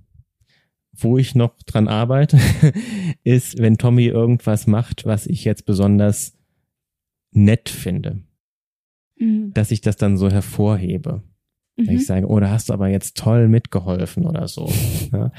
wo 0.93 1.17
ich 1.17 1.35
noch 1.35 1.53
dran 1.65 1.89
arbeite, 1.89 2.39
ist, 3.25 3.57
wenn 3.57 3.77
Tommy 3.77 4.05
irgendwas 4.05 4.67
macht, 4.67 5.05
was 5.05 5.27
ich 5.27 5.43
jetzt 5.43 5.65
besonders 5.65 6.37
nett 7.31 7.67
finde, 7.67 8.21
Mhm. 9.19 9.51
dass 9.53 9.71
ich 9.71 9.81
das 9.81 9.97
dann 9.97 10.15
so 10.15 10.29
hervorhebe. 10.31 11.23
Wenn 11.75 11.85
Mhm. 11.87 11.91
ich 11.91 12.05
sage, 12.05 12.25
oh, 12.27 12.39
da 12.39 12.51
hast 12.51 12.69
du 12.69 12.73
aber 12.73 12.87
jetzt 12.87 13.17
toll 13.17 13.49
mitgeholfen 13.49 14.25
oder 14.25 14.47
so. 14.47 14.71
Ja. 15.11 15.33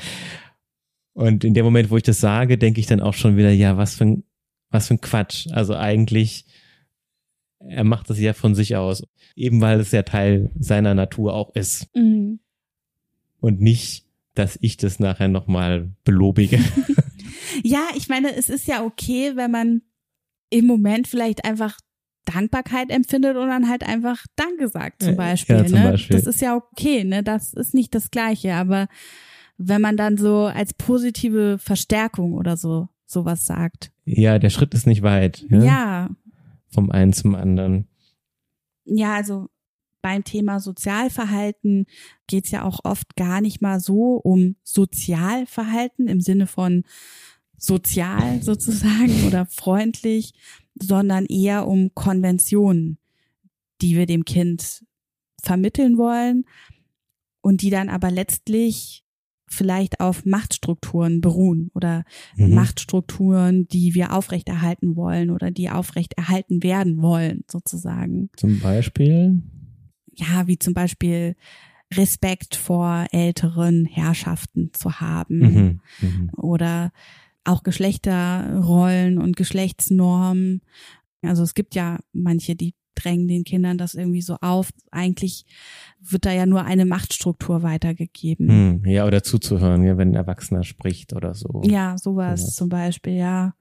Und 1.15 1.45
in 1.45 1.55
dem 1.55 1.65
Moment, 1.65 1.89
wo 1.91 1.97
ich 1.97 2.03
das 2.03 2.21
sage, 2.21 2.59
denke 2.59 2.79
ich 2.79 2.87
dann 2.87 3.01
auch 3.01 3.15
schon 3.15 3.39
wieder, 3.39 3.51
ja, 3.53 3.79
was 3.79 3.95
für 3.95 4.05
ein, 4.05 4.25
was 4.71 4.89
für 4.89 4.95
ein 4.95 5.01
Quatsch. 5.01 5.47
Also 5.51 5.75
eigentlich, 5.75 6.45
er 7.69 7.85
macht 7.85 8.11
das 8.11 8.19
ja 8.19 8.33
von 8.33 8.55
sich 8.55 8.77
aus. 8.77 9.03
Eben 9.37 9.61
weil 9.61 9.81
es 9.81 9.93
ja 9.93 10.03
Teil 10.03 10.51
seiner 10.59 10.95
Natur 10.95 11.35
auch 11.35 11.55
ist. 11.55 11.87
Mhm. 11.95 12.41
Und 13.41 13.61
nicht, 13.61 14.05
dass 14.35 14.59
ich 14.61 14.77
das 14.77 14.99
nachher 14.99 15.29
nochmal 15.29 15.91
belobige. 16.05 16.59
Ja, 17.65 17.81
ich 17.97 18.09
meine, 18.09 18.35
es 18.35 18.49
ist 18.49 18.67
ja 18.67 18.85
okay, 18.85 19.33
wenn 19.35 19.51
man 19.51 19.83
im 20.51 20.67
Moment 20.67 21.09
vielleicht 21.09 21.45
einfach 21.45 21.79
Dankbarkeit 22.25 22.91
empfindet 22.91 23.37
und 23.37 23.49
dann 23.49 23.69
halt 23.69 23.83
einfach 23.83 24.25
Danke 24.37 24.69
sagt 24.69 25.03
zum 25.03 25.17
Beispiel. 25.17 25.57
ja, 25.57 25.67
zum 25.67 25.79
ne? 25.79 25.91
Beispiel. 25.91 26.17
Das 26.17 26.27
ist 26.27 26.41
ja 26.41 26.57
okay, 26.57 27.05
ne? 27.05 27.23
Das 27.23 27.55
ist 27.55 27.75
nicht 27.75 27.95
das 27.95 28.11
Gleiche, 28.11 28.55
aber 28.55 28.87
wenn 29.57 29.81
man 29.81 29.97
dann 29.97 30.19
so 30.19 30.45
als 30.45 30.75
positive 30.75 31.59
Verstärkung 31.59 32.35
oder 32.35 32.57
so 32.57 32.89
sowas 33.07 33.47
sagt. 33.47 33.91
ja, 34.05 34.39
der 34.39 34.51
Schritt 34.51 34.75
ist 34.75 34.87
nicht 34.87 35.03
weit. 35.03 35.45
Ja, 35.49 35.65
Ja? 35.65 36.11
Ja, 36.71 36.75
Vom 36.75 36.91
einen 36.91 37.13
zum 37.13 37.35
anderen. 37.35 37.89
also 39.15 39.49
beim 40.01 40.25
Thema 40.25 40.61
Sozialverhalten 40.61 41.87
geht's 42.27 42.51
ja 42.51 42.65
auch 42.65 42.81
oft 42.85 43.17
gar 43.17 43.41
nicht 43.41 43.61
mal 43.61 43.81
so 43.81 44.15
um 44.15 44.57
Sozialverhalten 44.63 46.07
im 46.09 46.21
Sinne 46.21 46.47
von 46.47 46.85
sozial 47.57 48.43
sozusagen 48.43 49.27
oder 49.27 49.47
freundlich, 49.47 50.33
sondern 50.81 51.27
eher 51.27 51.67
um 51.67 51.93
Konventionen, 51.95 52.99
die 53.81 53.97
wir 53.97 54.07
dem 54.07 54.25
Kind 54.25 54.85
vermitteln 55.43 55.99
wollen 55.99 56.45
und 57.41 57.63
die 57.63 57.71
dann 57.71 57.89
aber 57.89 58.11
letztlich 58.11 59.05
vielleicht 59.49 60.01
auf 60.01 60.25
Machtstrukturen 60.25 61.21
beruhen 61.21 61.71
oder 61.75 62.05
Mhm. 62.37 62.55
Machtstrukturen, 62.55 63.67
die 63.69 63.95
wir 63.95 64.13
aufrechterhalten 64.13 64.97
wollen 64.97 65.31
oder 65.31 65.51
die 65.51 65.71
aufrechterhalten 65.71 66.63
werden 66.63 67.03
wollen, 67.03 67.45
sozusagen. 67.51 68.31
Zum 68.37 68.61
Beispiel. 68.61 69.43
Ja, 70.15 70.47
wie 70.47 70.59
zum 70.59 70.75
Beispiel 70.75 71.37
Respekt 71.95 72.55
vor 72.57 73.07
älteren 73.13 73.87
Herrschaften 73.87 74.71
zu 74.73 75.01
haben 75.01 75.39
Mhm. 75.39 75.81
Mhm. 76.01 76.31
oder 76.37 76.93
auch 77.45 77.63
Geschlechterrollen 77.63 79.19
und 79.19 79.37
Geschlechtsnormen. 79.37 80.61
Also 81.23 81.43
es 81.43 81.55
gibt 81.55 81.75
ja 81.75 81.99
manche, 82.13 82.57
die 82.57 82.75
drängen 83.03 83.29
den 83.29 83.45
Kindern 83.45 83.79
das 83.79 83.95
irgendwie 83.95 84.23
so 84.23 84.37
auf. 84.41 84.71
Eigentlich 84.91 85.45
wird 86.01 86.27
da 86.27 86.33
ja 86.33 86.47
nur 86.47 86.65
eine 86.65 86.87
Machtstruktur 86.87 87.63
weitergegeben. 87.63 88.49
Hm, 88.49 88.85
ja, 88.85 89.07
oder 89.07 89.23
zuzuhören, 89.23 89.85
ja, 89.85 89.97
wenn 89.97 90.11
ein 90.11 90.15
Erwachsener 90.15 90.65
spricht 90.65 91.13
oder 91.13 91.35
so. 91.35 91.63
Ja, 91.65 91.97
sowas 91.99 92.41
Sowas. 92.41 92.55
zum 92.55 92.69
Beispiel, 92.69 93.15
ja. 93.15 93.55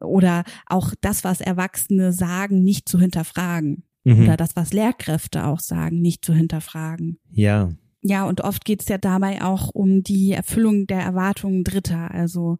Oder 0.00 0.44
auch 0.66 0.92
das, 1.00 1.24
was 1.24 1.40
Erwachsene 1.40 2.12
sagen, 2.12 2.62
nicht 2.62 2.88
zu 2.88 2.98
hinterfragen. 2.98 3.84
Mhm. 4.04 4.24
Oder 4.24 4.36
das, 4.36 4.56
was 4.56 4.72
Lehrkräfte 4.72 5.46
auch 5.46 5.60
sagen, 5.60 6.00
nicht 6.00 6.24
zu 6.24 6.34
hinterfragen. 6.34 7.18
Ja. 7.30 7.70
Ja, 8.02 8.26
und 8.26 8.42
oft 8.42 8.66
geht 8.66 8.82
es 8.82 8.88
ja 8.88 8.98
dabei 8.98 9.42
auch 9.42 9.70
um 9.70 10.02
die 10.02 10.32
Erfüllung 10.32 10.86
der 10.86 11.00
Erwartungen 11.00 11.64
Dritter, 11.64 12.10
also 12.10 12.58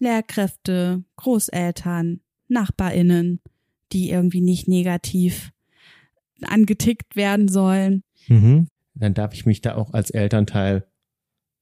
Lehrkräfte, 0.00 1.04
Großeltern, 1.16 2.20
Nachbarinnen, 2.48 3.40
die 3.94 4.10
irgendwie 4.10 4.40
nicht 4.42 4.68
negativ 4.68 5.52
angetickt 6.42 7.16
werden 7.16 7.48
sollen. 7.48 8.02
Mhm. 8.28 8.66
Dann 8.94 9.14
darf 9.14 9.32
ich 9.32 9.46
mich 9.46 9.60
da 9.60 9.76
auch 9.76 9.92
als 9.92 10.10
Elternteil 10.10 10.86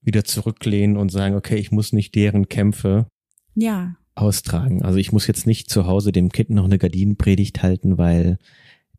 wieder 0.00 0.24
zurücklehnen 0.24 0.96
und 0.96 1.10
sagen, 1.10 1.36
okay, 1.36 1.56
ich 1.56 1.70
muss 1.70 1.92
nicht 1.92 2.14
deren 2.14 2.48
Kämpfe 2.48 3.06
Ja, 3.54 3.94
austragen. 4.14 4.82
Also 4.82 4.98
ich 4.98 5.12
muss 5.12 5.26
jetzt 5.26 5.46
nicht 5.46 5.70
zu 5.70 5.86
Hause 5.86 6.10
dem 6.12 6.30
Kind 6.30 6.50
noch 6.50 6.64
eine 6.64 6.78
Gardinenpredigt 6.78 7.62
halten, 7.62 7.98
weil 7.98 8.38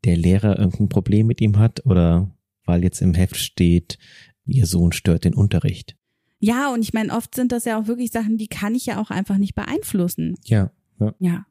der 0.05 0.15
Lehrer 0.17 0.57
irgendein 0.57 0.89
Problem 0.89 1.27
mit 1.27 1.41
ihm 1.41 1.59
hat 1.59 1.85
oder 1.85 2.31
weil 2.65 2.83
jetzt 2.83 3.01
im 3.01 3.13
Heft 3.13 3.35
steht, 3.35 3.97
ihr 4.45 4.65
Sohn 4.65 4.91
stört 4.93 5.25
den 5.25 5.33
Unterricht. 5.33 5.95
ja, 6.39 6.73
und 6.73 6.81
ich 6.81 6.93
meine, 6.93 7.13
oft 7.13 7.35
sind 7.35 7.51
das 7.51 7.65
ja 7.65 7.79
auch 7.79 7.87
wirklich 7.87 8.11
Sachen, 8.11 8.37
die 8.37 8.47
kann 8.47 8.75
ich 8.75 8.85
ja 8.85 9.01
auch 9.01 9.11
einfach 9.11 9.37
nicht 9.37 9.55
beeinflussen. 9.55 10.35
Ja. 10.45 10.71
Ja. 11.19 11.45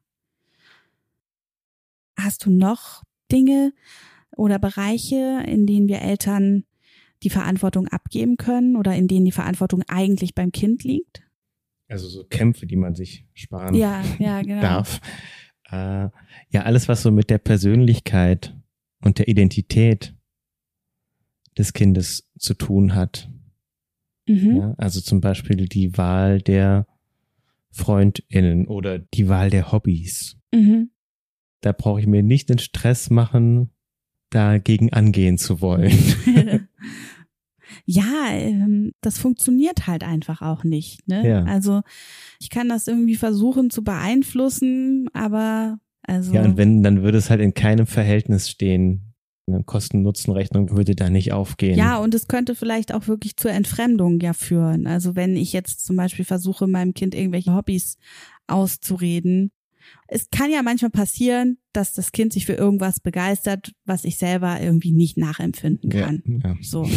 Hast 2.23 2.47
du 2.47 2.51
noch 2.51 3.03
Dinge 3.31 3.73
oder 4.37 4.59
Bereiche, 4.59 5.43
in 5.47 5.67
denen 5.67 5.89
wir 5.89 6.01
Eltern 6.01 6.65
die 7.23 7.31
Verantwortung 7.31 7.89
abgeben 7.89 8.37
können 8.37 8.77
oder 8.77 8.95
in 8.95 9.09
denen 9.09 9.25
die 9.25 9.33
Verantwortung 9.33 9.83
eigentlich 9.89 10.35
beim 10.35 10.53
Kind 10.53 10.85
liegt? 10.85 11.23
Also 11.89 12.09
so 12.09 12.25
Kämpfe, 12.25 12.67
die 12.67 12.77
man 12.77 12.95
sich 12.95 13.27
sparen 13.35 13.75
Ja, 13.75 14.03
ja, 14.19 14.41
genau. 14.43 14.61
darf. 14.61 15.01
Äh, 15.71 16.09
ja, 16.51 16.63
alles, 16.63 16.89
was 16.89 17.03
so 17.03 17.11
mit 17.11 17.31
der 17.31 17.39
Persönlichkeit 17.39 18.57
und 19.01 19.19
der 19.19 19.29
Identität 19.29 20.15
des 21.59 21.73
Kindes 21.73 22.31
zu 22.39 22.55
tun 22.55 22.95
hat. 22.95 23.31
Mhm. 24.27 24.57
Ja, 24.57 24.75
also 24.79 25.01
zum 25.01 25.21
Beispiel 25.21 25.67
die 25.67 25.97
Wahl 25.97 26.41
der 26.41 26.87
FreundInnen 27.71 28.67
oder 28.67 28.99
die 28.99 29.29
Wahl 29.29 29.51
der 29.51 29.73
Hobbys. 29.73 30.37
Mhm. 30.53 30.91
Da 31.63 31.73
brauche 31.73 32.01
ich 32.01 32.07
mir 32.07 32.23
nicht 32.23 32.51
den 32.51 32.59
Stress 32.59 33.09
machen, 33.09 33.71
dagegen 34.31 34.93
angehen 34.93 35.39
zu 35.39 35.61
wollen. 35.61 35.97
ja, 37.85 38.29
ähm, 38.31 38.93
das 39.01 39.19
funktioniert 39.19 39.87
halt 39.87 40.05
einfach 40.05 40.43
auch 40.43 40.65
nicht. 40.65 41.07
Ne? 41.09 41.27
Ja. 41.27 41.45
Also 41.45 41.83
ich 42.41 42.51
kann 42.51 42.69
das 42.69 42.89
irgendwie 42.89 43.17
versuchen 43.17 43.71
zu 43.71 43.85
beeinflussen, 43.85 45.09
aber 45.13 45.79
also 46.03 46.35
Ja, 46.35 46.43
und 46.43 46.57
wenn, 46.57 46.83
dann 46.83 47.03
würde 47.03 47.19
es 47.19 47.31
halt 47.31 47.41
in 47.41 47.55
keinem 47.55 47.87
Verhältnis 47.87 48.51
stehen. 48.51 49.15
Eine 49.49 49.65
Kosten-Nutzen-Rechnung 49.65 50.71
würde 50.71 50.95
da 50.95 51.11
nicht 51.11 51.33
aufgehen. 51.33 51.77
Ja, 51.77 51.99
und 51.99 52.15
es 52.15 52.29
könnte 52.29 52.55
vielleicht 52.55 52.95
auch 52.95 53.09
wirklich 53.09 53.37
zur 53.37 53.51
Entfremdung 53.51 54.21
ja 54.21 54.35
führen. 54.35 54.87
Also 54.87 55.17
wenn 55.17 55.37
ich 55.37 55.53
jetzt 55.53 55.85
zum 55.85 55.97
Beispiel 55.97 56.25
versuche, 56.25 56.69
meinem 56.69 56.95
Kind 56.95 57.15
irgendwelche 57.15 57.55
Hobbys 57.55 57.99
auszureden. 58.47 59.51
Es 60.09 60.31
kann 60.31 60.51
ja 60.51 60.63
manchmal 60.63 60.91
passieren, 60.91 61.59
dass 61.73 61.93
das 61.93 62.13
Kind 62.13 62.33
sich 62.33 62.47
für 62.47 62.55
irgendwas 62.55 63.01
begeistert, 63.01 63.73
was 63.85 64.05
ich 64.05 64.19
selber 64.19 64.61
irgendwie 64.61 64.93
nicht 64.93 65.17
nachempfinden 65.17 65.91
ja, 65.91 66.07
kann. 66.07 66.23
ja. 66.45 66.57
So. 66.61 66.83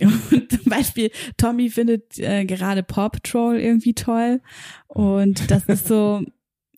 und 0.00 0.50
zum 0.50 0.64
Beispiel, 0.64 1.10
Tommy 1.36 1.70
findet 1.70 2.18
äh, 2.18 2.44
gerade 2.44 2.82
Paw 2.82 3.10
Patrol 3.10 3.58
irgendwie 3.58 3.94
toll. 3.94 4.40
Und 4.86 5.50
das 5.50 5.64
ist 5.66 5.86
so, 5.86 6.22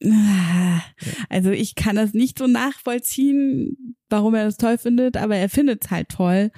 also 1.28 1.51
ich 1.51 1.74
kann 1.74 1.97
das 1.97 2.14
nicht 2.14 2.38
so 2.38 2.47
nachvollziehen, 2.47 3.97
warum 4.09 4.34
er 4.34 4.45
das 4.45 4.57
toll 4.57 4.78
findet, 4.78 5.16
aber 5.16 5.36
er 5.36 5.49
findet 5.49 5.84
es 5.84 5.91
halt 5.91 6.09
toll. 6.09 6.51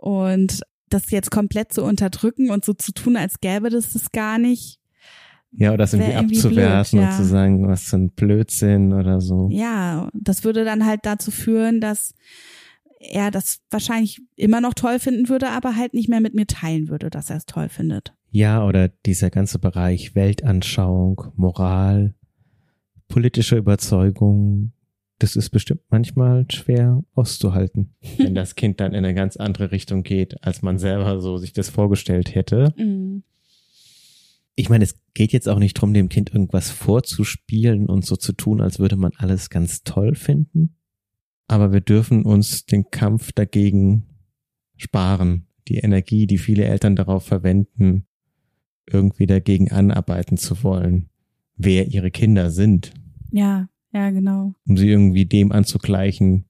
Und 0.00 0.62
das 0.90 1.10
jetzt 1.10 1.30
komplett 1.30 1.72
zu 1.72 1.84
unterdrücken 1.84 2.50
und 2.50 2.64
so 2.64 2.72
zu 2.74 2.92
tun, 2.92 3.16
als 3.16 3.40
gäbe 3.40 3.70
das 3.70 3.92
das 3.92 4.12
gar 4.12 4.38
nicht. 4.38 4.79
Ja, 5.52 5.70
oder 5.70 5.78
das 5.78 5.94
irgendwie, 5.94 6.14
abzuwerten 6.14 6.98
blöd, 6.98 7.02
ja. 7.02 7.10
und 7.10 7.16
zu 7.16 7.24
sagen, 7.24 7.68
was 7.68 7.82
für 7.84 7.96
ein 7.96 8.10
Blödsinn 8.10 8.92
oder 8.92 9.20
so. 9.20 9.48
Ja, 9.50 10.08
das 10.14 10.44
würde 10.44 10.64
dann 10.64 10.86
halt 10.86 11.00
dazu 11.04 11.30
führen, 11.30 11.80
dass 11.80 12.14
er 13.00 13.30
das 13.30 13.60
wahrscheinlich 13.70 14.20
immer 14.36 14.60
noch 14.60 14.74
toll 14.74 14.98
finden 14.98 15.28
würde, 15.28 15.48
aber 15.48 15.74
halt 15.74 15.94
nicht 15.94 16.08
mehr 16.08 16.20
mit 16.20 16.34
mir 16.34 16.46
teilen 16.46 16.88
würde, 16.88 17.10
dass 17.10 17.30
er 17.30 17.36
es 17.36 17.46
toll 17.46 17.68
findet. 17.68 18.14
Ja, 18.30 18.64
oder 18.64 18.88
dieser 18.88 19.30
ganze 19.30 19.58
Bereich 19.58 20.14
Weltanschauung, 20.14 21.32
Moral, 21.34 22.14
politische 23.08 23.56
Überzeugung, 23.56 24.72
das 25.18 25.34
ist 25.34 25.50
bestimmt 25.50 25.82
manchmal 25.90 26.46
schwer 26.50 27.02
auszuhalten, 27.14 27.94
wenn 28.18 28.34
das 28.36 28.54
Kind 28.54 28.80
dann 28.80 28.92
in 28.92 29.04
eine 29.04 29.14
ganz 29.14 29.36
andere 29.36 29.72
Richtung 29.72 30.02
geht, 30.02 30.44
als 30.44 30.62
man 30.62 30.78
selber 30.78 31.20
so 31.20 31.38
sich 31.38 31.52
das 31.52 31.70
vorgestellt 31.70 32.34
hätte. 32.34 32.72
Mhm. 32.76 33.24
Ich 34.60 34.68
meine, 34.68 34.84
es 34.84 35.00
geht 35.14 35.32
jetzt 35.32 35.48
auch 35.48 35.58
nicht 35.58 35.78
darum, 35.78 35.94
dem 35.94 36.10
Kind 36.10 36.34
irgendwas 36.34 36.70
vorzuspielen 36.70 37.86
und 37.86 38.04
so 38.04 38.14
zu 38.16 38.34
tun, 38.34 38.60
als 38.60 38.78
würde 38.78 38.96
man 38.96 39.12
alles 39.16 39.48
ganz 39.48 39.84
toll 39.84 40.14
finden. 40.14 40.76
Aber 41.48 41.72
wir 41.72 41.80
dürfen 41.80 42.26
uns 42.26 42.66
den 42.66 42.90
Kampf 42.90 43.32
dagegen 43.32 44.04
sparen. 44.76 45.46
Die 45.68 45.78
Energie, 45.78 46.26
die 46.26 46.36
viele 46.36 46.66
Eltern 46.66 46.94
darauf 46.94 47.24
verwenden, 47.24 48.06
irgendwie 48.86 49.24
dagegen 49.24 49.70
anarbeiten 49.70 50.36
zu 50.36 50.62
wollen, 50.62 51.08
wer 51.56 51.88
ihre 51.88 52.10
Kinder 52.10 52.50
sind. 52.50 52.92
Ja, 53.30 53.70
ja, 53.92 54.10
genau. 54.10 54.52
Um 54.66 54.76
sie 54.76 54.90
irgendwie 54.90 55.24
dem 55.24 55.52
anzugleichen, 55.52 56.44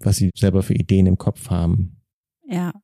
was 0.00 0.18
sie 0.18 0.30
selber 0.36 0.62
für 0.62 0.74
Ideen 0.74 1.06
im 1.06 1.16
Kopf 1.16 1.48
haben. 1.48 2.02
Ja, 2.46 2.74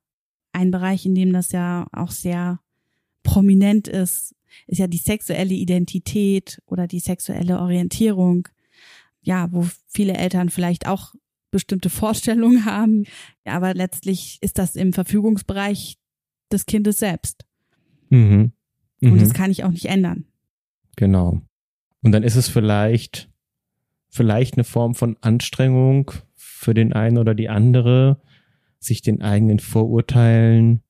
ein 0.51 0.71
Bereich, 0.71 1.05
in 1.05 1.13
dem 1.13 1.31
das 1.31 1.51
ja 1.51 1.85
auch 1.91 2.09
sehr 2.09 2.59
prominent 3.23 3.87
ist, 3.87 4.35
ist 4.67 4.77
ja 4.77 4.87
die 4.87 4.97
sexuelle 4.97 5.53
Identität 5.53 6.61
oder 6.65 6.87
die 6.87 6.99
sexuelle 6.99 7.59
Orientierung. 7.59 8.47
Ja, 9.21 9.51
wo 9.51 9.65
viele 9.87 10.15
Eltern 10.15 10.49
vielleicht 10.49 10.85
auch 10.85 11.13
bestimmte 11.49 11.89
Vorstellungen 11.89 12.65
haben, 12.65 13.05
ja, 13.45 13.53
aber 13.53 13.73
letztlich 13.73 14.37
ist 14.41 14.57
das 14.57 14.75
im 14.75 14.91
Verfügungsbereich 14.91 15.97
des 16.51 16.65
Kindes 16.65 16.99
selbst. 16.99 17.45
Mhm. 18.09 18.51
Mhm. 18.99 19.11
Und 19.13 19.21
das 19.21 19.33
kann 19.33 19.51
ich 19.51 19.63
auch 19.63 19.71
nicht 19.71 19.85
ändern. 19.85 20.25
Genau. 20.97 21.41
Und 22.01 22.11
dann 22.11 22.23
ist 22.23 22.35
es 22.35 22.49
vielleicht, 22.49 23.29
vielleicht 24.09 24.55
eine 24.55 24.65
Form 24.65 24.93
von 24.93 25.17
Anstrengung 25.21 26.11
für 26.35 26.73
den 26.73 26.93
einen 26.93 27.17
oder 27.17 27.33
die 27.33 27.49
andere, 27.49 28.21
sich 28.79 29.01
den 29.01 29.21
eigenen 29.21 29.59
Vorurteilen 29.59 30.82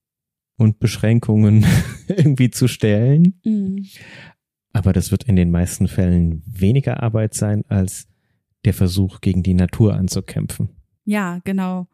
und 0.64 0.80
Beschränkungen 0.80 1.66
irgendwie 2.07 2.49
zu 2.49 2.68
stellen. 2.68 3.39
Mhm. 3.43 3.86
Aber 4.72 4.91
das 4.93 5.11
wird 5.11 5.26
in 5.26 5.36
den 5.36 5.51
meisten 5.51 5.88
Fällen 5.88 6.41
weniger 6.47 7.03
Arbeit 7.03 7.36
sein 7.36 7.64
als 7.68 8.07
der 8.66 8.74
Versuch, 8.74 9.22
gegen 9.22 9.43
die 9.43 9.53
Natur 9.53 9.93
anzukämpfen. 9.93 10.70
Ja, 11.05 11.39
genau. 11.43 11.88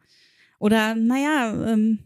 Oder, 0.60 0.96
naja, 0.96 1.74
ähm, 1.74 2.00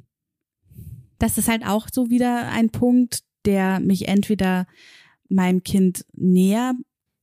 das 1.20 1.38
ist 1.38 1.50
halt 1.50 1.66
auch 1.66 1.88
so 1.92 2.10
wieder 2.10 2.50
ein 2.50 2.70
Punkt, 2.70 3.24
der 3.46 3.80
mich 3.80 4.08
entweder 4.08 4.66
meinem 5.30 5.64
Kind 5.64 6.06
näher 6.14 6.74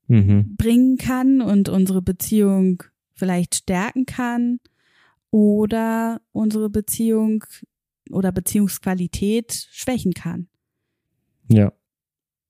mhm. 0.06 0.56
bringen 0.56 0.98
kann 0.98 1.40
und 1.40 1.68
unsere 1.68 2.02
Beziehung 2.02 2.82
vielleicht 3.14 3.54
stärken 3.54 4.06
kann 4.06 4.60
oder 5.30 6.20
unsere 6.32 6.70
Beziehung 6.70 7.44
oder 8.12 8.32
Beziehungsqualität 8.32 9.68
schwächen 9.70 10.14
kann. 10.14 10.48
Ja. 11.48 11.72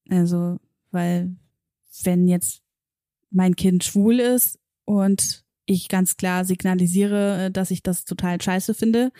Also, 0.09 0.59
weil 0.91 1.35
wenn 2.03 2.29
jetzt 2.29 2.63
mein 3.31 3.57
Kind 3.57 3.85
schwul 3.85 4.21
ist 4.21 4.59
und 4.85 5.45
ich 5.67 5.89
ganz 5.89 6.17
klar 6.17 6.45
signalisiere, 6.45 7.47
äh, 7.47 7.51
dass 7.51 7.71
ich 7.71 7.83
das 7.83 8.05
total 8.05 8.41
scheiße 8.41 8.75
finde, 8.75 9.13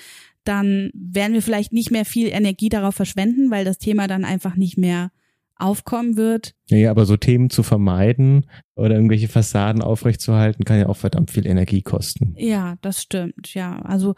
dann 0.45 0.91
werden 0.95 1.34
wir 1.34 1.43
vielleicht 1.43 1.72
nicht 1.72 1.91
mehr 1.91 2.05
viel 2.05 2.28
Energie 2.28 2.68
darauf 2.68 2.95
verschwenden, 2.95 3.51
weil 3.51 3.64
das 3.64 3.78
Thema 3.78 4.09
dann 4.09 4.24
einfach 4.24 4.57
nicht 4.57 4.76
mehr 4.76 5.12
aufkommen 5.61 6.16
wird. 6.16 6.54
Ja, 6.68 6.90
aber 6.90 7.06
so 7.06 7.16
Themen 7.16 7.50
zu 7.50 7.62
vermeiden 7.62 8.46
oder 8.74 8.94
irgendwelche 8.94 9.28
Fassaden 9.28 9.82
aufrechtzuerhalten, 9.82 10.64
kann 10.64 10.78
ja 10.78 10.88
auch 10.88 10.96
verdammt 10.96 11.30
viel 11.30 11.46
Energie 11.46 11.82
kosten. 11.82 12.34
Ja, 12.36 12.76
das 12.80 13.02
stimmt. 13.02 13.54
Ja, 13.54 13.80
also 13.82 14.14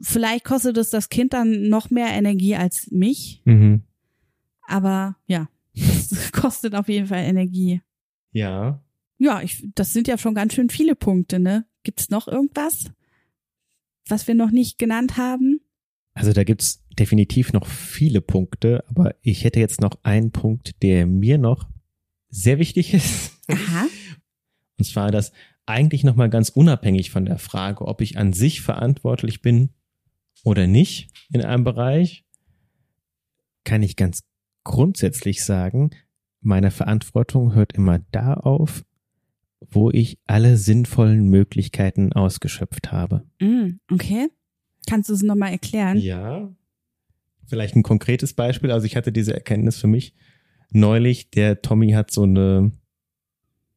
vielleicht 0.00 0.44
kostet 0.44 0.76
es 0.76 0.90
das 0.90 1.08
Kind 1.08 1.32
dann 1.32 1.68
noch 1.68 1.90
mehr 1.90 2.08
Energie 2.08 2.56
als 2.56 2.88
mich. 2.90 3.42
Mhm. 3.44 3.82
Aber 4.66 5.16
ja, 5.26 5.48
das 5.74 6.32
kostet 6.32 6.74
auf 6.74 6.88
jeden 6.88 7.06
Fall 7.06 7.24
Energie. 7.24 7.80
Ja. 8.32 8.82
Ja, 9.18 9.40
ich, 9.42 9.66
das 9.74 9.92
sind 9.92 10.08
ja 10.08 10.18
schon 10.18 10.34
ganz 10.34 10.54
schön 10.54 10.68
viele 10.68 10.96
Punkte, 10.96 11.38
ne? 11.38 11.64
Gibt's 11.84 12.10
noch 12.10 12.28
irgendwas, 12.28 12.90
was 14.08 14.26
wir 14.26 14.34
noch 14.34 14.50
nicht 14.50 14.78
genannt 14.78 15.16
haben? 15.16 15.60
Also 16.14 16.32
da 16.32 16.44
gibt's 16.44 16.84
definitiv 16.98 17.52
noch 17.52 17.66
viele 17.66 18.20
Punkte, 18.20 18.84
aber 18.88 19.14
ich 19.22 19.44
hätte 19.44 19.60
jetzt 19.60 19.80
noch 19.80 19.98
einen 20.02 20.30
Punkt, 20.30 20.82
der 20.82 21.06
mir 21.06 21.38
noch 21.38 21.68
sehr 22.28 22.58
wichtig 22.58 22.94
ist. 22.94 23.38
Aha. 23.48 23.86
Und 24.78 24.84
zwar, 24.84 25.10
dass 25.10 25.32
eigentlich 25.66 26.04
nochmal 26.04 26.28
ganz 26.28 26.48
unabhängig 26.48 27.10
von 27.10 27.24
der 27.24 27.38
Frage, 27.38 27.86
ob 27.86 28.00
ich 28.00 28.18
an 28.18 28.32
sich 28.32 28.60
verantwortlich 28.60 29.42
bin 29.42 29.70
oder 30.44 30.66
nicht 30.66 31.10
in 31.32 31.42
einem 31.42 31.64
Bereich, 31.64 32.24
kann 33.64 33.82
ich 33.82 33.96
ganz 33.96 34.24
grundsätzlich 34.64 35.44
sagen, 35.44 35.90
meine 36.40 36.70
Verantwortung 36.70 37.54
hört 37.54 37.74
immer 37.74 38.00
da 38.10 38.34
auf, 38.34 38.84
wo 39.60 39.90
ich 39.90 40.18
alle 40.26 40.56
sinnvollen 40.56 41.28
Möglichkeiten 41.28 42.12
ausgeschöpft 42.12 42.90
habe. 42.90 43.24
Mm, 43.40 43.78
okay. 43.90 44.28
Kannst 44.88 45.08
du 45.08 45.14
es 45.14 45.22
nochmal 45.22 45.52
erklären? 45.52 45.98
Ja. 45.98 46.50
Vielleicht 47.46 47.76
ein 47.76 47.82
konkretes 47.82 48.32
Beispiel. 48.32 48.70
Also 48.70 48.86
ich 48.86 48.96
hatte 48.96 49.12
diese 49.12 49.34
Erkenntnis 49.34 49.78
für 49.78 49.86
mich 49.86 50.14
neulich. 50.70 51.30
Der 51.30 51.62
Tommy 51.62 51.92
hat 51.92 52.10
so 52.10 52.22
eine, 52.22 52.72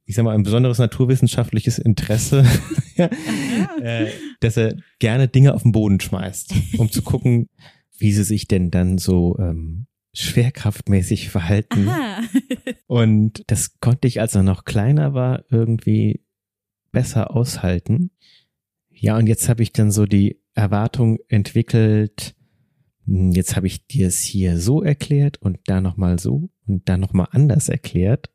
ich 0.06 0.16
sag 0.16 0.24
mal, 0.24 0.36
ein 0.36 0.44
besonderes 0.44 0.78
naturwissenschaftliches 0.78 1.78
Interesse, 1.80 2.46
äh, 3.82 4.08
dass 4.40 4.58
er 4.58 4.76
gerne 5.00 5.28
Dinge 5.28 5.54
auf 5.54 5.64
den 5.64 5.72
Boden 5.72 6.00
schmeißt, 6.00 6.54
um 6.78 6.92
zu 6.92 7.02
gucken, 7.02 7.50
wie 7.98 8.12
sie 8.12 8.24
sich 8.24 8.48
denn 8.48 8.72
dann 8.72 8.98
so 8.98 9.38
ähm, 9.40 9.88
schwerkraftmäßig 10.14 11.30
verhalten. 11.30 11.90
Und 12.88 13.44
das 13.48 13.80
konnte 13.80 14.08
ich, 14.08 14.22
als 14.22 14.36
er 14.36 14.44
noch 14.44 14.64
kleiner 14.66 15.14
war, 15.14 15.44
irgendwie 15.50 16.22
besser 16.92 17.36
aushalten. 17.36 18.12
Ja, 18.90 19.18
und 19.18 19.28
jetzt 19.28 19.50
habe 19.50 19.62
ich 19.62 19.74
dann 19.74 19.92
so 19.92 20.06
die 20.06 20.40
Erwartung 20.56 21.20
entwickelt, 21.28 22.36
hm, 23.06 23.32
jetzt 23.32 23.56
habe 23.56 23.68
ich 23.68 23.86
dir 23.88 24.08
es 24.08 24.20
hier 24.20 24.60
so 24.60 24.82
erklärt 24.82 25.38
und 25.42 25.60
da 25.66 25.82
nochmal 25.82 26.20
so 26.20 26.50
und 26.66 26.90
da 26.90 26.98
nochmal 26.98 27.28
anders 27.32 27.70
erklärt, 27.70 28.30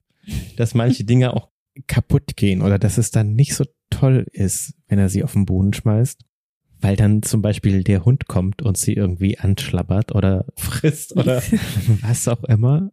dass 0.56 0.74
manche 0.74 1.04
Dinge 1.04 1.34
auch 1.34 1.48
kaputt 1.86 2.36
gehen 2.36 2.62
oder 2.62 2.78
dass 2.78 2.98
es 2.98 3.10
dann 3.10 3.34
nicht 3.34 3.54
so 3.54 3.64
toll 3.90 4.26
ist, 4.32 4.74
wenn 4.88 4.98
er 4.98 5.08
sie 5.08 5.24
auf 5.24 5.32
den 5.32 5.46
Boden 5.46 5.72
schmeißt, 5.72 6.24
weil 6.80 6.96
dann 6.96 7.22
zum 7.22 7.42
Beispiel 7.42 7.82
der 7.82 8.04
Hund 8.04 8.26
kommt 8.26 8.62
und 8.62 8.76
sie 8.76 8.92
irgendwie 8.92 9.38
anschlabbert 9.38 10.14
oder 10.14 10.46
frisst 10.56 11.16
oder 11.16 11.42
was 12.02 12.28
auch 12.28 12.44
immer. 12.44 12.92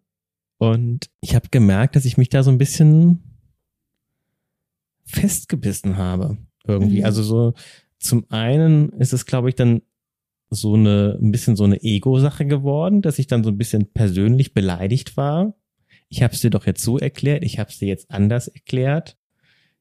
Und 0.57 1.09
ich 1.21 1.35
habe 1.35 1.49
gemerkt, 1.49 1.95
dass 1.95 2.05
ich 2.05 2.17
mich 2.17 2.29
da 2.29 2.41
so 2.41 2.49
ein 2.49 2.57
bisschen 2.57 3.23
festgebissen 5.05 5.97
habe 5.97 6.37
irgendwie. 6.65 6.99
Mhm. 6.99 7.05
Also 7.05 7.23
so 7.23 7.53
zum 7.99 8.25
einen 8.29 8.89
ist 8.93 9.13
es, 9.13 9.25
glaube 9.25 9.49
ich, 9.49 9.55
dann 9.55 9.81
so 10.49 10.75
eine, 10.75 11.17
ein 11.21 11.31
bisschen 11.31 11.55
so 11.55 11.65
eine 11.65 11.81
Ego-Sache 11.81 12.45
geworden, 12.45 13.01
dass 13.01 13.17
ich 13.19 13.27
dann 13.27 13.43
so 13.43 13.49
ein 13.49 13.57
bisschen 13.57 13.91
persönlich 13.91 14.53
beleidigt 14.53 15.17
war. 15.17 15.55
Ich 16.09 16.23
habe 16.23 16.33
es 16.33 16.39
dir 16.41 16.49
doch 16.49 16.65
jetzt 16.65 16.83
so 16.83 16.97
erklärt, 16.97 17.43
ich 17.43 17.59
habe 17.59 17.69
es 17.69 17.79
dir 17.79 17.89
jetzt 17.89 18.09
anders 18.11 18.47
erklärt. 18.47 19.17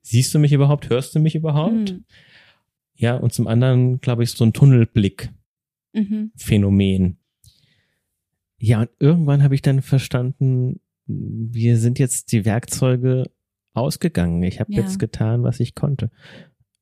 Siehst 0.02 0.34
du 0.34 0.38
mich 0.38 0.52
überhaupt? 0.52 0.90
Hörst 0.90 1.14
du 1.14 1.20
mich 1.20 1.36
überhaupt? 1.36 1.92
Mhm. 1.92 2.04
Ja, 2.94 3.16
und 3.16 3.32
zum 3.32 3.46
anderen, 3.46 4.00
glaube 4.00 4.24
ich, 4.24 4.32
so 4.32 4.44
ein 4.44 4.52
Tunnelblick-Phänomen. 4.52 7.02
Mhm. 7.02 7.16
Ja, 8.58 8.80
und 8.80 8.90
irgendwann 8.98 9.42
habe 9.42 9.54
ich 9.54 9.62
dann 9.62 9.82
verstanden, 9.82 10.80
wir 11.06 11.78
sind 11.78 11.98
jetzt 11.98 12.32
die 12.32 12.44
Werkzeuge 12.44 13.30
ausgegangen. 13.74 14.42
Ich 14.42 14.60
habe 14.60 14.72
ja. 14.72 14.82
jetzt 14.82 14.98
getan, 14.98 15.42
was 15.42 15.60
ich 15.60 15.74
konnte. 15.74 16.10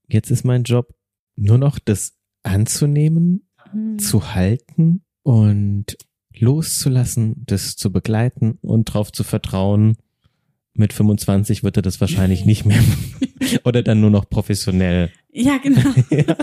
Jetzt 0.07 0.31
ist 0.31 0.45
mein 0.45 0.63
Job 0.63 0.95
nur 1.37 1.59
noch 1.59 1.79
das 1.79 2.15
anzunehmen, 2.43 3.49
mhm. 3.73 3.99
zu 3.99 4.35
halten 4.35 5.03
und 5.23 5.97
loszulassen, 6.37 7.45
das 7.47 7.77
zu 7.77 7.93
begleiten 7.93 8.59
und 8.61 8.91
darauf 8.91 9.13
zu 9.13 9.25
vertrauen, 9.25 9.97
mit 10.77 10.93
25 10.93 11.63
wird 11.63 11.77
er 11.77 11.83
das 11.83 12.01
wahrscheinlich 12.01 12.45
nicht 12.47 12.65
mehr 12.65 12.83
oder 13.65 13.83
dann 13.83 14.01
nur 14.01 14.11
noch 14.11 14.29
professionell 14.29 15.11
Ja, 15.33 15.59
genau. 15.59 15.81
ja. 16.11 16.37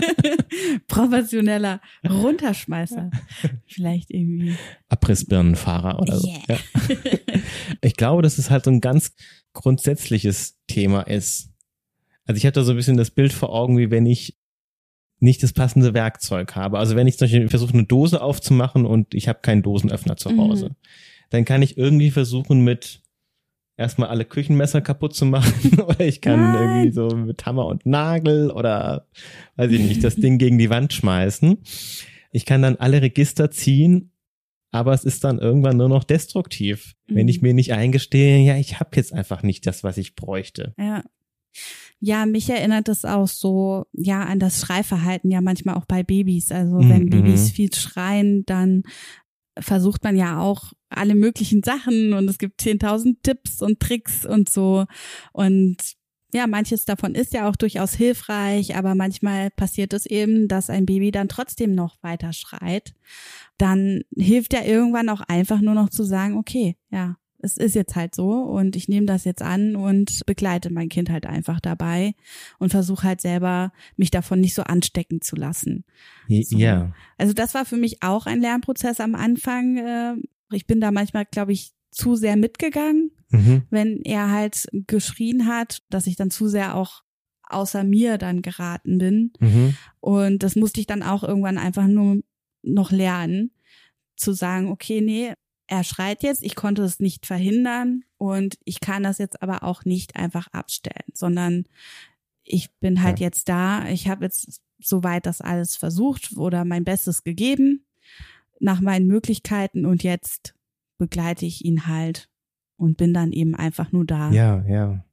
Professioneller 0.86 1.80
Runterschmeißer. 2.08 3.10
Vielleicht 3.66 4.10
irgendwie. 4.10 4.56
Abrissbirnenfahrer 4.88 6.00
oder 6.00 6.18
so. 6.18 6.28
Yeah. 6.28 6.42
Ja. 6.48 6.58
Ich 7.82 7.96
glaube, 7.96 8.22
dass 8.22 8.38
es 8.38 8.50
halt 8.50 8.64
so 8.64 8.70
ein 8.70 8.80
ganz 8.80 9.12
grundsätzliches 9.52 10.58
Thema 10.66 11.02
ist. 11.02 11.50
Also 12.24 12.38
ich 12.38 12.50
da 12.52 12.64
so 12.64 12.72
ein 12.72 12.76
bisschen 12.76 12.96
das 12.96 13.10
Bild 13.10 13.32
vor 13.32 13.50
Augen, 13.52 13.76
wie 13.78 13.90
wenn 13.90 14.06
ich 14.06 14.36
nicht 15.22 15.42
das 15.42 15.52
passende 15.52 15.94
Werkzeug 15.94 16.56
habe. 16.56 16.78
Also 16.78 16.96
wenn 16.96 17.06
ich 17.06 17.16
zum 17.16 17.26
Beispiel 17.26 17.48
versuche, 17.48 17.72
eine 17.72 17.84
Dose 17.84 18.20
aufzumachen 18.20 18.84
und 18.84 19.14
ich 19.14 19.28
habe 19.28 19.38
keinen 19.40 19.62
Dosenöffner 19.62 20.16
zu 20.16 20.36
Hause, 20.36 20.70
mhm. 20.70 20.76
dann 21.30 21.44
kann 21.44 21.62
ich 21.62 21.78
irgendwie 21.78 22.10
versuchen, 22.10 22.62
mit 22.62 23.02
erstmal 23.76 24.08
alle 24.08 24.24
Küchenmesser 24.24 24.80
kaputt 24.80 25.14
zu 25.14 25.24
machen 25.24 25.80
oder 25.86 26.00
ich 26.00 26.20
kann 26.20 26.40
Nein. 26.40 26.54
irgendwie 26.54 26.92
so 26.92 27.16
mit 27.16 27.46
Hammer 27.46 27.66
und 27.66 27.86
Nagel 27.86 28.50
oder 28.50 29.06
weiß 29.56 29.70
ich 29.70 29.80
nicht, 29.80 30.04
das 30.04 30.16
Ding 30.16 30.38
gegen 30.38 30.58
die 30.58 30.70
Wand 30.70 30.92
schmeißen. 30.92 31.58
Ich 32.32 32.44
kann 32.44 32.62
dann 32.62 32.76
alle 32.76 33.00
Register 33.00 33.50
ziehen, 33.50 34.10
aber 34.72 34.92
es 34.92 35.04
ist 35.04 35.22
dann 35.22 35.38
irgendwann 35.38 35.76
nur 35.76 35.88
noch 35.88 36.04
destruktiv, 36.04 36.94
mhm. 37.06 37.14
wenn 37.14 37.28
ich 37.28 37.40
mhm. 37.40 37.48
mir 37.48 37.54
nicht 37.54 37.72
eingestehe, 37.72 38.38
ja, 38.38 38.56
ich 38.56 38.80
habe 38.80 38.90
jetzt 38.94 39.12
einfach 39.12 39.42
nicht 39.42 39.66
das, 39.66 39.84
was 39.84 39.98
ich 39.98 40.16
bräuchte. 40.16 40.74
Ja. 40.78 41.04
Ja, 42.04 42.26
mich 42.26 42.50
erinnert 42.50 42.88
es 42.88 43.04
auch 43.04 43.28
so, 43.28 43.86
ja, 43.92 44.24
an 44.24 44.40
das 44.40 44.60
Schreiverhalten 44.60 45.30
ja 45.30 45.40
manchmal 45.40 45.76
auch 45.76 45.84
bei 45.84 46.02
Babys. 46.02 46.50
Also 46.50 46.80
wenn 46.80 47.04
mhm. 47.04 47.10
Babys 47.10 47.52
viel 47.52 47.72
schreien, 47.72 48.44
dann 48.44 48.82
versucht 49.56 50.02
man 50.02 50.16
ja 50.16 50.40
auch 50.40 50.72
alle 50.88 51.14
möglichen 51.14 51.62
Sachen 51.62 52.12
und 52.12 52.28
es 52.28 52.38
gibt 52.38 52.60
10.000 52.60 53.18
Tipps 53.22 53.62
und 53.62 53.78
Tricks 53.78 54.26
und 54.26 54.50
so. 54.50 54.86
Und 55.32 55.76
ja, 56.34 56.48
manches 56.48 56.86
davon 56.86 57.14
ist 57.14 57.34
ja 57.34 57.48
auch 57.48 57.54
durchaus 57.54 57.94
hilfreich, 57.94 58.74
aber 58.74 58.96
manchmal 58.96 59.50
passiert 59.50 59.92
es 59.92 60.04
eben, 60.04 60.48
dass 60.48 60.70
ein 60.70 60.86
Baby 60.86 61.12
dann 61.12 61.28
trotzdem 61.28 61.76
noch 61.76 62.02
weiter 62.02 62.32
schreit. 62.32 62.94
Dann 63.58 64.02
hilft 64.16 64.54
ja 64.54 64.64
irgendwann 64.64 65.08
auch 65.08 65.20
einfach 65.20 65.60
nur 65.60 65.74
noch 65.74 65.88
zu 65.88 66.02
sagen, 66.02 66.36
okay, 66.36 66.76
ja, 66.90 67.16
es 67.42 67.56
ist 67.56 67.74
jetzt 67.74 67.96
halt 67.96 68.14
so 68.14 68.30
und 68.30 68.76
ich 68.76 68.88
nehme 68.88 69.06
das 69.06 69.24
jetzt 69.24 69.42
an 69.42 69.74
und 69.76 70.24
begleite 70.26 70.72
mein 70.72 70.88
Kind 70.88 71.10
halt 71.10 71.26
einfach 71.26 71.60
dabei 71.60 72.14
und 72.58 72.70
versuche 72.70 73.02
halt 73.02 73.20
selber 73.20 73.72
mich 73.96 74.10
davon 74.10 74.40
nicht 74.40 74.54
so 74.54 74.62
anstecken 74.62 75.20
zu 75.20 75.34
lassen. 75.34 75.84
So. 76.28 76.56
Ja. 76.56 76.92
Also 77.18 77.32
das 77.32 77.52
war 77.54 77.64
für 77.64 77.76
mich 77.76 78.02
auch 78.02 78.26
ein 78.26 78.40
Lernprozess 78.40 79.00
am 79.00 79.16
Anfang. 79.16 79.76
Äh, 79.76 80.14
ich 80.52 80.66
bin 80.66 80.80
da 80.80 80.92
manchmal, 80.92 81.26
glaube 81.26 81.52
ich, 81.52 81.72
zu 81.90 82.14
sehr 82.14 82.36
mitgegangen, 82.36 83.10
mhm. 83.30 83.62
wenn 83.70 84.00
er 84.02 84.30
halt 84.30 84.68
geschrien 84.72 85.46
hat, 85.46 85.82
dass 85.90 86.06
ich 86.06 86.16
dann 86.16 86.30
zu 86.30 86.48
sehr 86.48 86.76
auch 86.76 87.02
außer 87.48 87.84
mir 87.84 88.18
dann 88.18 88.40
geraten 88.40 88.98
bin. 88.98 89.32
Mhm. 89.40 89.76
Und 90.00 90.42
das 90.42 90.56
musste 90.56 90.80
ich 90.80 90.86
dann 90.86 91.02
auch 91.02 91.22
irgendwann 91.22 91.58
einfach 91.58 91.86
nur 91.86 92.22
noch 92.62 92.92
lernen, 92.92 93.50
zu 94.16 94.32
sagen, 94.32 94.68
okay, 94.68 95.00
nee, 95.00 95.34
er 95.72 95.84
schreit 95.84 96.22
jetzt, 96.22 96.42
ich 96.42 96.54
konnte 96.54 96.82
es 96.82 97.00
nicht 97.00 97.24
verhindern 97.24 98.04
und 98.18 98.58
ich 98.64 98.80
kann 98.80 99.02
das 99.02 99.16
jetzt 99.16 99.42
aber 99.42 99.62
auch 99.62 99.86
nicht 99.86 100.16
einfach 100.16 100.48
abstellen, 100.48 101.08
sondern 101.14 101.64
ich 102.44 102.70
bin 102.72 103.02
halt 103.02 103.20
ja. 103.20 103.26
jetzt 103.26 103.48
da, 103.48 103.88
ich 103.88 104.06
habe 104.06 104.26
jetzt 104.26 104.60
soweit 104.78 105.24
das 105.24 105.40
alles 105.40 105.76
versucht 105.76 106.36
oder 106.36 106.66
mein 106.66 106.84
Bestes 106.84 107.24
gegeben 107.24 107.86
nach 108.60 108.82
meinen 108.82 109.06
Möglichkeiten 109.06 109.86
und 109.86 110.02
jetzt 110.02 110.54
begleite 110.98 111.46
ich 111.46 111.64
ihn 111.64 111.86
halt 111.86 112.28
und 112.76 112.98
bin 112.98 113.14
dann 113.14 113.32
eben 113.32 113.54
einfach 113.54 113.92
nur 113.92 114.04
da. 114.04 114.30
Ja, 114.30 114.62
ja. 114.68 115.06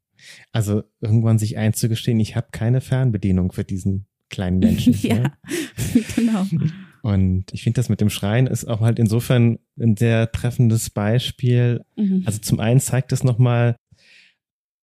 Also 0.51 0.83
irgendwann 0.99 1.39
sich 1.39 1.57
einzugestehen, 1.57 2.19
ich 2.19 2.35
habe 2.35 2.49
keine 2.51 2.81
Fernbedienung 2.81 3.53
für 3.53 3.63
diesen 3.63 4.07
kleinen 4.29 4.59
Menschen. 4.59 4.93
ja, 5.01 5.15
ja, 5.15 5.33
genau. 6.15 6.45
Und 7.01 7.45
ich 7.51 7.63
finde, 7.63 7.79
das 7.79 7.89
mit 7.89 8.01
dem 8.01 8.09
Schreien 8.09 8.47
ist 8.47 8.65
auch 8.65 8.81
halt 8.81 8.99
insofern 8.99 9.59
ein 9.79 9.95
sehr 9.95 10.31
treffendes 10.31 10.89
Beispiel. 10.89 11.85
Mhm. 11.95 12.23
Also 12.25 12.39
zum 12.39 12.59
einen 12.59 12.79
zeigt 12.79 13.11
es 13.11 13.23
nochmal, 13.23 13.75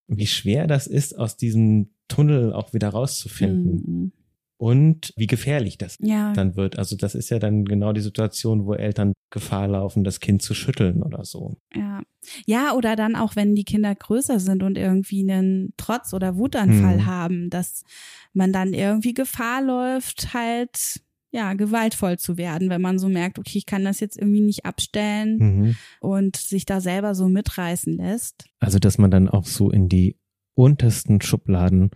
wie 0.09 0.27
schwer 0.27 0.67
das 0.67 0.87
ist, 0.87 1.19
aus 1.19 1.37
diesem 1.37 1.91
Tunnel 2.09 2.53
auch 2.53 2.73
wieder 2.73 2.89
rauszufinden. 2.91 3.73
Mhm. 3.75 4.13
Und 4.59 5.13
wie 5.17 5.27
gefährlich 5.27 5.77
das 5.77 5.99
ja. 6.01 6.33
dann 6.33 6.57
wird. 6.57 6.79
Also 6.79 6.97
das 6.97 7.15
ist 7.15 7.29
ja 7.29 7.39
dann 7.39 7.67
genau 7.67 7.93
die 7.93 8.01
Situation, 8.01 8.65
wo 8.65 8.73
Eltern 8.73 9.13
Gefahr 9.29 9.69
laufen, 9.69 10.03
das 10.03 10.19
Kind 10.21 10.41
zu 10.41 10.55
schütteln 10.55 11.03
oder 11.03 11.27
so. 11.27 11.59
Ja. 11.75 12.01
Ja, 12.47 12.73
oder 12.73 12.97
dann 12.97 13.17
auch, 13.17 13.37
wenn 13.37 13.55
die 13.55 13.65
Kinder 13.65 13.95
größer 13.95 14.41
sind 14.41 14.63
und 14.63 14.79
irgendwie 14.79 15.31
einen 15.31 15.75
Trotz- 15.77 16.15
oder 16.15 16.37
Wutanfall 16.37 16.97
mhm. 16.97 17.07
haben, 17.07 17.51
dass 17.51 17.85
man 18.33 18.53
dann 18.53 18.73
irgendwie 18.73 19.13
Gefahr 19.13 19.63
läuft, 19.63 20.33
halt 20.33 21.03
ja, 21.31 21.55
gewaltvoll 21.55 22.19
zu 22.19 22.37
werden, 22.37 22.71
wenn 22.71 22.81
man 22.81 22.99
so 22.99 23.09
merkt, 23.09 23.39
okay, 23.39 23.59
ich 23.59 23.67
kann 23.67 23.85
das 23.85 24.01
jetzt 24.01 24.17
irgendwie 24.17 24.41
nicht 24.41 24.65
abstellen 24.65 25.37
mhm. 25.39 25.77
und 26.01 26.37
sich 26.37 26.65
da 26.65 26.81
selber 26.81 27.15
so 27.15 27.29
mitreißen 27.29 27.97
lässt. 27.97 28.47
Also, 28.59 28.79
dass 28.79 28.99
man 28.99 29.11
dann 29.11 29.29
auch 29.29 29.45
so 29.45 29.71
in 29.71 29.89
die 29.89 30.19
untersten 30.55 31.21
Schubladen 31.21 31.91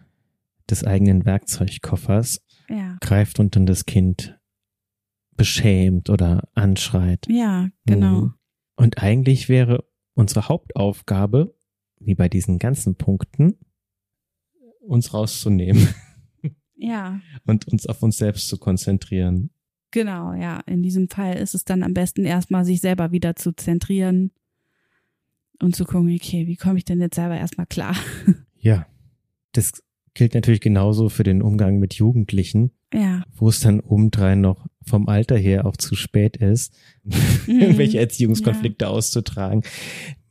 des 0.69 0.85
eigenen 0.85 1.25
Werkzeugkoffers 1.25 2.45
ja. 2.69 2.97
greift 3.01 3.41
und 3.41 3.57
dann 3.57 3.67
das 3.67 3.87
Kind 3.87 4.39
beschämt 5.37 6.11
oder 6.11 6.49
anschreit. 6.55 7.27
Ja, 7.29 7.69
genau. 7.87 8.21
Mhm. 8.21 8.35
Und 8.77 8.99
eigentlich 9.03 9.49
wäre 9.49 9.85
unsere 10.15 10.49
Hauptaufgabe, 10.49 11.55
wie 11.99 12.15
bei 12.15 12.29
diesen 12.29 12.59
ganzen 12.59 12.97
Punkten, 12.97 13.59
uns 14.81 15.15
rauszunehmen. 15.15 15.89
Ja. 16.81 17.21
Und 17.47 17.69
uns 17.69 17.87
auf 17.87 18.03
uns 18.03 18.17
selbst 18.19 18.49
zu 18.49 18.59
konzentrieren. 18.59 19.51
Genau, 19.91 20.33
ja. 20.33 20.61
In 20.67 20.83
diesem 20.83 21.09
Fall 21.09 21.37
ist 21.37 21.55
es 21.55 21.65
dann 21.65 21.83
am 21.83 21.95
besten 21.95 22.25
erstmal 22.25 22.65
sich 22.65 22.81
selber 22.81 23.13
wieder 23.13 23.37
zu 23.37 23.53
zentrieren 23.53 24.31
und 25.61 25.77
zu 25.77 25.85
gucken, 25.85 26.15
okay, 26.15 26.47
wie 26.47 26.57
komme 26.57 26.79
ich 26.79 26.85
denn 26.85 27.01
jetzt 27.01 27.17
selber 27.17 27.37
erstmal 27.37 27.67
klar? 27.67 27.97
Ja. 28.63 28.87
Das 29.53 29.83
gilt 30.13 30.35
natürlich 30.35 30.61
genauso 30.61 31.09
für 31.09 31.23
den 31.23 31.41
Umgang 31.41 31.79
mit 31.79 31.95
Jugendlichen. 31.95 32.73
Ja. 32.93 33.23
Wo 33.35 33.49
es 33.49 33.61
dann 33.61 33.81
obendrein 33.81 34.43
noch 34.43 34.67
vom 34.83 35.09
Alter 35.09 35.39
her 35.39 35.65
auch 35.65 35.79
zu 35.79 35.95
spät 35.95 36.37
ist, 36.37 36.75
mhm. 37.05 37.59
irgendwelche 37.59 38.01
Erziehungskonflikte 38.01 38.85
ja. 38.85 38.91
auszutragen. 38.91 39.63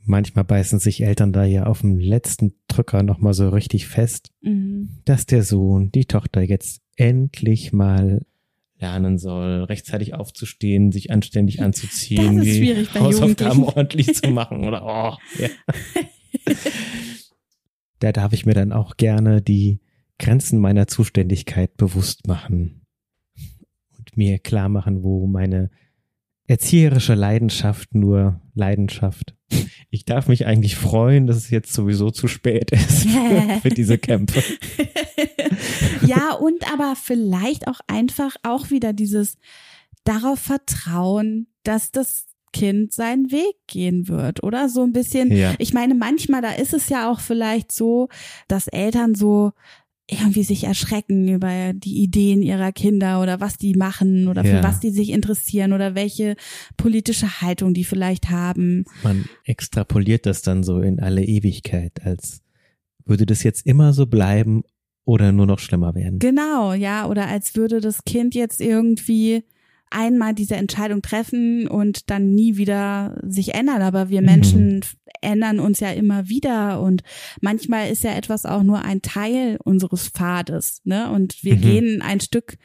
Manchmal 0.05 0.45
beißen 0.45 0.79
sich 0.79 1.03
Eltern 1.03 1.33
da 1.33 1.43
ja 1.43 1.65
auf 1.65 1.81
dem 1.81 1.99
letzten 1.99 2.53
Drücker 2.67 3.03
nochmal 3.03 3.33
so 3.33 3.49
richtig 3.49 3.87
fest, 3.87 4.31
mhm. 4.41 5.01
dass 5.05 5.25
der 5.25 5.43
Sohn, 5.43 5.91
die 5.91 6.05
Tochter 6.05 6.41
jetzt 6.41 6.81
endlich 6.95 7.73
mal 7.73 8.21
lernen 8.79 9.17
soll, 9.17 9.63
rechtzeitig 9.63 10.13
aufzustehen, 10.13 10.91
sich 10.91 11.11
anständig 11.11 11.61
anzuziehen, 11.61 12.37
das 12.37 12.47
ist 12.47 12.57
schwierig 12.57 12.89
die 12.93 12.99
Hausaufgaben 12.99 13.63
ordentlich 13.63 14.15
zu 14.15 14.29
machen 14.31 14.65
oder 14.65 14.85
oh, 14.85 15.41
ja. 15.41 15.49
da 17.99 18.11
darf 18.11 18.33
ich 18.33 18.45
mir 18.45 18.53
dann 18.53 18.71
auch 18.71 18.97
gerne 18.97 19.41
die 19.41 19.81
Grenzen 20.17 20.59
meiner 20.59 20.87
Zuständigkeit 20.87 21.75
bewusst 21.77 22.27
machen 22.27 22.85
und 23.97 24.17
mir 24.17 24.39
klar 24.39 24.69
machen, 24.69 25.03
wo 25.03 25.27
meine 25.27 25.69
erzieherische 26.49 27.13
Leidenschaft 27.13 27.93
nur 27.93 28.41
Leidenschaft. 28.55 29.35
Ich 29.91 30.05
darf 30.05 30.27
mich 30.27 30.47
eigentlich 30.47 30.75
freuen, 30.75 31.27
dass 31.27 31.37
es 31.37 31.49
jetzt 31.51 31.73
sowieso 31.73 32.09
zu 32.09 32.27
spät 32.27 32.71
ist 32.71 33.07
für 33.61 33.69
diese 33.69 33.97
Kämpfe. 33.97 34.43
ja, 36.05 36.33
und 36.33 36.71
aber 36.71 36.95
vielleicht 36.95 37.67
auch 37.67 37.79
einfach 37.87 38.35
auch 38.43 38.71
wieder 38.71 38.93
dieses 38.93 39.37
darauf 40.03 40.39
vertrauen, 40.39 41.47
dass 41.63 41.91
das 41.91 42.25
Kind 42.51 42.93
seinen 42.93 43.31
Weg 43.31 43.55
gehen 43.67 44.07
wird, 44.07 44.41
oder? 44.41 44.69
So 44.69 44.83
ein 44.83 44.91
bisschen. 44.91 45.31
Ja. 45.31 45.53
Ich 45.59 45.73
meine, 45.73 45.93
manchmal, 45.93 46.41
da 46.41 46.51
ist 46.51 46.73
es 46.73 46.89
ja 46.89 47.11
auch 47.11 47.19
vielleicht 47.19 47.71
so, 47.71 48.09
dass 48.47 48.67
Eltern 48.67 49.13
so 49.13 49.51
irgendwie 50.09 50.43
sich 50.43 50.63
erschrecken 50.63 51.27
über 51.27 51.73
die 51.73 52.01
Ideen 52.01 52.41
ihrer 52.41 52.71
Kinder 52.71 53.21
oder 53.21 53.39
was 53.39 53.57
die 53.57 53.75
machen 53.75 54.27
oder 54.27 54.43
ja. 54.43 54.57
für 54.57 54.63
was 54.63 54.79
die 54.79 54.89
sich 54.89 55.09
interessieren 55.09 55.73
oder 55.73 55.95
welche 55.95 56.35
politische 56.77 57.41
Haltung 57.41 57.73
die 57.73 57.83
vielleicht 57.83 58.29
haben. 58.29 58.85
Man 59.03 59.25
extrapoliert 59.45 60.25
das 60.25 60.41
dann 60.41 60.63
so 60.63 60.81
in 60.81 60.99
alle 60.99 61.23
Ewigkeit, 61.23 62.03
als 62.03 62.41
würde 63.05 63.25
das 63.25 63.43
jetzt 63.43 63.65
immer 63.65 63.93
so 63.93 64.05
bleiben 64.05 64.63
oder 65.05 65.31
nur 65.31 65.47
noch 65.47 65.59
schlimmer 65.59 65.95
werden. 65.95 66.19
Genau, 66.19 66.73
ja, 66.73 67.07
oder 67.07 67.27
als 67.27 67.55
würde 67.55 67.81
das 67.81 68.03
Kind 68.03 68.35
jetzt 68.35 68.61
irgendwie 68.61 69.43
einmal 69.89 70.33
diese 70.33 70.55
Entscheidung 70.55 71.01
treffen 71.01 71.67
und 71.67 72.09
dann 72.09 72.33
nie 72.33 72.57
wieder 72.57 73.19
sich 73.23 73.53
ändern. 73.53 73.81
Aber 73.81 74.09
wir 74.09 74.21
Menschen 74.21 74.75
mhm. 74.75 74.81
ändern 75.21 75.59
uns 75.59 75.79
ja 75.79 75.91
immer 75.91 76.29
wieder 76.29 76.81
und 76.81 77.01
manchmal 77.41 77.89
ist 77.89 78.03
ja 78.03 78.13
etwas 78.13 78.45
auch 78.45 78.63
nur 78.63 78.83
ein 78.83 79.01
Teil 79.01 79.57
unseres 79.63 80.09
Pfades, 80.09 80.81
ne? 80.83 81.11
Und 81.11 81.43
wir 81.43 81.55
mhm. 81.55 81.61
gehen 81.61 82.01
ein 82.01 82.19
Stück 82.19 82.57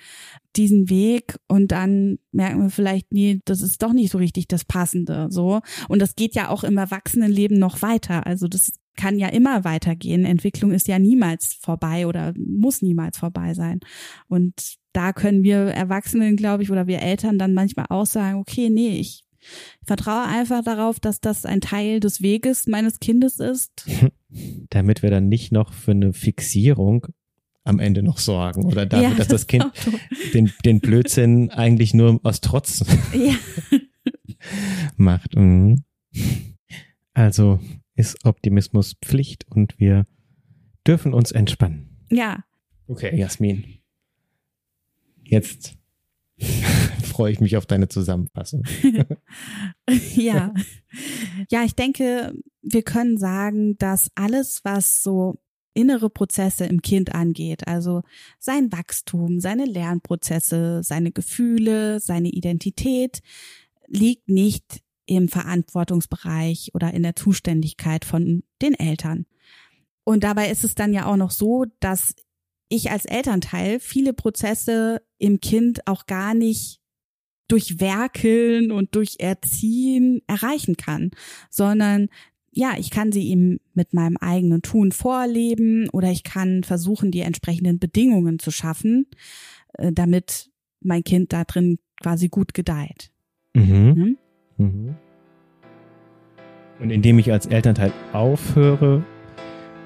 diesen 0.56 0.88
Weg 0.88 1.36
und 1.48 1.72
dann 1.72 2.18
merken 2.30 2.62
wir 2.62 2.70
vielleicht, 2.70 3.12
nee, 3.12 3.40
das 3.44 3.60
ist 3.60 3.82
doch 3.82 3.92
nicht 3.92 4.12
so 4.12 4.18
richtig 4.18 4.46
das 4.46 4.64
Passende, 4.64 5.28
so. 5.30 5.60
Und 5.88 6.00
das 6.00 6.14
geht 6.14 6.34
ja 6.34 6.48
auch 6.48 6.64
im 6.64 6.76
Erwachsenenleben 6.76 7.58
noch 7.58 7.82
weiter. 7.82 8.26
Also 8.26 8.46
das 8.46 8.72
kann 8.96 9.18
ja 9.18 9.28
immer 9.28 9.64
weitergehen. 9.64 10.24
Entwicklung 10.24 10.72
ist 10.72 10.88
ja 10.88 10.98
niemals 10.98 11.54
vorbei 11.60 12.06
oder 12.06 12.32
muss 12.36 12.82
niemals 12.82 13.18
vorbei 13.18 13.54
sein. 13.54 13.80
Und 14.28 14.54
da 14.92 15.12
können 15.12 15.42
wir 15.42 15.58
Erwachsenen, 15.58 16.36
glaube 16.36 16.62
ich, 16.62 16.70
oder 16.70 16.86
wir 16.86 17.00
Eltern 17.00 17.38
dann 17.38 17.54
manchmal 17.54 17.86
auch 17.88 18.06
sagen, 18.06 18.38
okay, 18.38 18.70
nee, 18.70 18.98
ich 18.98 19.24
vertraue 19.84 20.24
einfach 20.24 20.62
darauf, 20.64 21.00
dass 21.00 21.20
das 21.20 21.44
ein 21.44 21.60
Teil 21.60 22.00
des 22.00 22.22
Weges 22.22 22.66
meines 22.66 23.00
Kindes 23.00 23.40
ist. 23.40 23.86
Damit 24.70 25.02
wir 25.02 25.10
dann 25.10 25.28
nicht 25.28 25.52
noch 25.52 25.72
für 25.72 25.92
eine 25.92 26.12
Fixierung 26.12 27.06
am 27.64 27.78
Ende 27.78 28.02
noch 28.02 28.18
sorgen 28.18 28.66
oder 28.66 28.84
dafür, 28.84 29.08
ja, 29.10 29.14
dass 29.14 29.28
das, 29.28 29.42
das 29.42 29.46
Kind 29.46 29.64
den, 30.34 30.52
den 30.64 30.80
Blödsinn 30.80 31.50
eigentlich 31.50 31.94
nur 31.94 32.20
aus 32.22 32.40
Trotz 32.40 32.84
ja. 33.14 33.34
macht. 34.96 35.34
Mhm. 35.34 35.84
Also 37.14 37.60
ist 37.94 38.24
Optimismus 38.24 38.96
Pflicht 39.02 39.46
und 39.48 39.78
wir 39.78 40.04
dürfen 40.86 41.14
uns 41.14 41.32
entspannen. 41.32 42.06
Ja. 42.10 42.44
Okay, 42.86 43.16
Jasmin. 43.16 43.64
Jetzt 45.22 45.76
freue 47.02 47.32
ich 47.32 47.40
mich 47.40 47.56
auf 47.56 47.66
deine 47.66 47.88
Zusammenfassung. 47.88 48.64
ja. 50.14 50.52
Ja, 51.50 51.64
ich 51.64 51.74
denke, 51.74 52.34
wir 52.62 52.82
können 52.82 53.18
sagen, 53.18 53.76
dass 53.78 54.10
alles, 54.14 54.60
was 54.64 55.02
so 55.02 55.38
innere 55.74 56.08
Prozesse 56.08 56.66
im 56.66 56.82
Kind 56.82 57.14
angeht, 57.14 57.66
also 57.66 58.02
sein 58.38 58.70
Wachstum, 58.70 59.40
seine 59.40 59.64
Lernprozesse, 59.64 60.82
seine 60.84 61.10
Gefühle, 61.10 62.00
seine 62.00 62.28
Identität, 62.28 63.20
liegt 63.88 64.28
nicht 64.28 64.83
im 65.06 65.28
Verantwortungsbereich 65.28 66.70
oder 66.74 66.92
in 66.92 67.02
der 67.02 67.16
Zuständigkeit 67.16 68.04
von 68.04 68.42
den 68.62 68.74
Eltern. 68.74 69.26
Und 70.04 70.24
dabei 70.24 70.50
ist 70.50 70.64
es 70.64 70.74
dann 70.74 70.92
ja 70.92 71.06
auch 71.06 71.16
noch 71.16 71.30
so, 71.30 71.66
dass 71.80 72.14
ich 72.68 72.90
als 72.90 73.04
Elternteil 73.04 73.80
viele 73.80 74.12
Prozesse 74.12 75.02
im 75.18 75.40
Kind 75.40 75.86
auch 75.86 76.06
gar 76.06 76.34
nicht 76.34 76.80
durch 77.48 77.80
Werkeln 77.80 78.72
und 78.72 78.94
durch 78.94 79.16
Erziehen 79.18 80.22
erreichen 80.26 80.76
kann, 80.76 81.10
sondern 81.50 82.08
ja, 82.50 82.74
ich 82.78 82.90
kann 82.90 83.12
sie 83.12 83.22
ihm 83.22 83.58
mit 83.74 83.92
meinem 83.94 84.16
eigenen 84.16 84.62
Tun 84.62 84.92
vorleben 84.92 85.88
oder 85.90 86.10
ich 86.10 86.22
kann 86.22 86.62
versuchen, 86.62 87.10
die 87.10 87.20
entsprechenden 87.20 87.78
Bedingungen 87.78 88.38
zu 88.38 88.50
schaffen, 88.50 89.06
äh, 89.74 89.92
damit 89.92 90.50
mein 90.80 91.02
Kind 91.02 91.32
da 91.32 91.44
drin 91.44 91.78
quasi 92.00 92.28
gut 92.28 92.54
gedeiht. 92.54 93.10
Mhm. 93.54 94.18
Mhm. 94.56 94.94
Und 96.80 96.90
indem 96.90 97.18
ich 97.18 97.30
als 97.32 97.46
Elternteil 97.46 97.92
aufhöre, 98.12 99.02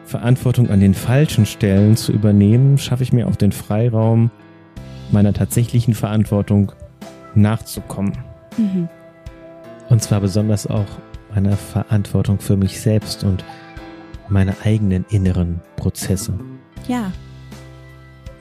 Verantwortung 0.04 0.70
an 0.70 0.80
den 0.80 0.94
falschen 0.94 1.44
Stellen 1.44 1.96
zu 1.96 2.12
übernehmen, 2.12 2.78
schaffe 2.78 3.02
ich 3.02 3.12
mir 3.12 3.28
auch 3.28 3.36
den 3.36 3.52
Freiraum, 3.52 4.30
meiner 5.10 5.32
tatsächlichen 5.32 5.94
Verantwortung 5.94 6.72
nachzukommen. 7.34 8.12
Mhm. 8.56 8.88
Und 9.90 10.02
zwar 10.02 10.20
besonders 10.20 10.66
auch 10.66 10.86
meiner 11.34 11.56
Verantwortung 11.56 12.40
für 12.40 12.56
mich 12.56 12.80
selbst 12.80 13.24
und 13.24 13.44
meine 14.28 14.54
eigenen 14.64 15.04
inneren 15.10 15.60
Prozesse. 15.76 16.38
Ja. 16.86 17.12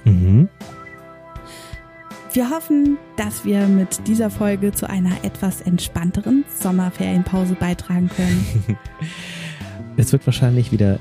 Mhm. 0.06 0.50
Wir 2.38 2.52
hoffen, 2.52 3.00
dass 3.16 3.46
wir 3.46 3.66
mit 3.66 4.08
dieser 4.08 4.30
Folge 4.30 4.72
zu 4.72 4.88
einer 4.88 5.24
etwas 5.24 5.62
entspannteren 5.62 6.46
Sommerferienpause 6.60 7.56
beitragen 7.56 8.12
können. 8.16 8.78
es 9.98 10.12
wird 10.12 10.24
wahrscheinlich 10.28 10.72
wieder 10.72 11.00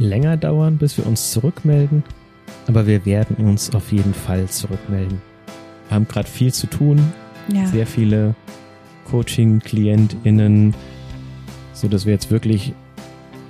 länger 0.00 0.36
dauern, 0.36 0.76
bis 0.76 0.98
wir 0.98 1.06
uns 1.06 1.30
zurückmelden, 1.30 2.02
aber 2.66 2.88
wir 2.88 3.06
werden 3.06 3.36
uns 3.36 3.72
auf 3.72 3.92
jeden 3.92 4.14
Fall 4.14 4.48
zurückmelden. 4.48 5.22
Wir 5.86 5.94
haben 5.94 6.08
gerade 6.08 6.26
viel 6.26 6.52
zu 6.52 6.66
tun, 6.66 7.00
ja. 7.52 7.66
sehr 7.66 7.86
viele 7.86 8.34
Coaching-KlientInnen, 9.04 10.74
so 11.72 11.86
dass 11.86 12.04
wir 12.04 12.14
jetzt 12.14 12.32
wirklich 12.32 12.72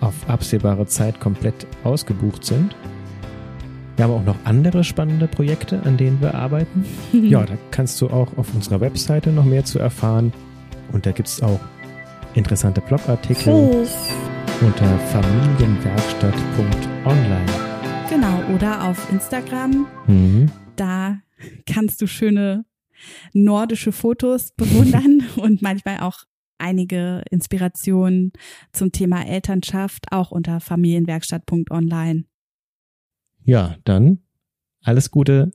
auf 0.02 0.28
absehbare 0.28 0.86
Zeit 0.88 1.20
komplett 1.20 1.66
ausgebucht 1.84 2.44
sind. 2.44 2.76
Wir 3.96 4.04
haben 4.04 4.12
auch 4.12 4.24
noch 4.24 4.36
andere 4.44 4.82
spannende 4.82 5.28
Projekte, 5.28 5.80
an 5.84 5.96
denen 5.96 6.20
wir 6.20 6.34
arbeiten. 6.34 6.84
ja, 7.12 7.44
da 7.44 7.56
kannst 7.70 8.00
du 8.00 8.08
auch 8.08 8.36
auf 8.36 8.52
unserer 8.54 8.80
Webseite 8.80 9.30
noch 9.30 9.44
mehr 9.44 9.64
zu 9.64 9.78
erfahren. 9.78 10.32
Und 10.92 11.06
da 11.06 11.12
gibt 11.12 11.28
es 11.28 11.40
auch 11.42 11.60
interessante 12.34 12.80
Blogartikel 12.80 13.52
oh. 13.52 13.86
unter 14.60 14.98
familienwerkstatt.online. 14.98 17.46
Genau, 18.08 18.42
oder 18.54 18.88
auf 18.88 19.12
Instagram. 19.12 19.86
Mhm. 20.08 20.50
Da 20.76 21.18
kannst 21.66 22.00
du 22.02 22.08
schöne 22.08 22.64
nordische 23.32 23.92
Fotos 23.92 24.50
bewundern 24.56 25.22
und 25.36 25.62
manchmal 25.62 26.00
auch 26.00 26.24
einige 26.58 27.22
Inspirationen 27.30 28.32
zum 28.72 28.90
Thema 28.90 29.24
Elternschaft, 29.26 30.06
auch 30.10 30.32
unter 30.32 30.58
familienwerkstatt.online. 30.60 32.24
Ja, 33.44 33.76
dann 33.84 34.18
alles 34.82 35.10
Gute. 35.10 35.52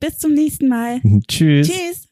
Bis 0.00 0.18
zum 0.18 0.34
nächsten 0.34 0.68
Mal. 0.68 1.00
Tschüss. 1.28 1.68
Tschüss. 1.68 2.08